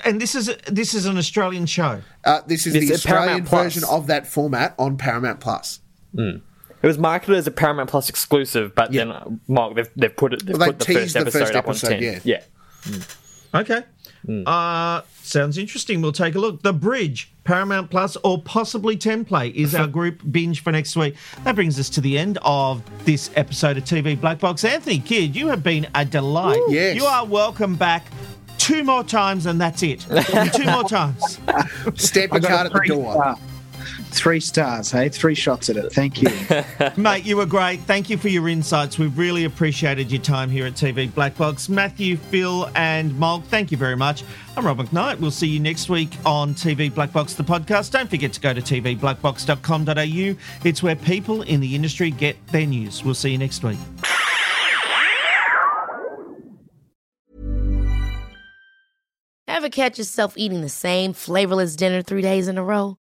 And 0.04 0.20
this 0.20 0.34
is 0.34 0.54
this 0.66 0.92
is 0.92 1.06
an 1.06 1.16
Australian 1.16 1.66
show. 1.66 2.00
Uh, 2.24 2.40
this 2.46 2.66
is 2.66 2.74
It's 2.74 2.88
the 2.88 2.94
Australian 2.94 3.44
version 3.44 3.84
of 3.88 4.08
that 4.08 4.26
format 4.26 4.74
on 4.78 4.96
Paramount 4.96 5.38
Plus. 5.40 5.80
It 6.16 6.86
was 6.86 6.98
marketed 6.98 7.36
as 7.36 7.46
a 7.46 7.50
Paramount 7.52 7.88
Plus 7.88 8.08
exclusive, 8.10 8.74
but 8.74 8.92
then 8.92 9.10
uh, 9.10 9.30
Mark 9.48 9.76
they've, 9.76 9.88
they've 9.96 10.14
put 10.14 10.34
it 10.34 10.44
they've 10.44 10.58
Well, 10.58 10.72
they 10.72 10.76
put 10.76 10.86
the 10.86 10.94
first 10.94 11.14
the 11.14 11.20
episode 11.20 11.38
first 11.38 11.54
up 11.54 11.66
episode, 11.68 11.92
on 11.94 12.00
ten. 12.00 12.20
yeah. 12.24 12.40
Okay. 13.54 13.82
Uh, 14.46 15.02
sounds 15.22 15.58
interesting. 15.58 16.00
We'll 16.00 16.12
take 16.12 16.34
a 16.34 16.38
look. 16.38 16.62
The 16.62 16.72
Bridge, 16.72 17.30
Paramount 17.44 17.90
Plus, 17.90 18.16
or 18.24 18.40
possibly 18.40 18.96
10 18.96 19.24
Play 19.24 19.48
is 19.48 19.74
our 19.74 19.86
group 19.86 20.22
binge 20.30 20.62
for 20.62 20.72
next 20.72 20.96
week. 20.96 21.14
That 21.44 21.54
brings 21.54 21.78
us 21.78 21.90
to 21.90 22.00
the 22.00 22.16
end 22.18 22.38
of 22.42 22.82
this 23.04 23.30
episode 23.36 23.76
of 23.76 23.84
TV 23.84 24.18
Black 24.18 24.38
Box. 24.38 24.64
Anthony 24.64 24.98
Kidd, 24.98 25.36
you 25.36 25.48
have 25.48 25.62
been 25.62 25.86
a 25.94 26.04
delight. 26.04 26.62
Yes. 26.68 26.96
You 26.96 27.04
are 27.04 27.24
welcome 27.26 27.76
back 27.76 28.06
two 28.58 28.82
more 28.82 29.04
times, 29.04 29.46
and 29.46 29.60
that's 29.60 29.82
it. 29.82 30.00
two 30.54 30.64
more 30.64 30.84
times. 30.84 31.38
Stamp 31.96 32.32
I 32.32 32.36
a 32.36 32.40
got 32.40 32.48
card 32.48 32.66
at 32.68 32.72
the 32.72 32.84
door. 32.88 33.12
star. 33.12 33.38
Three 34.14 34.38
stars, 34.38 34.92
hey? 34.92 35.08
Three 35.08 35.34
shots 35.34 35.68
at 35.68 35.76
it. 35.76 35.92
Thank 35.92 36.22
you. 36.22 36.30
Mate, 36.96 37.24
you 37.24 37.36
were 37.36 37.46
great. 37.46 37.80
Thank 37.80 38.08
you 38.08 38.16
for 38.16 38.28
your 38.28 38.48
insights. 38.48 38.96
We've 38.96 39.18
really 39.18 39.44
appreciated 39.44 40.10
your 40.12 40.22
time 40.22 40.50
here 40.50 40.66
at 40.66 40.74
TV 40.74 41.12
Black 41.12 41.36
Box. 41.36 41.68
Matthew, 41.68 42.16
Phil, 42.16 42.70
and 42.76 43.18
Mulk, 43.18 43.42
thank 43.46 43.72
you 43.72 43.76
very 43.76 43.96
much. 43.96 44.22
I'm 44.56 44.64
Rob 44.64 44.78
McKnight. 44.78 45.18
We'll 45.18 45.32
see 45.32 45.48
you 45.48 45.58
next 45.58 45.88
week 45.88 46.10
on 46.24 46.54
TV 46.54 46.94
Black 46.94 47.12
Box, 47.12 47.34
the 47.34 47.42
podcast. 47.42 47.90
Don't 47.90 48.08
forget 48.08 48.32
to 48.34 48.40
go 48.40 48.54
to 48.54 48.62
tvblackbox.com.au. 48.62 50.38
It's 50.64 50.82
where 50.82 50.96
people 50.96 51.42
in 51.42 51.58
the 51.58 51.74
industry 51.74 52.12
get 52.12 52.36
their 52.48 52.66
news. 52.66 53.02
We'll 53.02 53.14
see 53.14 53.32
you 53.32 53.38
next 53.38 53.64
week. 53.64 53.78
Ever 59.48 59.68
catch 59.68 59.98
yourself 59.98 60.34
eating 60.36 60.62
the 60.62 60.68
same 60.68 61.12
flavorless 61.12 61.74
dinner 61.74 62.00
three 62.00 62.22
days 62.22 62.46
in 62.46 62.58
a 62.58 62.64
row? 62.64 62.96